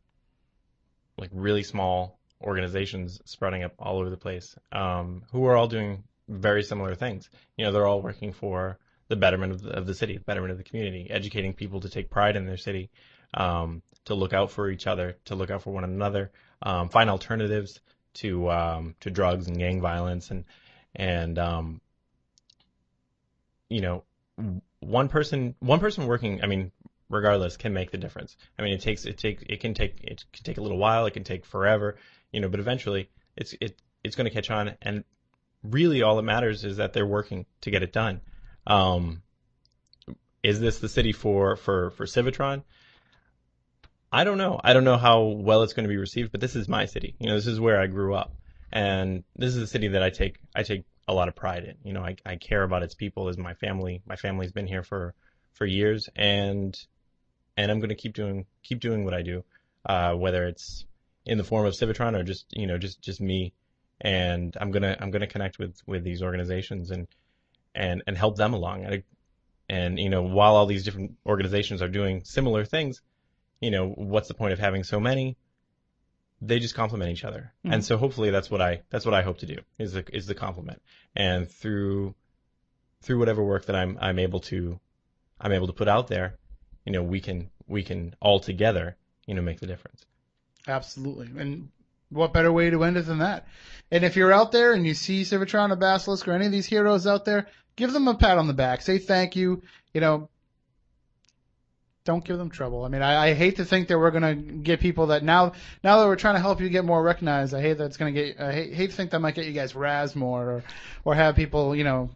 [1.18, 6.04] like really small organizations sprouting up all over the place, um, who are all doing
[6.28, 7.30] very similar things.
[7.58, 8.78] You know, they're all working for
[9.08, 12.10] the betterment of the, of the city, betterment of the community, educating people to take
[12.10, 12.90] pride in their city,
[13.34, 16.32] um, to look out for each other, to look out for one another,
[16.62, 17.80] um, find alternatives
[18.14, 20.46] to um, to drugs and gang violence, and
[20.96, 21.82] and um,
[23.70, 24.04] you know,
[24.80, 26.42] one person one person working.
[26.44, 26.72] I mean,
[27.10, 28.36] regardless, can make the difference.
[28.58, 31.06] I mean, it takes it take it can take it can take a little while.
[31.06, 31.98] It can take forever,
[32.32, 34.76] you know, but eventually it's it it's going to catch on.
[34.82, 35.04] And
[35.64, 38.22] really, all that matters is that they're working to get it done.
[38.68, 39.22] Um,
[40.44, 42.64] is this the city for for for Civitron?
[44.12, 44.60] I don't know.
[44.62, 47.16] I don't know how well it's going to be received, but this is my city.
[47.20, 48.34] You know, this is where I grew up,
[48.72, 51.76] and this is a city that I take I take a lot of pride in.
[51.84, 54.02] You know, I I care about its people as my family.
[54.06, 55.14] My family's been here for
[55.54, 56.78] for years, and
[57.56, 59.44] and I'm going to keep doing keep doing what I do,
[59.86, 60.86] uh, whether it's
[61.26, 63.54] in the form of Civitron or just you know just just me,
[64.00, 67.08] and I'm gonna I'm gonna connect with with these organizations and
[67.76, 68.86] and and help them along.
[68.86, 69.04] And,
[69.70, 73.02] and you know while all these different organizations are doing similar things,
[73.60, 75.38] you know what's the point of having so many?
[76.44, 77.74] They just complement each other, Mhm.
[77.74, 80.26] and so hopefully that's what I that's what I hope to do is the is
[80.26, 80.82] the complement,
[81.16, 82.16] and through
[83.04, 84.80] through whatever work that I'm I'm able to
[85.40, 86.38] I'm able to put out there,
[86.86, 90.04] you know, we can we can all together, you know, make the difference.
[90.68, 91.28] Absolutely.
[91.38, 91.70] And
[92.10, 93.48] what better way to end it than that?
[93.90, 96.66] And if you're out there and you see Civitron or Basilisk or any of these
[96.66, 98.82] heroes out there, give them a pat on the back.
[98.82, 99.62] Say thank you.
[99.94, 100.30] You know,
[102.04, 102.84] don't give them trouble.
[102.84, 106.00] I mean, I, I hate to think that we're gonna get people that now now
[106.00, 107.54] that we're trying to help you get more recognized.
[107.54, 108.40] I hate that it's gonna get.
[108.40, 110.64] I hate, hate to think that might get you guys razz more or
[111.06, 112.10] or have people you know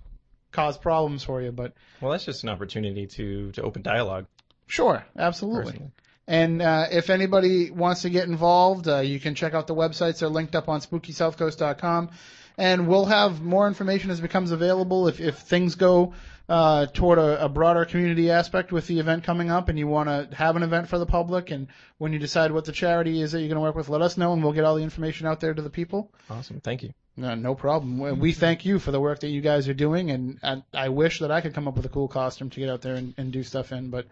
[0.51, 1.51] cause problems for you.
[1.51, 4.25] But Well, that's just an opportunity to to open dialogue.
[4.67, 5.65] Sure, absolutely.
[5.65, 5.91] Personally.
[6.27, 10.19] And uh, if anybody wants to get involved, uh, you can check out the websites.
[10.19, 12.09] They're linked up on SpookySouthCoast.com.
[12.57, 15.07] And we'll have more information as it becomes available.
[15.07, 16.13] If, if things go
[16.47, 20.07] uh, toward a, a broader community aspect with the event coming up and you want
[20.07, 23.33] to have an event for the public, and when you decide what the charity is
[23.33, 25.27] that you're going to work with, let us know and we'll get all the information
[25.27, 26.11] out there to the people.
[26.29, 26.93] Awesome, thank you.
[27.17, 28.19] No, no problem.
[28.19, 31.19] We- thank you for the work that you guys are doing, and I, I wish
[31.19, 33.31] that I could come up with a cool costume to get out there and, and
[33.31, 34.05] do stuff in, but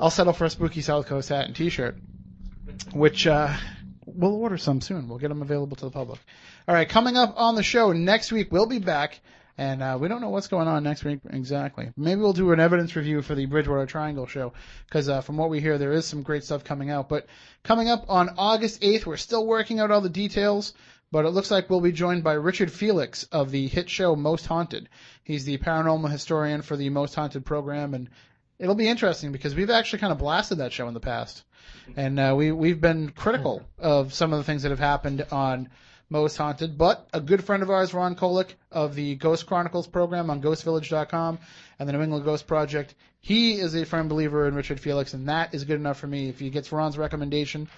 [0.00, 1.96] I'll settle for a spooky South Coast hat and T-shirt,
[2.92, 3.52] which uh,
[4.06, 5.08] we'll order some soon.
[5.08, 6.20] We'll get them available to the public.
[6.68, 9.18] All right, coming up on the show next week, we'll be back,
[9.56, 11.90] and uh, we don't know what's going on next week exactly.
[11.96, 14.52] Maybe we'll do an evidence review for the Bridgewater Triangle show,
[14.86, 17.08] because uh, from what we hear, there is some great stuff coming out.
[17.08, 17.26] But
[17.64, 20.74] coming up on August 8th, we're still working out all the details.
[21.10, 24.46] But it looks like we'll be joined by Richard Felix of the hit show Most
[24.46, 24.90] Haunted.
[25.24, 28.10] He's the paranormal historian for the Most Haunted program, and
[28.58, 31.44] it'll be interesting because we've actually kind of blasted that show in the past,
[31.96, 35.68] and uh, we we've been critical of some of the things that have happened on
[36.10, 36.78] Most Haunted.
[36.78, 41.38] But a good friend of ours, Ron Kolek of the Ghost Chronicles program on GhostVillage.com
[41.78, 45.28] and the New England Ghost Project, he is a firm believer in Richard Felix, and
[45.28, 46.28] that is good enough for me.
[46.28, 47.68] If he gets Ron's recommendation,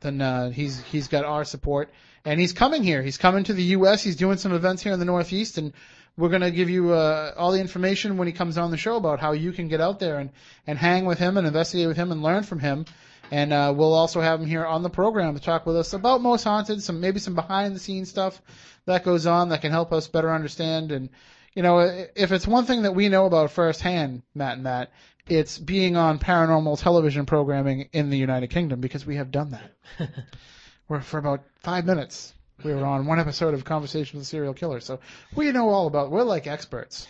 [0.00, 1.90] then uh, he's he's got our support,
[2.24, 3.02] and he's coming here.
[3.02, 4.02] He's coming to the U.S.
[4.02, 5.72] He's doing some events here in the Northeast, and
[6.20, 8.96] we're going to give you uh, all the information when he comes on the show
[8.96, 10.30] about how you can get out there and,
[10.66, 12.84] and hang with him and investigate with him and learn from him.
[13.30, 16.20] And uh, we'll also have him here on the program to talk with us about
[16.20, 18.40] Most Haunted, some maybe some behind the scenes stuff
[18.84, 20.92] that goes on that can help us better understand.
[20.92, 21.08] And
[21.54, 21.78] you know,
[22.14, 24.92] if it's one thing that we know about firsthand, Matt and Matt,
[25.26, 30.10] it's being on paranormal television programming in the United Kingdom because we have done that.
[30.88, 32.34] We're for about five minutes.
[32.62, 35.00] We were on one episode of Conversation with a Serial Killer, so
[35.34, 36.10] we know all about.
[36.10, 37.06] We're like experts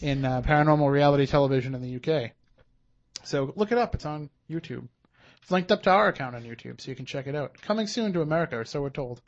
[0.00, 2.32] in uh, paranormal reality television in the UK.
[3.24, 3.94] So look it up.
[3.94, 4.88] It's on YouTube.
[5.42, 7.60] It's linked up to our account on YouTube, so you can check it out.
[7.62, 9.20] Coming soon to America, or so we're told.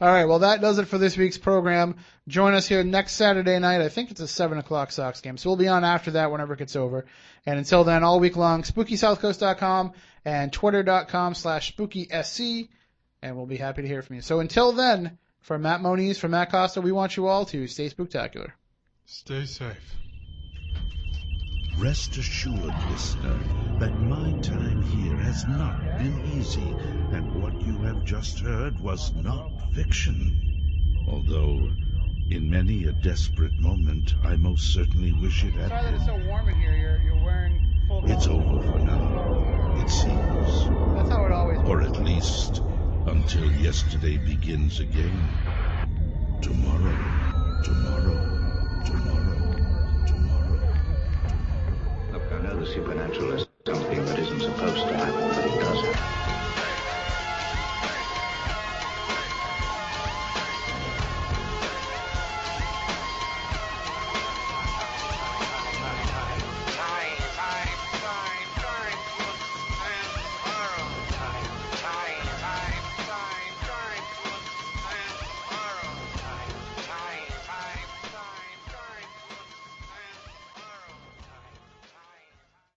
[0.00, 1.96] All right, well that does it for this week's program.
[2.28, 3.80] Join us here next Saturday night.
[3.80, 6.52] I think it's a seven o'clock Sox game, so we'll be on after that whenever
[6.52, 7.04] it gets over.
[7.44, 9.92] And until then, all week long, SpookySouthCoast.com
[10.24, 12.68] and Twitter.com slash SpookySC,
[13.22, 14.22] and we'll be happy to hear from you.
[14.22, 17.88] So until then, for Matt Moniz, for Matt Costa, we want you all to stay
[17.88, 18.52] spooktacular.
[19.06, 19.96] Stay safe.
[21.78, 23.38] Rest assured, listener,
[23.78, 26.74] that my time here has not been easy,
[27.12, 31.06] and what you have just heard was not fiction.
[31.08, 31.70] Although,
[32.30, 36.04] in many a desperate moment, I most certainly wish it had been.
[36.04, 36.76] so warm in here.
[36.76, 38.10] You're, you're wearing full.
[38.10, 40.64] It's over for now, it seems.
[40.96, 42.60] That's how it always Or at least,
[43.08, 45.28] until yesterday begins again.
[46.42, 50.60] Tomorrow, tomorrow, tomorrow, tomorrow.
[52.12, 55.96] Look, I know the supernatural is something that isn't supposed to happen, but it does
[55.96, 56.27] happen.